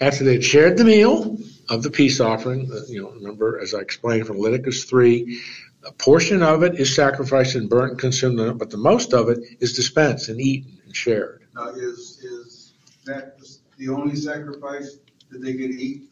After 0.00 0.22
they 0.22 0.34
had 0.34 0.44
shared 0.44 0.78
the 0.78 0.84
meal 0.84 1.36
of 1.68 1.82
the 1.82 1.90
peace 1.90 2.20
offering, 2.20 2.70
uh, 2.72 2.82
you 2.86 3.02
know, 3.02 3.10
remember, 3.10 3.58
as 3.58 3.74
I 3.74 3.80
explained 3.80 4.28
from 4.28 4.38
Leviticus 4.38 4.84
3, 4.84 5.42
a 5.86 5.92
portion 5.94 6.40
of 6.44 6.62
it 6.62 6.76
is 6.78 6.94
sacrificed 6.94 7.56
and 7.56 7.68
burnt 7.68 7.90
and 7.90 8.00
consumed, 8.00 8.60
but 8.60 8.70
the 8.70 8.76
most 8.76 9.12
of 9.12 9.28
it 9.28 9.40
is 9.58 9.72
dispensed 9.72 10.28
and 10.28 10.40
eaten 10.40 10.78
and 10.84 10.94
shared. 10.94 11.42
Now, 11.56 11.70
is, 11.70 12.20
is 12.22 12.74
that 13.06 13.40
the 13.76 13.88
only 13.88 14.14
sacrifice 14.14 14.98
that 15.32 15.42
they 15.42 15.54
could 15.54 15.72
eat? 15.72 16.10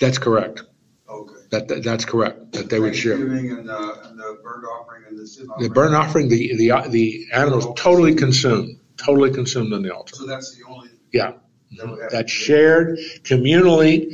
That's 0.00 0.18
correct. 0.18 0.62
Okay. 1.08 1.34
That, 1.50 1.68
that 1.68 1.84
that's 1.84 2.04
correct. 2.04 2.52
That 2.52 2.68
they 2.70 2.80
would 2.80 2.96
share. 2.96 3.16
Thanksgiving 3.16 3.50
and, 3.52 3.70
uh, 3.70 3.94
and 4.04 4.18
the 4.18 4.38
burnt 4.42 4.64
offering 4.64 5.04
and 5.08 5.18
the 5.18 5.26
sin 5.26 5.46
The 5.46 5.52
offering. 5.52 5.72
burnt 5.72 5.94
offering, 5.94 6.28
the 6.28 6.56
the 6.56 6.88
the 6.88 7.26
animals 7.32 7.66
totally 7.76 8.14
consumed, 8.14 8.80
totally 8.96 9.30
consumed 9.32 9.72
on 9.72 9.82
the 9.82 9.94
altar. 9.94 10.16
So 10.16 10.26
that's 10.26 10.56
the 10.56 10.64
only. 10.66 10.88
Yeah. 11.12 11.32
That 11.76 11.88
would 11.90 12.02
have 12.02 12.10
That's 12.10 12.24
be- 12.32 12.44
shared 12.44 12.98
communally, 13.22 14.10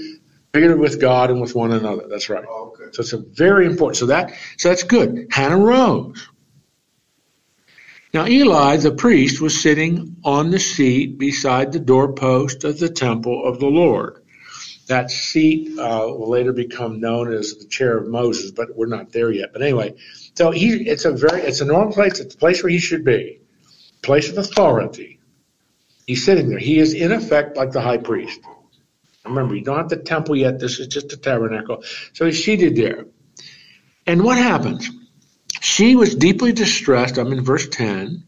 figured 0.52 0.78
with 0.78 1.00
God 1.00 1.30
and 1.30 1.40
with 1.40 1.54
one 1.54 1.72
another. 1.72 2.06
That's 2.08 2.28
right. 2.28 2.44
Oh, 2.48 2.74
Okay. 2.74 2.90
So 2.92 3.00
it's 3.02 3.12
a 3.12 3.18
very 3.18 3.66
important. 3.66 3.96
So 3.98 4.06
that 4.06 4.32
so 4.58 4.68
that's 4.70 4.82
good. 4.82 5.28
Hannah 5.30 5.58
rose. 5.58 6.26
Now 8.12 8.26
Eli 8.26 8.76
the 8.78 8.92
priest 8.92 9.40
was 9.40 9.60
sitting 9.60 10.16
on 10.24 10.50
the 10.50 10.58
seat 10.58 11.18
beside 11.18 11.72
the 11.72 11.78
doorpost 11.78 12.64
of 12.64 12.78
the 12.78 12.88
temple 12.88 13.44
of 13.46 13.60
the 13.60 13.66
Lord. 13.66 14.19
That 14.91 15.12
seat 15.12 15.78
uh, 15.78 16.07
will 16.09 16.30
later 16.30 16.53
become 16.53 16.99
known 16.99 17.32
as 17.32 17.55
the 17.55 17.64
chair 17.64 17.97
of 17.97 18.09
Moses, 18.09 18.51
but 18.51 18.76
we're 18.76 18.86
not 18.86 19.12
there 19.12 19.30
yet. 19.30 19.53
But 19.53 19.62
anyway, 19.62 19.95
so 20.34 20.51
he 20.51 20.72
it's 20.88 21.05
a 21.05 21.12
very 21.12 21.43
it's 21.43 21.61
a 21.61 21.64
normal 21.64 21.93
place. 21.93 22.18
It's 22.18 22.34
a 22.34 22.38
place 22.38 22.61
where 22.61 22.70
he 22.70 22.80
should 22.80 23.05
be, 23.05 23.41
place 24.03 24.28
of 24.30 24.36
authority. 24.36 25.20
He's 26.09 26.24
sitting 26.24 26.49
there. 26.49 26.59
He 26.59 26.80
is 26.80 26.93
in 26.93 27.12
effect 27.12 27.57
like 27.57 27.70
the 27.70 27.80
high 27.80 27.99
priest. 27.99 28.41
Remember, 29.24 29.55
you 29.55 29.62
don't 29.62 29.76
have 29.76 29.91
the 29.91 29.97
temple 29.97 30.34
yet. 30.34 30.59
This 30.59 30.80
is 30.80 30.88
just 30.88 31.12
a 31.12 31.16
tabernacle. 31.16 31.84
So 32.12 32.26
he's 32.26 32.45
seated 32.45 32.74
there. 32.74 33.07
And 34.09 34.24
what 34.24 34.38
happens? 34.38 34.91
She 35.61 35.95
was 35.95 36.16
deeply 36.16 36.53
distressed, 36.53 37.16
I'm 37.16 37.32
in 37.32 37.45
verse 37.45 37.68
10, 37.68 38.24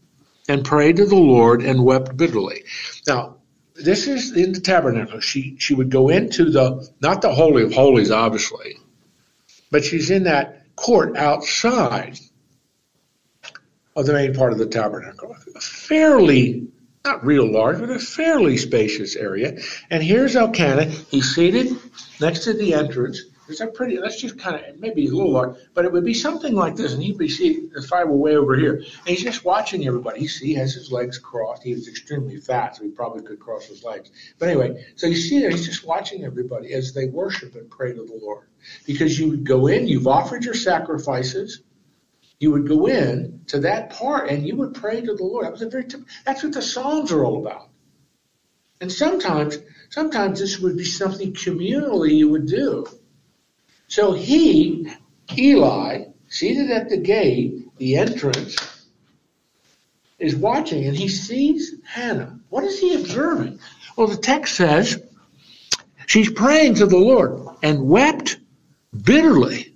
and 0.47 0.63
prayed 0.63 0.95
to 0.95 1.05
the 1.05 1.15
Lord 1.17 1.61
and 1.61 1.83
wept 1.83 2.15
bitterly. 2.15 2.63
Now, 3.05 3.39
this 3.75 4.07
is 4.07 4.35
in 4.35 4.53
the 4.53 4.59
tabernacle. 4.59 5.19
She 5.19 5.55
she 5.57 5.73
would 5.73 5.89
go 5.89 6.09
into 6.09 6.49
the 6.49 6.87
not 7.01 7.21
the 7.21 7.33
holy 7.33 7.63
of 7.63 7.73
holies, 7.73 8.11
obviously, 8.11 8.77
but 9.71 9.83
she's 9.83 10.09
in 10.09 10.23
that 10.23 10.75
court 10.75 11.17
outside 11.17 12.19
of 13.95 14.05
the 14.05 14.13
main 14.13 14.33
part 14.33 14.53
of 14.53 14.59
the 14.59 14.65
tabernacle. 14.67 15.35
A 15.55 15.59
fairly 15.59 16.67
not 17.05 17.25
real 17.25 17.51
large, 17.51 17.79
but 17.79 17.89
a 17.89 17.99
fairly 17.99 18.57
spacious 18.57 19.15
area. 19.15 19.59
And 19.89 20.01
here's 20.01 20.35
Elkanah. 20.35 20.85
He's 20.85 21.35
seated 21.35 21.75
next 22.21 22.45
to 22.45 22.53
the 22.53 22.73
entrance. 22.73 23.21
There's 23.53 23.69
a 23.69 23.71
pretty, 23.71 23.99
let's 23.99 24.19
just 24.19 24.39
kind 24.39 24.55
of, 24.55 24.79
maybe 24.79 25.05
a 25.05 25.11
little 25.11 25.31
large, 25.31 25.57
but 25.75 25.85
it 25.85 25.91
would 25.91 26.03
be 26.03 26.15
something 26.15 26.55
like 26.55 26.75
this. 26.75 26.93
And 26.93 27.03
he'd 27.03 27.19
be 27.19 27.29
seated, 27.29 27.71
if 27.75 27.93
I 27.93 28.03
were 28.03 28.17
way 28.17 28.35
over 28.35 28.55
here. 28.55 28.77
And 28.77 28.87
he's 29.05 29.21
just 29.21 29.45
watching 29.45 29.85
everybody. 29.85 30.21
He's, 30.21 30.39
he 30.39 30.55
has 30.55 30.73
his 30.73 30.91
legs 30.91 31.19
crossed. 31.19 31.61
He 31.61 31.75
was 31.75 31.87
extremely 31.87 32.37
fat, 32.37 32.75
so 32.75 32.83
he 32.83 32.89
probably 32.89 33.21
could 33.21 33.39
cross 33.39 33.65
his 33.65 33.83
legs. 33.83 34.09
But 34.39 34.49
anyway, 34.49 34.87
so 34.95 35.05
you 35.05 35.15
see 35.15 35.47
he's 35.47 35.67
just 35.67 35.85
watching 35.85 36.23
everybody 36.23 36.73
as 36.73 36.93
they 36.93 37.05
worship 37.05 37.53
and 37.53 37.69
pray 37.69 37.93
to 37.93 38.03
the 38.03 38.19
Lord. 38.23 38.47
Because 38.87 39.19
you 39.19 39.29
would 39.29 39.43
go 39.43 39.67
in, 39.67 39.87
you've 39.87 40.07
offered 40.07 40.43
your 40.43 40.55
sacrifices, 40.55 41.61
you 42.39 42.49
would 42.51 42.67
go 42.67 42.87
in 42.87 43.41
to 43.47 43.59
that 43.59 43.91
part 43.91 44.29
and 44.29 44.47
you 44.47 44.55
would 44.55 44.73
pray 44.73 44.99
to 44.99 45.13
the 45.13 45.23
Lord. 45.23 45.45
That 45.45 45.51
was 45.51 45.61
a 45.61 45.69
very 45.69 45.85
that's 46.25 46.41
what 46.41 46.53
the 46.53 46.61
Psalms 46.63 47.11
are 47.11 47.23
all 47.23 47.45
about. 47.45 47.69
And 48.81 48.91
sometimes, 48.91 49.59
sometimes 49.91 50.39
this 50.39 50.57
would 50.57 50.75
be 50.75 50.85
something 50.85 51.33
communally 51.33 52.15
you 52.15 52.29
would 52.29 52.47
do. 52.47 52.87
So 53.93 54.11
he, 54.11 54.91
Eli, 55.37 56.05
seated 56.27 56.71
at 56.71 56.89
the 56.89 56.97
gate, 56.97 57.77
the 57.77 57.97
entrance, 57.97 58.57
is 60.17 60.35
watching 60.35 60.87
and 60.87 60.97
he 60.97 61.07
sees 61.07 61.75
Hannah. 61.85 62.39
What 62.49 62.63
is 62.63 62.79
he 62.79 62.95
observing? 62.95 63.59
Well, 63.95 64.07
the 64.07 64.17
text 64.17 64.55
says 64.55 64.99
she's 66.07 66.31
praying 66.31 66.73
to 66.75 66.87
the 66.87 66.97
Lord 66.97 67.55
and 67.61 67.87
wept 67.87 68.37
bitterly. 68.99 69.75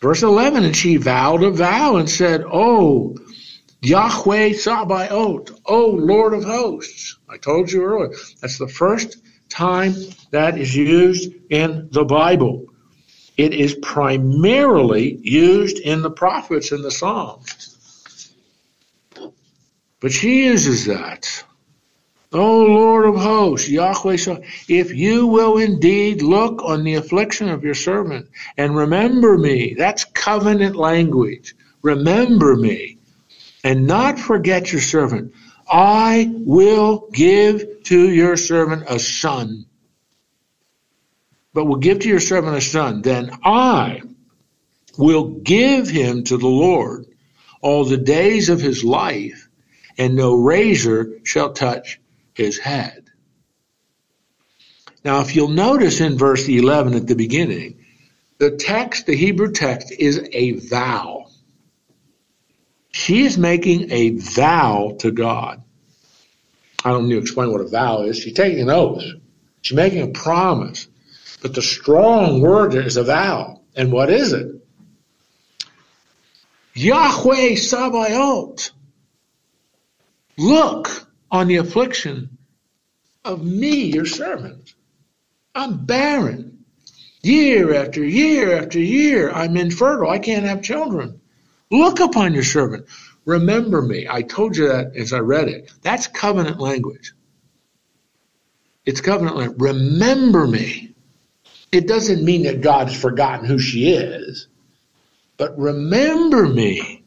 Verse 0.00 0.22
11, 0.22 0.62
and 0.62 0.76
she 0.76 0.96
vowed 0.96 1.42
a 1.42 1.50
vow 1.50 1.96
and 1.96 2.08
said, 2.08 2.44
Oh, 2.46 3.16
Yahweh 3.82 4.52
Sabaoth, 4.52 5.50
oh 5.66 5.86
Lord 5.88 6.34
of 6.34 6.44
hosts. 6.44 7.18
I 7.28 7.36
told 7.36 7.72
you 7.72 7.82
earlier, 7.82 8.14
that's 8.40 8.58
the 8.58 8.68
first 8.68 9.16
time 9.50 9.94
that 10.30 10.56
is 10.56 10.74
used 10.74 11.32
in 11.50 11.88
the 11.90 12.04
Bible. 12.04 12.66
It 13.36 13.52
is 13.54 13.74
primarily 13.74 15.18
used 15.22 15.78
in 15.78 16.02
the 16.02 16.10
prophets 16.10 16.72
and 16.72 16.84
the 16.84 16.90
Psalms. 16.90 18.34
But 20.00 20.12
she 20.12 20.44
uses 20.44 20.86
that. 20.86 21.44
O 22.32 22.62
Lord 22.62 23.06
of 23.06 23.16
hosts, 23.16 23.68
Yahweh, 23.68 24.16
if 24.68 24.94
you 24.94 25.26
will 25.26 25.58
indeed 25.58 26.22
look 26.22 26.62
on 26.62 26.84
the 26.84 26.94
affliction 26.94 27.48
of 27.48 27.64
your 27.64 27.74
servant 27.74 28.28
and 28.56 28.76
remember 28.76 29.36
me, 29.36 29.74
that's 29.76 30.04
covenant 30.04 30.76
language. 30.76 31.56
Remember 31.82 32.54
me 32.54 32.98
and 33.64 33.86
not 33.86 34.18
forget 34.18 34.70
your 34.70 34.80
servant. 34.80 35.34
I 35.70 36.28
will 36.32 37.08
give 37.12 37.84
to 37.84 38.10
your 38.10 38.36
servant 38.36 38.84
a 38.88 38.98
son, 38.98 39.66
but 41.54 41.66
will 41.66 41.76
give 41.76 42.00
to 42.00 42.08
your 42.08 42.20
servant 42.20 42.56
a 42.56 42.60
son. 42.60 43.02
Then 43.02 43.30
I 43.44 44.02
will 44.98 45.28
give 45.28 45.88
him 45.88 46.24
to 46.24 46.36
the 46.36 46.48
Lord 46.48 47.06
all 47.62 47.84
the 47.84 47.96
days 47.96 48.48
of 48.48 48.60
his 48.60 48.82
life, 48.82 49.48
and 49.96 50.16
no 50.16 50.34
razor 50.34 51.20
shall 51.22 51.52
touch 51.52 52.00
his 52.34 52.58
head. 52.58 53.10
Now, 55.04 55.20
if 55.20 55.36
you'll 55.36 55.48
notice 55.48 56.00
in 56.00 56.18
verse 56.18 56.48
11 56.48 56.94
at 56.94 57.06
the 57.06 57.14
beginning, 57.14 57.84
the 58.38 58.56
text, 58.56 59.06
the 59.06 59.16
Hebrew 59.16 59.52
text, 59.52 59.92
is 59.92 60.28
a 60.32 60.52
vow. 60.52 61.19
She 62.90 63.24
is 63.24 63.38
making 63.38 63.90
a 63.92 64.10
vow 64.10 64.96
to 65.00 65.10
God. 65.10 65.62
I 66.84 66.90
don't 66.90 67.08
need 67.08 67.14
to 67.14 67.20
explain 67.20 67.52
what 67.52 67.60
a 67.60 67.68
vow 67.68 68.02
is. 68.02 68.18
She's 68.18 68.34
taking 68.34 68.62
an 68.62 68.70
oath. 68.70 69.04
She's 69.62 69.76
making 69.76 70.02
a 70.02 70.08
promise. 70.08 70.88
But 71.42 71.54
the 71.54 71.62
strong 71.62 72.40
word 72.40 72.74
is 72.74 72.96
a 72.96 73.04
vow. 73.04 73.60
And 73.76 73.92
what 73.92 74.10
is 74.10 74.32
it? 74.32 74.60
Yahweh 76.74 77.56
Sabaoth. 77.56 78.70
Look 80.38 81.10
on 81.30 81.48
the 81.48 81.56
affliction 81.56 82.38
of 83.24 83.44
me, 83.44 83.92
your 83.92 84.06
servant. 84.06 84.74
I'm 85.54 85.84
barren. 85.84 86.64
Year 87.22 87.74
after 87.74 88.02
year 88.02 88.56
after 88.56 88.78
year, 88.78 89.30
I'm 89.30 89.56
infertile. 89.56 90.08
I 90.08 90.18
can't 90.18 90.46
have 90.46 90.62
children. 90.62 91.19
Look 91.70 92.00
upon 92.00 92.34
your 92.34 92.42
servant. 92.42 92.86
Remember 93.24 93.80
me. 93.80 94.06
I 94.08 94.22
told 94.22 94.56
you 94.56 94.68
that 94.68 94.96
as 94.96 95.12
I 95.12 95.18
read 95.18 95.48
it. 95.48 95.72
That's 95.82 96.06
covenant 96.06 96.58
language. 96.58 97.12
It's 98.84 99.00
covenant 99.00 99.36
language. 99.36 99.60
Remember 99.60 100.46
me. 100.46 100.94
It 101.70 101.86
doesn't 101.86 102.24
mean 102.24 102.44
that 102.44 102.62
God's 102.62 102.96
forgotten 102.96 103.46
who 103.46 103.58
she 103.58 103.92
is, 103.92 104.48
but 105.36 105.56
remember 105.56 106.48
me 106.48 107.04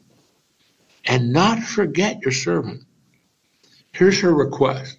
and 1.05 1.33
not 1.33 1.59
forget 1.59 2.21
your 2.21 2.31
servant. 2.31 2.83
Here's 3.91 4.21
her 4.21 4.33
request 4.33 4.97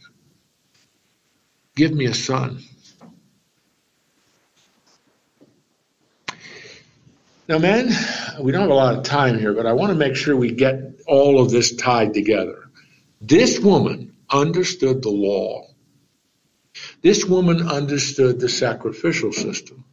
Give 1.75 1.93
me 1.93 2.05
a 2.05 2.15
son. 2.15 2.63
Now, 7.47 7.59
man, 7.59 7.91
we 8.41 8.53
don't 8.53 8.63
have 8.63 8.71
a 8.71 8.75
lot 8.75 8.97
of 8.97 9.05
time 9.05 9.39
here, 9.39 9.53
but 9.53 9.67
I 9.67 9.75
want 9.75 9.91
to 9.91 9.99
make 9.99 10.17
sure 10.17 10.35
we 10.35 10.53
get 10.53 11.01
all 11.07 11.41
of 11.41 11.51
this 11.51 11.77
tied 11.77 12.15
together. 12.15 12.71
This 13.21 13.59
woman 13.59 14.17
understood 14.31 15.03
the 15.03 15.11
law. 15.11 15.67
This 17.03 17.27
woman 17.27 17.69
understood 17.69 18.41
the 18.41 18.49
sacrificial 18.49 19.33
system. 19.33 19.85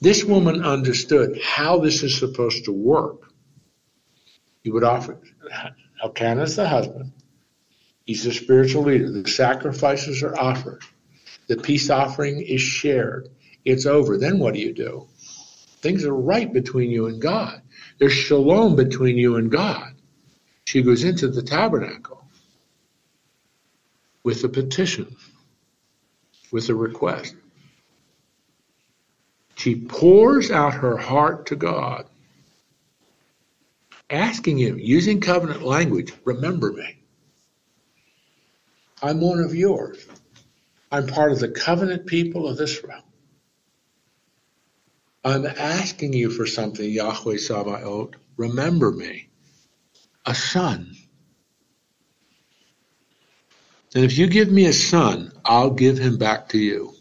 This 0.00 0.22
woman 0.22 0.64
understood 0.64 1.40
how 1.42 1.80
this 1.80 2.04
is 2.04 2.16
supposed 2.16 2.66
to 2.66 2.72
work. 2.72 3.32
You 4.62 4.72
would 4.74 4.84
offer, 4.84 5.18
Elkanah's 6.02 6.54
the 6.54 6.68
husband. 6.68 7.12
He's 8.06 8.22
the 8.22 8.32
spiritual 8.32 8.84
leader. 8.84 9.10
The 9.10 9.28
sacrifices 9.28 10.22
are 10.22 10.38
offered. 10.38 10.82
The 11.48 11.56
peace 11.56 11.90
offering 11.90 12.40
is 12.40 12.60
shared. 12.60 13.28
It's 13.64 13.86
over. 13.86 14.18
Then 14.18 14.38
what 14.38 14.54
do 14.54 14.60
you 14.60 14.72
do? 14.72 15.08
Things 15.82 16.04
are 16.04 16.14
right 16.14 16.50
between 16.50 16.90
you 16.90 17.06
and 17.06 17.20
God. 17.20 17.60
There's 17.98 18.12
shalom 18.12 18.76
between 18.76 19.18
you 19.18 19.36
and 19.36 19.50
God. 19.50 19.94
She 20.64 20.82
goes 20.82 21.02
into 21.02 21.28
the 21.28 21.42
tabernacle 21.42 22.24
with 24.22 24.44
a 24.44 24.48
petition, 24.48 25.16
with 26.52 26.68
a 26.68 26.74
request. 26.74 27.34
She 29.56 29.74
pours 29.74 30.50
out 30.52 30.74
her 30.74 30.96
heart 30.96 31.46
to 31.46 31.56
God, 31.56 32.06
asking 34.08 34.58
Him, 34.58 34.78
using 34.78 35.20
covenant 35.20 35.62
language, 35.62 36.12
remember 36.24 36.72
me. 36.72 36.96
I'm 39.02 39.20
one 39.20 39.40
of 39.40 39.52
yours. 39.52 40.06
I'm 40.92 41.08
part 41.08 41.32
of 41.32 41.40
the 41.40 41.48
covenant 41.48 42.06
people 42.06 42.46
of 42.46 42.60
Israel. 42.60 43.02
I'm 45.24 45.46
asking 45.46 46.12
you 46.14 46.30
for 46.30 46.46
something, 46.46 46.88
Yahweh 46.88 47.36
Sabaoth. 47.36 48.14
Remember 48.36 48.90
me. 48.90 49.28
A 50.26 50.34
son. 50.34 50.96
And 53.94 54.04
if 54.04 54.18
you 54.18 54.26
give 54.26 54.50
me 54.50 54.66
a 54.66 54.72
son, 54.72 55.32
I'll 55.44 55.70
give 55.70 55.98
him 55.98 56.18
back 56.18 56.48
to 56.50 56.58
you. 56.58 56.94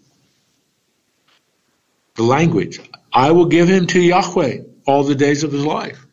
The 2.15 2.23
language. 2.23 2.79
I 3.13 3.31
will 3.31 3.45
give 3.45 3.67
him 3.67 3.87
to 3.87 3.99
Yahweh 3.99 4.59
all 4.85 5.03
the 5.03 5.15
days 5.15 5.43
of 5.43 5.51
his 5.51 5.65
life. 5.65 6.05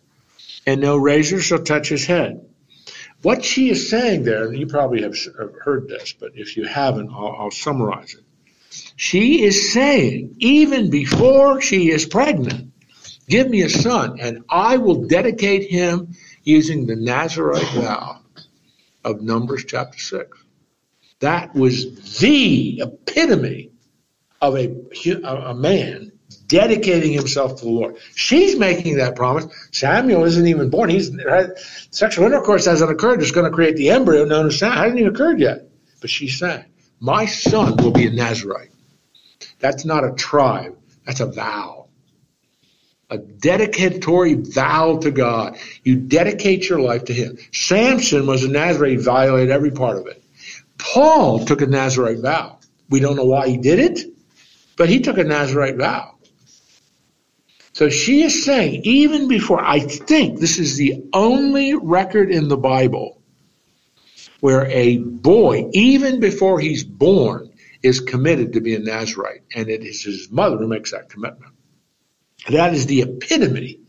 And 0.66 0.80
no 0.80 0.96
razor 0.96 1.40
shall 1.40 1.62
touch 1.62 1.88
his 1.88 2.06
head. 2.06 2.48
What 3.22 3.44
she 3.44 3.70
is 3.70 3.90
saying 3.90 4.22
there, 4.22 4.44
and 4.44 4.58
you 4.58 4.66
probably 4.66 5.02
have 5.02 5.16
heard 5.62 5.88
this, 5.88 6.12
but 6.12 6.32
if 6.34 6.56
you 6.56 6.64
haven't, 6.64 7.10
I'll, 7.10 7.36
I'll 7.38 7.50
summarize 7.50 8.14
it. 8.14 8.24
She 8.96 9.42
is 9.42 9.72
saying, 9.72 10.36
even 10.38 10.90
before 10.90 11.60
she 11.60 11.90
is 11.90 12.04
pregnant, 12.04 12.72
give 13.28 13.48
me 13.48 13.62
a 13.62 13.68
son, 13.68 14.18
and 14.20 14.44
I 14.48 14.76
will 14.76 15.06
dedicate 15.06 15.70
him 15.70 16.14
using 16.42 16.86
the 16.86 16.96
Nazarite 16.96 17.68
vow 17.74 18.20
of 19.04 19.22
Numbers 19.22 19.64
chapter 19.66 19.98
6. 19.98 20.38
That 21.20 21.54
was 21.54 22.18
the 22.18 22.82
epitome 22.82 23.70
of 24.40 24.56
a, 24.56 24.74
a 25.24 25.54
man 25.54 26.12
dedicating 26.46 27.12
himself 27.12 27.56
to 27.56 27.64
the 27.64 27.70
Lord. 27.70 27.96
She's 28.14 28.56
making 28.56 28.96
that 28.96 29.16
promise. 29.16 29.46
Samuel 29.72 30.24
isn't 30.24 30.46
even 30.46 30.70
born. 30.70 30.90
He's 30.90 31.10
sexual 31.90 32.24
intercourse 32.24 32.64
hasn't 32.64 32.90
occurred. 32.90 33.20
It's 33.20 33.30
going 33.30 33.50
to 33.50 33.54
create 33.54 33.76
the 33.76 33.90
embryo 33.90 34.24
known 34.24 34.46
as 34.46 34.58
Samuel. 34.58 34.78
It 34.78 34.82
hasn't 34.82 35.00
even 35.00 35.14
occurred 35.14 35.40
yet. 35.40 35.68
But 36.00 36.10
she's 36.10 36.38
saying, 36.38 36.64
"My 37.00 37.26
son 37.26 37.76
will 37.76 37.92
be 37.92 38.06
a 38.06 38.10
Nazarite." 38.10 38.70
That's 39.60 39.84
not 39.84 40.04
a 40.04 40.12
tribe. 40.12 40.76
That's 41.06 41.20
a 41.20 41.26
vow. 41.26 41.86
A 43.10 43.18
dedicatory 43.18 44.34
vow 44.34 44.98
to 44.98 45.10
God. 45.10 45.56
You 45.82 45.96
dedicate 45.96 46.68
your 46.68 46.80
life 46.80 47.06
to 47.06 47.14
Him. 47.14 47.38
Samson 47.52 48.26
was 48.26 48.44
a 48.44 48.48
Nazarite, 48.48 49.00
violated 49.00 49.50
every 49.50 49.70
part 49.70 49.96
of 49.96 50.06
it. 50.06 50.22
Paul 50.76 51.44
took 51.44 51.62
a 51.62 51.66
Nazarite 51.66 52.20
vow. 52.20 52.58
We 52.90 53.00
don't 53.00 53.16
know 53.16 53.24
why 53.24 53.48
he 53.48 53.56
did 53.56 53.78
it, 53.78 54.00
but 54.76 54.88
he 54.88 55.00
took 55.00 55.18
a 55.18 55.24
Nazarite 55.24 55.76
vow. 55.76 56.14
So 57.72 57.90
she 57.90 58.22
is 58.22 58.44
saying, 58.44 58.82
even 58.84 59.28
before, 59.28 59.60
I 59.60 59.80
think 59.80 60.40
this 60.40 60.58
is 60.58 60.76
the 60.76 61.04
only 61.12 61.74
record 61.74 62.30
in 62.30 62.48
the 62.48 62.56
Bible 62.56 63.17
where 64.40 64.66
a 64.66 64.98
boy, 64.98 65.70
even 65.72 66.20
before 66.20 66.60
he's 66.60 66.84
born, 66.84 67.52
is 67.82 68.00
committed 68.00 68.52
to 68.52 68.60
be 68.60 68.74
a 68.74 68.78
Nazarite, 68.78 69.42
and 69.54 69.68
it 69.68 69.84
is 69.84 70.02
his 70.02 70.30
mother 70.30 70.56
who 70.56 70.66
makes 70.66 70.92
that 70.92 71.10
commitment. 71.10 71.52
That 72.48 72.74
is 72.74 72.86
the 72.86 73.02
epitome 73.02 73.80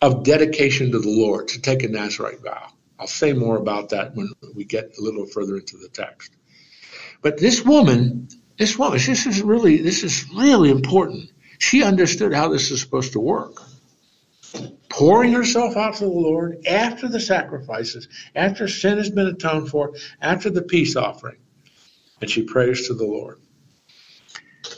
of 0.00 0.22
dedication 0.22 0.92
to 0.92 0.98
the 0.98 1.08
Lord, 1.08 1.48
to 1.48 1.60
take 1.60 1.82
a 1.82 1.88
Nazarite 1.88 2.40
vow. 2.40 2.68
I'll 2.98 3.06
say 3.06 3.32
more 3.32 3.56
about 3.56 3.90
that 3.90 4.14
when 4.14 4.32
we 4.54 4.64
get 4.64 4.96
a 4.98 5.02
little 5.02 5.26
further 5.26 5.56
into 5.56 5.76
the 5.76 5.88
text. 5.88 6.32
But 7.22 7.38
this 7.38 7.64
woman, 7.64 8.28
this 8.58 8.78
woman, 8.78 8.98
this 8.98 9.26
is 9.26 9.42
really, 9.42 9.78
this 9.78 10.04
is 10.04 10.24
really 10.36 10.70
important. 10.70 11.30
She 11.58 11.82
understood 11.82 12.32
how 12.32 12.48
this 12.48 12.70
is 12.70 12.80
supposed 12.80 13.12
to 13.12 13.20
work. 13.20 13.60
Pouring 14.98 15.32
herself 15.32 15.76
out 15.76 15.94
to 15.94 16.04
the 16.04 16.10
Lord 16.10 16.66
after 16.66 17.08
the 17.08 17.20
sacrifices, 17.20 18.08
after 18.34 18.66
sin 18.66 18.98
has 18.98 19.10
been 19.10 19.28
atoned 19.28 19.70
for, 19.70 19.94
after 20.20 20.50
the 20.50 20.62
peace 20.62 20.96
offering 20.96 21.38
and 22.20 22.30
she 22.30 22.42
prays 22.42 22.86
to 22.88 22.94
the 22.94 23.04
Lord. 23.04 23.40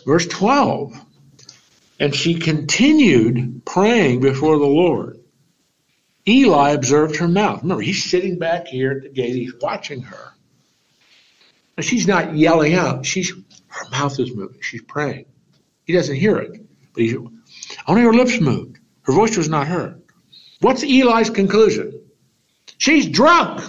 Verse 0.07 0.27
12, 0.27 0.95
and 1.99 2.15
she 2.15 2.35
continued 2.35 3.65
praying 3.65 4.21
before 4.21 4.59
the 4.59 4.67
Lord. 4.67 5.21
Eli 6.29 6.71
observed 6.71 7.17
her 7.17 7.29
mouth. 7.29 7.63
Remember, 7.63 7.83
he's 7.83 8.05
sitting 8.05 8.39
back 8.39 8.67
here 8.67 8.93
at 8.93 9.03
the 9.03 9.09
gate, 9.09 9.35
he's 9.35 9.55
watching 9.61 10.03
her. 10.03 10.35
And 11.77 11.85
she's 11.85 12.07
not 12.07 12.37
yelling 12.37 12.75
out, 12.75 13.07
she's 13.07 13.33
her 13.69 13.89
mouth 13.91 14.19
is 14.19 14.35
moving, 14.35 14.61
she's 14.61 14.83
praying. 14.83 15.27
He 15.85 15.93
doesn't 15.93 16.17
hear 16.17 16.37
it, 16.39 16.61
but 16.93 17.03
only 17.87 18.03
her 18.03 18.13
lips 18.13 18.41
moved. 18.41 18.79
Her 19.03 19.13
voice 19.13 19.37
was 19.37 19.49
not 19.49 19.67
heard. 19.67 20.03
What's 20.61 20.83
Eli's 20.83 21.31
conclusion? 21.31 22.01
She's 22.79 23.07
drunk. 23.07 23.63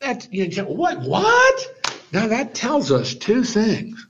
That 0.00 0.28
you 0.32 0.48
know, 0.48 0.64
what 0.64 1.00
what? 1.00 1.66
Now 2.12 2.28
that 2.28 2.54
tells 2.54 2.90
us 2.90 3.14
two 3.14 3.44
things. 3.44 4.06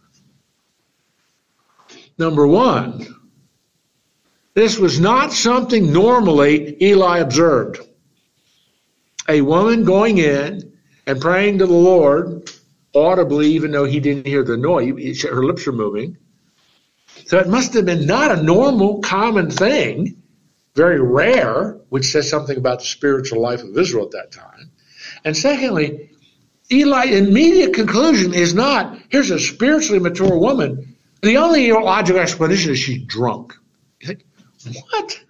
Number 2.18 2.46
one, 2.46 3.06
this 4.54 4.78
was 4.78 5.00
not 5.00 5.32
something 5.32 5.92
normally 5.92 6.82
Eli 6.82 7.18
observed. 7.18 7.80
A 9.28 9.40
woman 9.42 9.84
going 9.84 10.18
in 10.18 10.72
and 11.06 11.20
praying 11.20 11.58
to 11.58 11.66
the 11.66 11.72
Lord 11.72 12.50
audibly, 12.94 13.48
even 13.48 13.70
though 13.70 13.84
he 13.84 14.00
didn't 14.00 14.26
hear 14.26 14.42
the 14.42 14.56
noise, 14.56 15.22
her 15.22 15.44
lips 15.44 15.66
were 15.66 15.72
moving. 15.72 16.16
So 17.26 17.38
it 17.38 17.48
must 17.48 17.74
have 17.74 17.84
been 17.84 18.06
not 18.06 18.30
a 18.30 18.42
normal, 18.42 19.00
common 19.00 19.50
thing, 19.50 20.22
very 20.76 21.00
rare, 21.00 21.78
which 21.88 22.06
says 22.06 22.28
something 22.28 22.58
about 22.58 22.80
the 22.80 22.84
spiritual 22.84 23.40
life 23.40 23.62
of 23.62 23.76
Israel 23.76 24.04
at 24.04 24.10
that 24.12 24.30
time. 24.30 24.70
And 25.24 25.34
secondly, 25.34 26.10
Eli 26.70 27.06
immediate 27.06 27.72
conclusion 27.72 28.34
is 28.34 28.54
not, 28.54 28.98
here's 29.08 29.30
a 29.30 29.40
spiritually 29.40 29.98
mature 29.98 30.36
woman. 30.38 30.96
The 31.22 31.38
only 31.38 31.72
logical 31.72 32.20
explanation 32.20 32.72
is 32.72 32.78
she's 32.78 33.02
drunk. 33.04 33.54
Think, 34.04 34.26
what? 34.90 35.20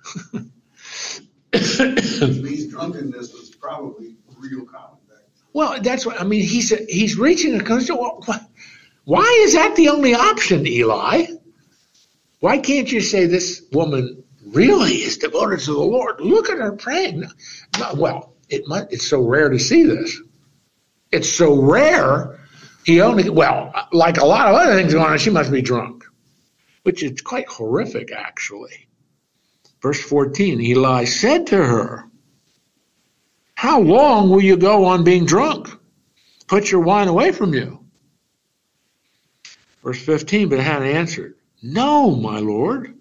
These 1.53 2.67
drunkenness 2.67 3.33
was 3.33 3.51
probably 3.51 4.17
real 4.39 4.67
common 4.67 4.99
back 5.09 5.19
Well, 5.53 5.81
that's 5.81 6.05
what 6.05 6.21
I 6.21 6.25
mean. 6.25 6.43
He's 6.43 6.71
he's 6.89 7.17
reaching 7.17 7.55
a 7.55 7.59
conclusion. 7.59 7.97
Why 9.05 9.43
is 9.45 9.55
that 9.55 9.77
the 9.77 9.91
only 9.91 10.15
option, 10.15 10.67
Eli? 10.67 11.27
Why 12.41 12.59
can't 12.59 12.91
you 12.91 13.01
say 13.01 13.27
this 13.27 13.63
woman 13.73 14.25
really 14.47 14.93
is 14.93 15.19
devoted 15.19 15.61
to 15.61 15.73
the 15.73 15.81
Lord? 15.81 16.21
Look 16.21 16.49
at 16.49 16.59
her 16.59 16.73
praying. 16.73 17.25
Well, 17.95 18.35
it 18.49 18.67
might, 18.67 18.89
it's 18.91 19.09
so 19.09 19.21
rare 19.21 19.49
to 19.49 19.59
see 19.59 19.85
this. 19.85 20.21
It's 21.11 21.29
so 21.29 21.61
rare. 21.61 22.41
He 22.85 23.01
only, 23.01 23.29
well, 23.29 23.73
like 23.93 24.19
a 24.19 24.25
lot 24.25 24.49
of 24.49 24.55
other 24.55 24.75
things 24.77 24.93
going 24.93 25.07
on, 25.07 25.19
she 25.19 25.31
must 25.31 25.51
be 25.51 25.63
drunk, 25.63 26.05
which 26.85 27.03
is 27.03 27.21
quite 27.21 27.49
horrific, 27.49 28.13
actually. 28.13 28.89
Verse 29.83 30.01
14 30.01 30.61
Eli 30.61 31.05
said 31.05 31.49
to 31.49 31.57
her, 31.57 32.05
How 33.55 33.81
long 33.81 34.31
will 34.31 34.43
you 34.43 34.57
go 34.57 34.85
on 34.85 35.05
being 35.05 35.27
drunk? 35.27 35.69
Put 36.47 36.71
your 36.71 36.81
wine 36.81 37.09
away 37.09 37.33
from 37.33 37.55
you. 37.55 37.85
Verse 39.83 40.01
15, 40.01 40.49
but 40.49 40.61
Hannah 40.61 40.87
answered, 40.87 41.35
No, 41.63 42.15
my 42.15 42.39
lord. 42.39 42.96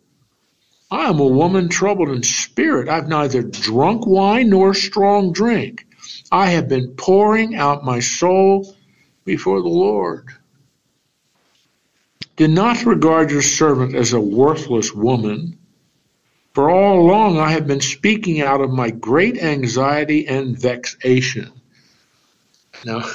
I 0.92 1.10
am 1.10 1.20
a 1.20 1.28
woman 1.28 1.70
troubled 1.70 2.10
in 2.10 2.24
spirit. 2.24 2.90
I've 2.90 3.08
neither 3.08 3.42
drunk 3.42 4.06
wine 4.06 4.50
nor 4.50 4.74
strong 4.74 5.34
drink. 5.34 5.86
I 6.32 6.52
have 6.52 6.70
been 6.70 6.96
pouring 6.96 7.56
out 7.56 7.84
my 7.84 8.00
soul 8.00 8.76
before 9.24 9.62
the 9.62 9.68
Lord. 9.68 10.30
Do 12.36 12.48
not 12.48 12.86
regard 12.86 13.32
your 13.32 13.42
servant 13.42 13.96
as 13.96 14.14
a 14.14 14.20
worthless 14.20 14.94
woman, 14.94 15.58
for 16.54 16.70
all 16.70 17.00
along 17.00 17.40
I 17.40 17.52
have 17.52 17.66
been 17.66 17.82
speaking 17.82 18.42
out 18.42 18.62
of 18.62 18.72
my 18.72 18.92
great 18.92 19.42
anxiety 19.42 20.28
and 20.28 20.58
vexation. 20.58 21.52
Now, 22.86 23.10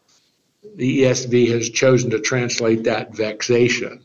the 0.76 1.02
ESV 1.02 1.50
has 1.52 1.70
chosen 1.70 2.10
to 2.10 2.20
translate 2.20 2.84
that 2.84 3.14
vexation. 3.14 4.02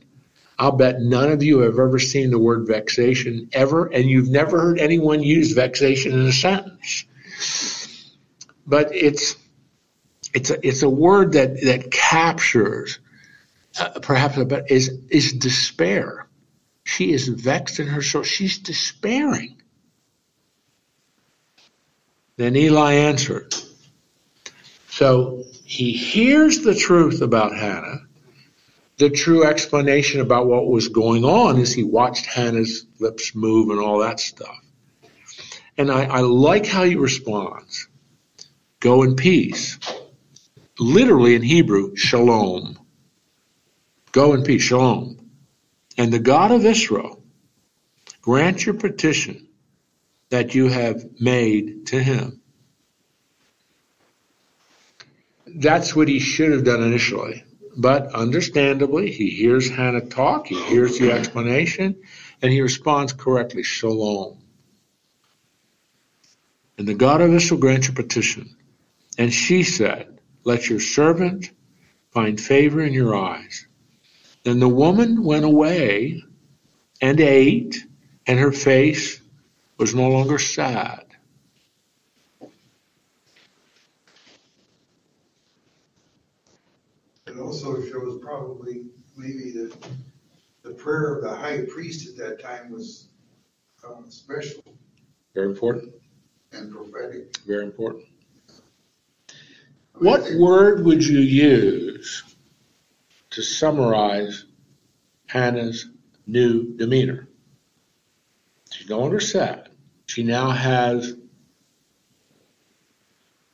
I'll 0.58 0.72
bet 0.72 1.02
none 1.02 1.32
of 1.32 1.44
you 1.44 1.60
have 1.60 1.80
ever 1.80 2.00
seen 2.00 2.32
the 2.32 2.40
word 2.40 2.68
vexation 2.68 3.50
ever, 3.52 3.88
and 3.88 4.10
you've 4.10 4.30
never 4.30 4.60
heard 4.60 4.80
anyone 4.80 5.22
use 5.22 5.52
vexation 5.52 6.14
in 6.14 6.26
a 6.26 6.32
sentence. 6.32 7.06
But 8.66 8.96
it's 8.96 9.36
it's 10.34 10.50
a, 10.50 10.68
it's 10.68 10.84
a 10.84 10.90
word 10.90 11.34
that 11.34 11.62
that 11.62 11.92
captures 11.92 13.00
uh, 13.80 14.00
perhaps 14.02 14.42
but 14.44 14.72
is 14.72 14.98
is 15.10 15.34
despair. 15.34 16.28
She 16.86 17.12
is 17.12 17.28
vexed 17.28 17.80
in 17.80 17.88
her 17.88 18.02
soul. 18.02 18.24
She's 18.24 18.60
despairing. 18.60 19.62
Then 22.38 22.56
Eli 22.56 22.94
answered. 22.94 23.54
So 24.90 25.44
he 25.66 25.92
hears 25.92 26.62
the 26.62 26.76
truth 26.76 27.22
about 27.22 27.56
Hannah 27.56 28.05
the 28.98 29.10
true 29.10 29.46
explanation 29.46 30.22
about 30.22 30.48
what 30.48 30.68
was 30.68 30.88
going 30.88 31.26
on 31.26 31.58
is 31.60 31.74
he 31.74 31.84
watched 31.84 32.26
Hannah's 32.26 32.86
lips 33.00 33.36
move 33.36 33.70
and 33.70 33.80
all 33.80 34.00
that 34.00 34.20
stuff. 34.20 34.56
And 35.78 35.92
I, 35.92 36.06
I 36.06 36.20
like 36.22 36.66
how 36.66 36.84
he 36.84 36.96
responds. 36.96 37.88
Go 38.80 39.04
in 39.04 39.16
peace. 39.16 39.78
Literally 40.80 41.36
in 41.36 41.42
Hebrew, 41.42 41.96
shalom. 41.96 42.80
Go 44.12 44.34
in 44.34 44.44
peace, 44.44 44.64
shalom. 44.64 45.32
And 45.98 46.12
the 46.12 46.20
God 46.20 46.52
of 46.52 46.66
Israel 46.66 47.22
grant 48.22 48.66
your 48.66 48.76
petition 48.76 49.48
that 50.30 50.56
you 50.56 50.68
have 50.68 51.04
made 51.20 51.88
to 51.88 52.02
him. 52.02 52.42
That's 55.48 55.96
what 55.96 56.08
he 56.08 56.20
should 56.20 56.52
have 56.52 56.64
done 56.64 56.82
initially. 56.82 57.44
But 57.78 58.14
understandably, 58.14 59.12
he 59.12 59.30
hears 59.30 59.70
Hannah 59.70 60.06
talk, 60.06 60.48
he 60.48 60.62
hears 60.64 60.98
the 60.98 61.12
explanation, 61.12 62.02
and 62.42 62.52
he 62.52 62.62
responds 62.62 63.12
correctly 63.14 63.64
Shalom. 63.64 64.38
And 66.78 66.88
the 66.88 66.94
God 66.94 67.22
of 67.22 67.34
Israel 67.34 67.60
grant 67.60 67.88
your 67.88 67.96
petition. 67.96 68.56
And 69.18 69.34
she 69.34 69.64
said, 69.64 70.20
Let 70.44 70.70
your 70.70 70.80
servant 70.80 71.52
find 72.12 72.40
favor 72.40 72.82
in 72.82 72.94
your 72.94 73.16
eyes. 73.16 73.68
Then 74.44 74.60
the 74.60 74.70
woman 74.70 75.24
went 75.24 75.46
away 75.46 76.24
and 77.02 77.20
ate, 77.20 77.86
and 78.28 78.40
her 78.40 78.52
face 78.52 79.20
was 79.78 79.96
no 79.96 80.10
longer 80.10 80.38
sad. 80.38 81.05
It 87.36 87.40
also 87.42 87.82
shows 87.84 88.20
probably 88.22 88.86
maybe 89.18 89.52
that 89.52 89.76
the 90.64 90.72
prayer 90.72 91.16
of 91.16 91.24
the 91.24 91.36
high 91.36 91.66
priest 91.66 92.08
at 92.08 92.18
that 92.18 92.42
time 92.42 92.72
was 92.72 93.10
um, 93.86 94.06
special 94.10 94.64
Very 95.34 95.48
important. 95.48 95.94
and 96.54 96.72
prophetic. 96.72 97.36
Very 97.46 97.66
important. 97.66 98.06
I 99.30 99.34
mean, 100.00 100.06
What 100.12 100.24
they- 100.24 100.38
word 100.38 100.86
would 100.86 101.06
you 101.06 101.20
use 101.20 102.24
to 103.32 103.42
summarize 103.42 104.46
Hannah's 105.28 105.90
new 106.28 106.76
demeanor? 106.78 107.28
She's 108.72 108.90
no 108.90 109.00
longer 109.00 109.20
sad. 109.20 109.70
She 110.06 110.24
now 110.24 110.52
has, 110.52 111.16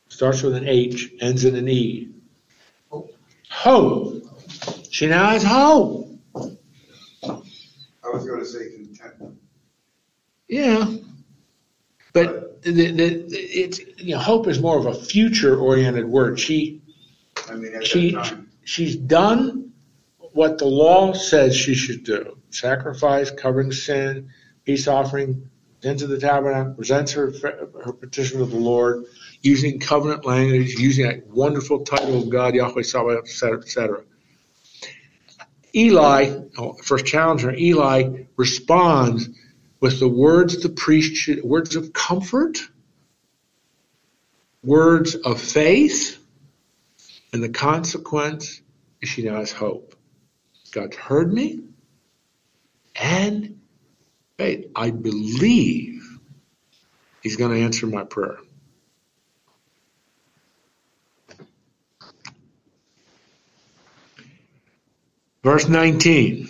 starts 0.10 0.44
with 0.44 0.56
an 0.56 0.68
H, 0.68 1.14
ends 1.20 1.46
in 1.46 1.56
an 1.56 1.68
E. 1.68 2.10
Hope. 3.52 4.24
She 4.90 5.08
now 5.08 5.30
has 5.30 5.44
hope. 5.44 6.10
I 6.36 8.10
was 8.14 8.26
gonna 8.26 8.46
say 8.46 8.72
contentment. 8.72 9.38
Yeah. 10.48 10.96
But 12.14 12.62
the, 12.64 12.72
the, 12.72 13.06
it's, 13.36 13.80
you 13.98 14.16
know, 14.16 14.20
hope 14.20 14.48
is 14.48 14.60
more 14.60 14.78
of 14.78 14.86
a 14.86 14.94
future 14.94 15.58
oriented 15.60 16.06
word. 16.06 16.40
She, 16.40 16.82
I 17.50 17.56
mean, 17.56 17.74
at 17.76 17.86
She- 17.86 18.12
that 18.12 18.26
time. 18.26 18.50
she's 18.64 18.96
done 18.96 19.72
what 20.34 20.58
the 20.58 20.66
law 20.66 21.14
says 21.14 21.56
she 21.56 21.74
should 21.76 22.04
do 22.04 22.38
sacrifice, 22.52 23.32
covering 23.32 23.72
sin, 23.72 24.30
peace 24.66 24.88
offering, 24.88 25.50
into 25.84 26.06
the 26.08 26.18
tabernacle, 26.20 26.74
presents 26.74 27.12
her, 27.14 27.32
her 27.84 27.94
petition 27.94 28.40
to 28.40 28.46
the 28.46 28.58
Lord, 28.58 29.06
using 29.42 29.80
covenant 29.80 30.26
language, 30.26 30.76
using 30.76 31.06
that 31.06 31.28
wonderful 31.28 31.84
title 31.84 32.22
of 32.22 32.30
God, 32.30 32.54
Yahweh 32.54 32.84
Sabaoth, 32.84 33.24
etc., 33.24 33.34
cetera, 33.34 33.60
et 33.62 33.70
cetera. 33.70 34.04
Eli, 35.74 36.42
oh, 36.58 36.74
first 36.74 37.06
challenger, 37.06 37.54
Eli 37.54 38.26
responds 38.36 39.30
with 39.80 40.00
the 40.00 40.08
words 40.08 40.62
the 40.62 40.70
priest 40.70 41.16
should, 41.16 41.44
words 41.44 41.76
of 41.76 41.94
comfort, 41.94 42.60
words 44.64 45.16
of 45.16 45.42
faith, 45.42 46.18
and 47.34 47.42
the 47.42 47.50
consequence 47.50 48.62
is 49.02 49.10
she 49.10 49.24
now 49.24 49.38
has 49.38 49.52
hope. 49.52 49.96
God's 50.72 50.98
heard 50.98 51.34
me, 51.34 51.62
and 52.96 53.60
hey, 54.38 54.68
I 54.76 54.92
believe 54.92 56.20
He's 57.24 57.38
going 57.38 57.56
to 57.56 57.62
answer 57.62 57.88
my 57.88 58.04
prayer. 58.04 58.38
Verse 65.44 65.68
19. 65.68 66.50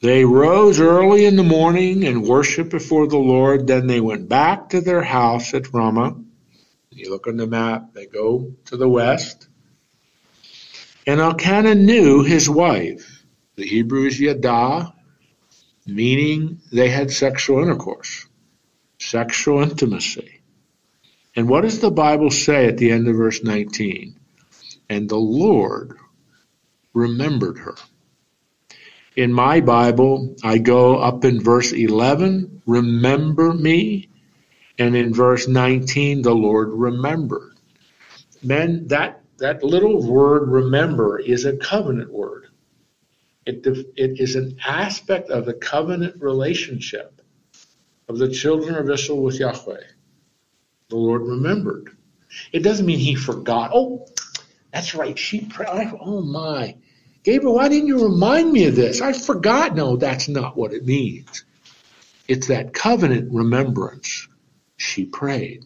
They 0.00 0.24
rose 0.24 0.80
early 0.80 1.26
in 1.26 1.36
the 1.36 1.42
morning 1.42 2.04
and 2.04 2.26
worshiped 2.26 2.70
before 2.70 3.06
the 3.06 3.18
Lord. 3.18 3.66
Then 3.66 3.86
they 3.86 4.00
went 4.00 4.26
back 4.26 4.70
to 4.70 4.80
their 4.80 5.02
house 5.02 5.52
at 5.52 5.72
Ramah. 5.74 6.16
You 6.90 7.10
look 7.10 7.26
on 7.26 7.36
the 7.36 7.46
map, 7.46 7.92
they 7.92 8.06
go 8.06 8.54
to 8.66 8.76
the 8.78 8.88
west. 8.88 9.48
And 11.06 11.20
Elkanah 11.20 11.74
knew 11.74 12.22
his 12.22 12.48
wife. 12.48 13.22
The 13.56 13.66
Hebrew 13.66 14.06
is 14.06 14.18
Yadah, 14.18 14.94
meaning 15.86 16.60
they 16.72 16.88
had 16.88 17.10
sexual 17.10 17.62
intercourse, 17.62 18.26
sexual 18.98 19.60
intimacy. 19.62 20.40
And 21.36 21.50
what 21.50 21.62
does 21.62 21.80
the 21.80 21.90
Bible 21.90 22.30
say 22.30 22.66
at 22.66 22.78
the 22.78 22.92
end 22.92 23.08
of 23.08 23.16
verse 23.16 23.44
19? 23.44 24.18
And 24.88 25.08
the 25.08 25.16
Lord 25.16 25.98
remembered 26.94 27.58
her. 27.58 27.74
In 29.16 29.32
my 29.32 29.60
Bible, 29.60 30.36
I 30.42 30.58
go 30.58 30.96
up 30.98 31.24
in 31.24 31.42
verse 31.42 31.72
11, 31.72 32.62
remember 32.66 33.52
me. 33.52 34.08
And 34.78 34.96
in 34.96 35.12
verse 35.12 35.46
19, 35.48 36.22
the 36.22 36.34
Lord 36.34 36.70
remembered. 36.72 37.58
Men, 38.42 38.86
that, 38.88 39.22
that 39.38 39.62
little 39.62 40.06
word 40.06 40.48
remember 40.48 41.18
is 41.18 41.44
a 41.44 41.56
covenant 41.56 42.12
word. 42.12 42.46
It, 43.46 43.66
it 43.66 44.20
is 44.20 44.36
an 44.36 44.56
aspect 44.64 45.28
of 45.30 45.44
the 45.44 45.54
covenant 45.54 46.22
relationship 46.22 47.20
of 48.08 48.18
the 48.18 48.28
children 48.28 48.74
of 48.76 48.88
Israel 48.88 49.22
with 49.22 49.38
Yahweh. 49.38 49.82
The 50.88 50.96
Lord 50.96 51.22
remembered. 51.22 51.96
It 52.52 52.60
doesn't 52.60 52.86
mean 52.86 52.98
he 52.98 53.14
forgot. 53.16 53.70
Oh, 53.74 54.06
that's 54.72 54.94
right. 54.94 55.18
She 55.18 55.42
prayed. 55.42 55.92
Oh 56.00 56.22
my. 56.22 56.76
Gabriel, 57.22 57.54
why 57.54 57.68
didn't 57.68 57.88
you 57.88 58.04
remind 58.04 58.52
me 58.52 58.64
of 58.64 58.76
this? 58.76 59.00
I 59.00 59.12
forgot. 59.12 59.74
No, 59.74 59.96
that's 59.96 60.28
not 60.28 60.56
what 60.56 60.72
it 60.72 60.86
means. 60.86 61.44
It's 62.26 62.46
that 62.46 62.72
covenant 62.72 63.32
remembrance. 63.32 64.28
She 64.76 65.04
prayed. 65.04 65.64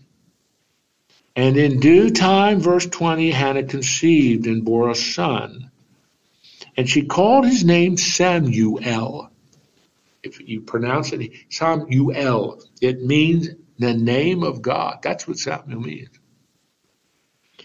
And 1.36 1.56
in 1.56 1.80
due 1.80 2.10
time, 2.10 2.60
verse 2.60 2.86
20, 2.86 3.30
Hannah 3.30 3.64
conceived 3.64 4.46
and 4.46 4.64
bore 4.64 4.90
a 4.90 4.94
son. 4.94 5.70
And 6.76 6.88
she 6.88 7.06
called 7.06 7.46
his 7.46 7.64
name 7.64 7.96
Samuel. 7.96 9.30
If 10.22 10.40
you 10.40 10.62
pronounce 10.62 11.12
it 11.12 11.32
Samuel, 11.50 12.62
it 12.80 13.02
means 13.04 13.50
the 13.78 13.94
name 13.94 14.42
of 14.42 14.62
God. 14.62 15.00
That's 15.02 15.28
what 15.28 15.38
Samuel 15.38 15.80
means. 15.80 16.08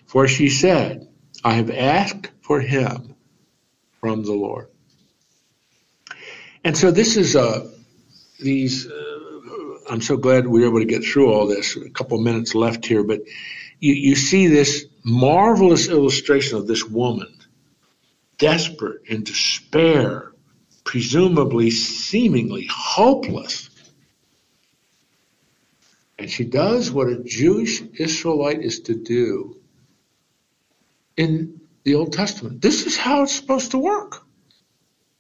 For 0.06 0.28
she 0.28 0.50
said, 0.50 1.08
I 1.44 1.54
have 1.54 1.72
asked 1.72 2.30
for 2.42 2.60
him 2.60 3.09
from 4.00 4.24
the 4.24 4.34
Lord. 4.34 4.68
And 6.64 6.78
so 6.78 6.92
this 6.92 7.18
is 7.18 7.36
uh, 7.36 7.70
these. 8.40 8.88
Uh, 8.88 9.20
I'm 9.90 10.02
so 10.02 10.18
glad 10.18 10.48
we 10.48 10.62
were 10.62 10.68
able 10.68 10.80
to 10.80 10.86
get 10.86 11.04
through 11.04 11.32
all 11.32 11.48
this. 11.48 11.76
A 11.76 11.90
couple 11.90 12.20
minutes 12.20 12.54
left 12.54 12.86
here, 12.86 13.04
but 13.04 13.22
you, 13.80 13.94
you 13.94 14.16
see 14.16 14.48
this 14.48 14.86
marvelous 15.04 15.88
illustration 15.88 16.58
of 16.58 16.68
this 16.68 16.86
woman, 16.86 17.34
desperate 18.38 19.02
in 19.08 19.24
despair, 19.24 20.32
presumably 20.84 21.72
seemingly 21.72 22.68
hopeless. 22.72 23.70
And 26.20 26.30
she 26.30 26.44
does 26.44 26.92
what 26.92 27.08
a 27.08 27.24
Jewish 27.24 27.82
Israelite 27.98 28.62
is 28.62 28.82
to 28.82 28.94
do 28.94 29.56
in 31.16 31.62
the 31.84 31.96
Old 31.96 32.14
Testament. 32.14 32.62
This 32.62 32.86
is 32.86 32.98
how 32.98 33.24
it's 33.24 33.36
supposed 33.36 33.72
to 33.72 33.78
work. 33.78 34.24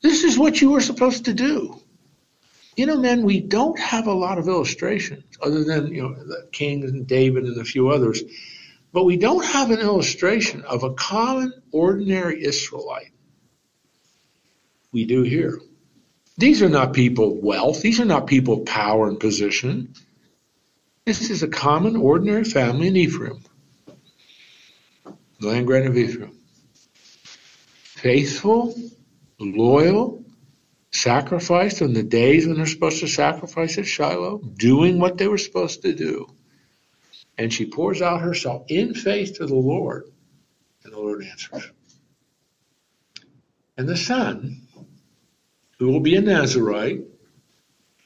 This 0.01 0.23
is 0.23 0.37
what 0.37 0.61
you 0.61 0.71
were 0.71 0.81
supposed 0.81 1.25
to 1.25 1.33
do. 1.33 1.79
You 2.77 2.85
know, 2.85 2.97
men, 2.97 3.23
we 3.23 3.41
don't 3.41 3.77
have 3.77 4.07
a 4.07 4.13
lot 4.13 4.37
of 4.37 4.47
illustrations 4.47 5.23
other 5.41 5.63
than, 5.63 5.93
you 5.93 6.01
know, 6.01 6.13
the 6.13 6.47
King 6.51 6.83
and 6.83 7.05
David 7.05 7.43
and 7.43 7.59
a 7.59 7.65
few 7.65 7.89
others, 7.89 8.21
but 8.93 9.03
we 9.03 9.17
don't 9.17 9.43
have 9.43 9.71
an 9.71 9.79
illustration 9.79 10.63
of 10.63 10.83
a 10.83 10.93
common, 10.93 11.53
ordinary 11.71 12.43
Israelite. 12.43 13.11
We 14.91 15.05
do 15.05 15.23
here. 15.23 15.59
These 16.37 16.61
are 16.61 16.69
not 16.69 16.93
people 16.93 17.33
of 17.33 17.43
wealth. 17.43 17.81
These 17.81 17.99
are 17.99 18.05
not 18.05 18.27
people 18.27 18.61
of 18.61 18.65
power 18.65 19.09
and 19.09 19.19
position. 19.19 19.93
This 21.05 21.29
is 21.29 21.43
a 21.43 21.49
common, 21.49 21.97
ordinary 21.97 22.45
family 22.45 22.87
in 22.87 22.95
Ephraim, 22.95 23.43
the 25.39 25.47
land 25.47 25.67
grant 25.67 25.87
of 25.87 25.97
Ephraim. 25.97 26.38
Faithful, 28.01 28.73
loyal, 29.39 30.23
sacrificed 30.91 31.81
on 31.81 31.91
the 31.91 32.03
days 32.03 32.47
when 32.47 32.55
they're 32.55 32.65
supposed 32.65 33.01
to 33.01 33.07
sacrifice 33.07 33.77
at 33.77 33.85
Shiloh, 33.85 34.37
doing 34.37 34.99
what 34.99 35.17
they 35.17 35.27
were 35.27 35.37
supposed 35.37 35.81
to 35.81 35.93
do. 35.93 36.33
And 37.37 37.53
she 37.53 37.65
pours 37.65 38.01
out 38.01 38.21
herself 38.21 38.63
in 38.69 38.93
faith 38.93 39.37
to 39.37 39.45
the 39.45 39.55
Lord, 39.55 40.05
and 40.83 40.93
the 40.93 40.97
Lord 40.97 41.23
answers. 41.23 41.71
And 43.77 43.87
the 43.87 43.97
son, 43.97 44.61
who 45.77 45.91
will 45.91 45.99
be 45.99 46.15
a 46.15 46.21
Nazarite, 46.21 47.01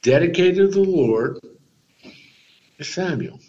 dedicated 0.01 0.73
to 0.73 0.83
the 0.83 0.89
Lord, 0.89 1.39
is 2.79 2.87
Samuel. 2.87 3.39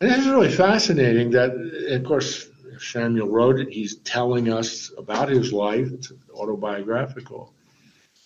And 0.00 0.10
this 0.10 0.18
is 0.18 0.26
really 0.28 0.50
fascinating 0.50 1.30
that, 1.30 1.50
of 1.50 2.04
course, 2.04 2.48
Samuel 2.78 3.28
wrote 3.28 3.60
it. 3.60 3.70
He's 3.70 3.96
telling 3.96 4.52
us 4.52 4.92
about 4.96 5.28
his 5.28 5.52
life. 5.52 5.90
It's 5.92 6.12
autobiographical. 6.32 7.54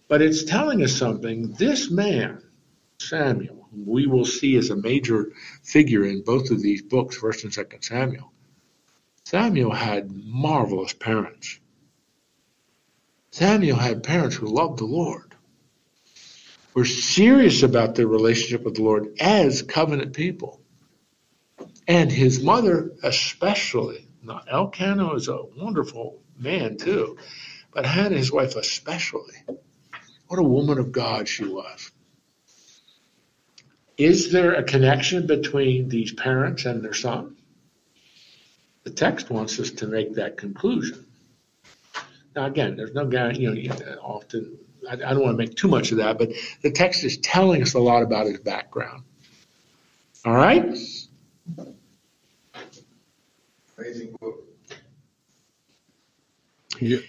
But 0.09 0.23
it's 0.23 0.45
telling 0.45 0.83
us 0.83 0.95
something. 0.95 1.53
This 1.53 1.91
man, 1.91 2.43
Samuel, 2.99 3.69
we 3.73 4.07
will 4.07 4.25
see 4.25 4.57
as 4.57 4.71
a 4.71 4.77
major 4.77 5.33
figure 5.63 6.05
in 6.05 6.23
both 6.23 6.51
of 6.51 6.63
these 6.63 6.83
books, 6.83 7.19
1st 7.19 7.45
and 7.45 7.53
2nd 7.53 7.85
Samuel, 7.85 8.33
Samuel 9.25 9.73
had 9.73 10.11
marvelous 10.11 10.95
parents. 10.95 11.61
Samuel 13.31 13.77
had 13.77 14.03
parents 14.03 14.37
who 14.37 14.47
loved 14.47 14.79
the 14.79 14.87
Lord, 14.87 15.35
were 16.73 16.87
serious 16.87 17.63
about 17.63 17.95
their 17.95 18.07
relationship 18.07 18.65
with 18.65 18.77
the 18.77 18.83
Lord 18.83 19.15
as 19.21 19.63
covenant 19.63 20.15
people. 20.15 20.63
And 21.87 22.11
his 22.11 22.43
mother, 22.43 22.93
especially, 23.03 24.08
now, 24.23 24.43
Elkanah 24.51 25.15
is 25.15 25.29
a 25.29 25.43
wonderful 25.57 26.21
man 26.39 26.77
too, 26.77 27.19
but 27.73 27.87
Hannah, 27.87 28.17
his 28.17 28.33
wife, 28.33 28.57
especially. 28.57 29.35
What 30.27 30.39
a 30.39 30.43
woman 30.43 30.79
of 30.79 30.93
God 30.93 31.29
she 31.29 31.45
was. 31.45 31.91
Is 33.97 34.31
there 34.31 34.55
a 34.55 34.63
connection 34.63 35.27
between 35.27 35.89
these 35.89 36.13
parents 36.13 36.65
and 36.65 36.85
their 36.85 36.95
son? 36.95 37.37
The 38.85 38.91
text 38.91 39.31
wants 39.31 39.59
us 39.59 39.71
to 39.71 39.87
make 39.87 40.15
that 40.15 40.37
conclusion. 40.37 41.07
Now, 42.37 42.47
again, 42.47 42.77
there's 42.77 42.95
no 42.95 43.07
guarantee, 43.07 43.43
you 43.43 43.69
know, 43.69 43.99
often, 44.01 44.59
I, 44.89 44.95
I 44.95 44.97
don't 44.97 45.23
want 45.23 45.39
to 45.39 45.45
make 45.45 45.57
too 45.57 45.69
much 45.69 45.91
of 45.91 45.99
that, 45.99 46.19
but 46.19 46.31
the 46.63 46.71
text 46.71 47.03
is 47.05 47.19
telling 47.19 47.63
us 47.63 47.75
a 47.75 47.81
lot 47.81 48.03
about 48.03 48.27
his 48.27 48.39
background. 48.39 49.03
All 50.25 50.35
right? 50.35 50.79
Amazing 53.79 54.17
book. 54.21 54.45
You, 56.81 57.03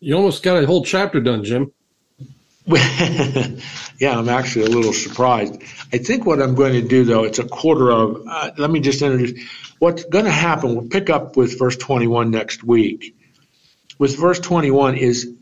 you 0.00 0.14
almost 0.14 0.42
got 0.42 0.62
a 0.62 0.66
whole 0.66 0.84
chapter 0.84 1.20
done, 1.20 1.44
Jim. 1.44 1.72
yeah, 2.66 4.18
I'm 4.18 4.28
actually 4.28 4.66
a 4.66 4.68
little 4.68 4.92
surprised. 4.92 5.62
I 5.92 5.98
think 5.98 6.26
what 6.26 6.42
I'm 6.42 6.54
going 6.54 6.74
to 6.74 6.86
do, 6.86 7.04
though, 7.04 7.24
it's 7.24 7.38
a 7.38 7.44
quarter 7.44 7.90
of. 7.90 8.22
Uh, 8.28 8.50
let 8.58 8.70
me 8.70 8.80
just 8.80 9.00
introduce 9.00 9.42
what's 9.78 10.04
going 10.04 10.26
to 10.26 10.30
happen. 10.30 10.74
We'll 10.74 10.88
pick 10.88 11.08
up 11.08 11.36
with 11.36 11.58
verse 11.58 11.76
21 11.76 12.30
next 12.30 12.62
week. 12.62 13.16
With 13.98 14.18
verse 14.18 14.40
21 14.40 14.96
is 14.96 15.34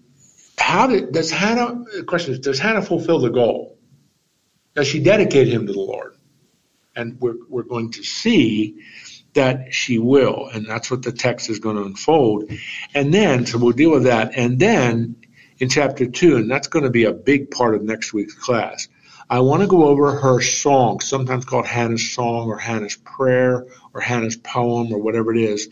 how 0.58 0.86
did 0.86 1.12
does 1.12 1.30
Hannah? 1.30 1.84
The 1.96 2.04
question 2.04 2.34
is, 2.34 2.40
does 2.40 2.58
Hannah 2.58 2.82
fulfill 2.82 3.18
the 3.18 3.30
goal? 3.30 3.78
Does 4.74 4.86
she 4.86 5.02
dedicate 5.02 5.48
him 5.48 5.66
to 5.66 5.72
the 5.72 5.80
Lord? 5.80 6.16
And 6.94 7.20
we're 7.20 7.36
we're 7.48 7.62
going 7.62 7.92
to 7.92 8.02
see 8.04 8.80
that 9.34 9.72
she 9.72 9.98
will, 9.98 10.48
and 10.52 10.66
that's 10.66 10.90
what 10.90 11.02
the 11.02 11.12
text 11.12 11.48
is 11.48 11.58
going 11.58 11.76
to 11.76 11.82
unfold. 11.82 12.50
And 12.94 13.12
then, 13.12 13.46
so 13.46 13.58
we'll 13.58 13.72
deal 13.72 13.90
with 13.90 14.04
that. 14.04 14.36
And 14.36 14.58
then 14.58 15.16
in 15.58 15.68
chapter 15.68 16.06
two, 16.06 16.36
and 16.36 16.50
that's 16.50 16.68
going 16.68 16.84
to 16.84 16.90
be 16.90 17.04
a 17.04 17.12
big 17.12 17.50
part 17.50 17.74
of 17.74 17.82
next 17.82 18.12
week's 18.12 18.34
class. 18.34 18.88
I 19.30 19.40
want 19.40 19.62
to 19.62 19.68
go 19.68 19.84
over 19.84 20.12
her 20.12 20.40
song, 20.42 21.00
sometimes 21.00 21.44
called 21.44 21.66
Hannah's 21.66 22.12
song 22.12 22.48
or 22.48 22.58
Hannah's 22.58 22.96
prayer 22.96 23.66
or 23.94 24.00
Hannah's 24.00 24.36
poem 24.36 24.92
or 24.92 24.98
whatever 24.98 25.34
it 25.34 25.40
is. 25.40 25.70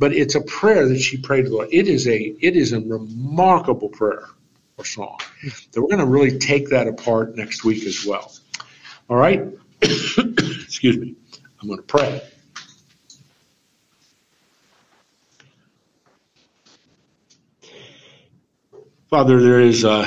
But 0.00 0.12
it's 0.14 0.34
a 0.34 0.40
prayer 0.40 0.88
that 0.88 0.98
she 0.98 1.16
prayed 1.16 1.42
to 1.42 1.50
the 1.50 1.56
Lord. 1.56 1.68
It 1.70 1.88
is 1.88 2.08
a 2.08 2.16
it 2.16 2.56
is 2.56 2.72
a 2.72 2.80
remarkable 2.80 3.88
prayer 3.88 4.26
or 4.76 4.84
song. 4.84 5.18
So 5.72 5.82
we're 5.82 5.88
going 5.88 5.98
to 5.98 6.06
really 6.06 6.38
take 6.38 6.70
that 6.70 6.88
apart 6.88 7.36
next 7.36 7.64
week 7.64 7.84
as 7.84 8.04
well. 8.06 8.32
All 9.08 9.16
right. 9.16 9.46
Excuse 9.82 10.96
me. 10.96 11.14
I'm 11.60 11.68
going 11.68 11.78
to 11.78 11.86
pray. 11.86 12.22
Father, 19.08 19.40
there 19.40 19.60
is 19.60 19.84
a, 19.84 20.06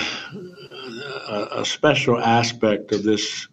a, 1.28 1.66
special 1.66 2.20
aspect 2.20 2.92
of 2.92 3.02
this 3.02 3.48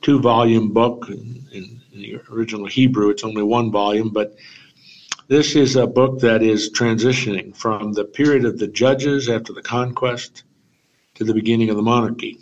two 0.00 0.20
volume 0.20 0.72
book. 0.72 1.06
In, 1.10 1.46
in, 1.52 1.80
the 1.92 2.18
original 2.30 2.64
Hebrew, 2.64 3.10
it's 3.10 3.22
only 3.22 3.42
one 3.42 3.70
volume, 3.70 4.08
but 4.08 4.36
this 5.28 5.54
is 5.54 5.76
a 5.76 5.86
book 5.86 6.20
that 6.20 6.42
is 6.42 6.72
transitioning 6.72 7.54
from 7.54 7.92
the 7.92 8.06
period 8.06 8.46
of 8.46 8.58
the 8.58 8.68
judges 8.68 9.28
after 9.28 9.52
the 9.52 9.60
conquest 9.60 10.44
to 11.16 11.24
the 11.24 11.34
beginning 11.34 11.68
of 11.68 11.76
the 11.76 11.82
monarchy. 11.82 12.38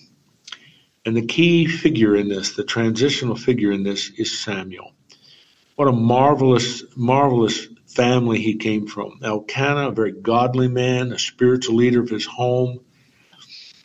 And 1.05 1.17
the 1.17 1.27
key 1.27 1.67
figure 1.67 2.15
in 2.15 2.29
this, 2.29 2.55
the 2.55 2.63
transitional 2.63 3.35
figure 3.35 3.73
in 3.73 3.83
this, 3.83 4.11
is 4.11 4.39
Samuel. 4.39 4.93
What 5.79 5.87
a 5.87 5.93
marvelous, 5.93 6.83
marvelous 6.97 7.69
family 7.87 8.41
he 8.41 8.57
came 8.57 8.89
from. 8.89 9.21
Elkanah, 9.23 9.91
a 9.91 9.93
very 9.93 10.11
godly 10.11 10.67
man, 10.67 11.13
a 11.13 11.21
spiritual 11.21 11.77
leader 11.77 12.01
of 12.01 12.11
his 12.11 12.27
home, 12.27 12.81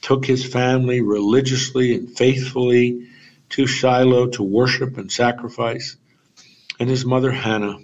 took 0.01 0.25
his 0.25 0.43
family 0.43 1.01
religiously 1.01 1.93
and 1.93 2.09
faithfully 2.09 3.09
to 3.49 3.67
Shiloh 3.67 4.25
to 4.29 4.41
worship 4.41 4.97
and 4.97 5.11
sacrifice. 5.11 5.95
And 6.79 6.89
his 6.89 7.05
mother 7.05 7.31
Hannah, 7.31 7.77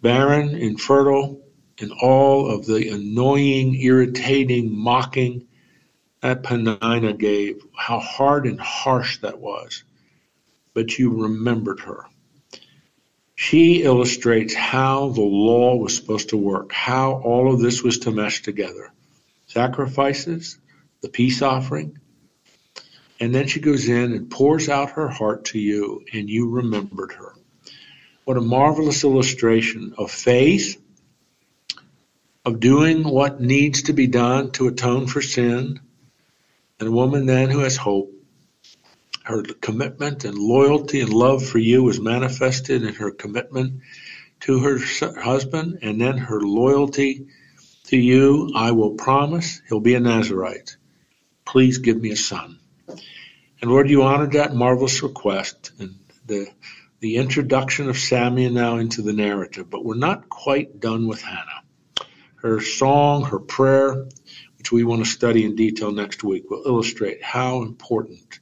barren, 0.00 0.54
infertile, 0.54 1.40
and 1.80 1.90
all 2.00 2.54
of 2.54 2.66
the 2.66 2.88
annoying, 2.90 3.74
irritating, 3.74 4.78
mocking 4.78 5.48
that 6.20 6.44
Peninnah 6.44 7.14
gave, 7.14 7.66
how 7.76 7.98
hard 7.98 8.46
and 8.46 8.60
harsh 8.60 9.18
that 9.22 9.40
was. 9.40 9.82
But 10.72 11.00
you 11.00 11.24
remembered 11.24 11.80
her. 11.80 12.04
She 13.42 13.82
illustrates 13.82 14.54
how 14.54 15.08
the 15.08 15.20
law 15.20 15.74
was 15.74 15.96
supposed 15.96 16.28
to 16.28 16.36
work, 16.36 16.72
how 16.72 17.20
all 17.24 17.52
of 17.52 17.58
this 17.58 17.82
was 17.82 17.98
to 17.98 18.12
mesh 18.12 18.40
together. 18.42 18.92
Sacrifices, 19.48 20.58
the 21.00 21.08
peace 21.08 21.42
offering, 21.42 21.98
and 23.18 23.34
then 23.34 23.48
she 23.48 23.58
goes 23.58 23.88
in 23.88 24.12
and 24.12 24.30
pours 24.30 24.68
out 24.68 24.92
her 24.92 25.08
heart 25.08 25.46
to 25.46 25.58
you, 25.58 26.04
and 26.12 26.30
you 26.30 26.50
remembered 26.50 27.14
her. 27.14 27.34
What 28.24 28.36
a 28.36 28.40
marvelous 28.40 29.02
illustration 29.02 29.92
of 29.98 30.12
faith, 30.12 30.80
of 32.44 32.60
doing 32.60 33.02
what 33.02 33.40
needs 33.40 33.82
to 33.84 33.92
be 33.92 34.06
done 34.06 34.52
to 34.52 34.68
atone 34.68 35.08
for 35.08 35.20
sin, 35.20 35.80
and 36.78 36.88
a 36.88 36.92
woman 36.92 37.26
then 37.26 37.50
who 37.50 37.58
has 37.58 37.76
hope 37.76 38.11
her 39.24 39.42
commitment 39.42 40.24
and 40.24 40.36
loyalty 40.36 41.00
and 41.00 41.12
love 41.12 41.44
for 41.44 41.58
you 41.58 41.82
was 41.82 42.00
manifested 42.00 42.82
in 42.82 42.94
her 42.94 43.10
commitment 43.10 43.82
to 44.40 44.58
her 44.60 44.78
husband 45.20 45.78
and 45.82 46.00
then 46.00 46.18
her 46.18 46.40
loyalty 46.40 47.26
to 47.84 47.96
you, 47.96 48.52
I 48.54 48.72
will 48.72 48.92
promise 48.92 49.60
he'll 49.68 49.80
be 49.80 49.94
a 49.94 50.00
Nazarite. 50.00 50.76
Please 51.44 51.78
give 51.78 52.00
me 52.00 52.10
a 52.10 52.16
son. 52.16 52.58
And 53.60 53.70
Lord, 53.70 53.90
you 53.90 54.02
honored 54.02 54.32
that 54.32 54.54
marvelous 54.54 55.02
request 55.02 55.72
and 55.78 55.96
the, 56.26 56.48
the 57.00 57.16
introduction 57.16 57.88
of 57.88 57.98
Samuel 57.98 58.52
now 58.52 58.76
into 58.78 59.02
the 59.02 59.12
narrative, 59.12 59.70
but 59.70 59.84
we're 59.84 59.94
not 59.94 60.28
quite 60.28 60.80
done 60.80 61.06
with 61.06 61.22
Hannah. 61.22 61.62
Her 62.36 62.60
song, 62.60 63.24
her 63.24 63.38
prayer, 63.38 64.08
which 64.58 64.72
we 64.72 64.82
want 64.82 65.04
to 65.04 65.10
study 65.10 65.44
in 65.44 65.54
detail 65.54 65.92
next 65.92 66.24
week, 66.24 66.50
will 66.50 66.64
illustrate 66.66 67.22
how 67.22 67.62
important, 67.62 68.40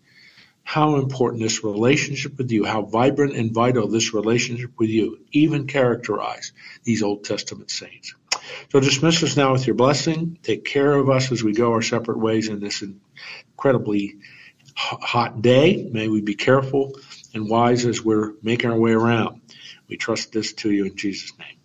how 0.71 0.95
important 0.95 1.43
this 1.43 1.65
relationship 1.65 2.39
with 2.39 2.53
you, 2.53 2.65
how 2.65 2.83
vibrant 2.83 3.35
and 3.35 3.53
vital 3.53 3.89
this 3.89 4.15
relationship 4.15 4.71
with 4.79 4.89
you 4.89 5.19
even 5.33 5.67
characterize 5.67 6.53
these 6.85 7.03
Old 7.03 7.25
Testament 7.25 7.73
saints. 7.73 8.15
So 8.71 8.79
dismiss 8.79 9.21
us 9.25 9.37
now 9.37 9.51
with 9.51 9.67
your 9.67 9.75
blessing. 9.75 10.39
Take 10.45 10.65
care 10.65 10.95
of 10.95 11.11
us 11.11 11.33
as 11.33 11.43
we 11.43 11.55
go 11.55 11.73
our 11.73 11.83
separate 11.83 12.21
ways 12.21 12.49
in 12.49 12.61
this 12.61 12.85
incredibly 12.85 14.19
hot 14.77 15.43
day. 15.43 15.89
May 15.91 16.07
we 16.07 16.21
be 16.21 16.37
careful 16.37 16.93
and 17.35 17.51
wise 17.51 17.85
as 17.85 18.05
we're 18.05 18.35
making 18.41 18.71
our 18.71 18.79
way 18.79 18.93
around. 18.93 19.41
We 19.89 19.97
trust 19.97 20.31
this 20.31 20.53
to 20.53 20.71
you 20.71 20.85
in 20.85 20.97
Jesus' 20.97 21.37
name. 21.37 21.60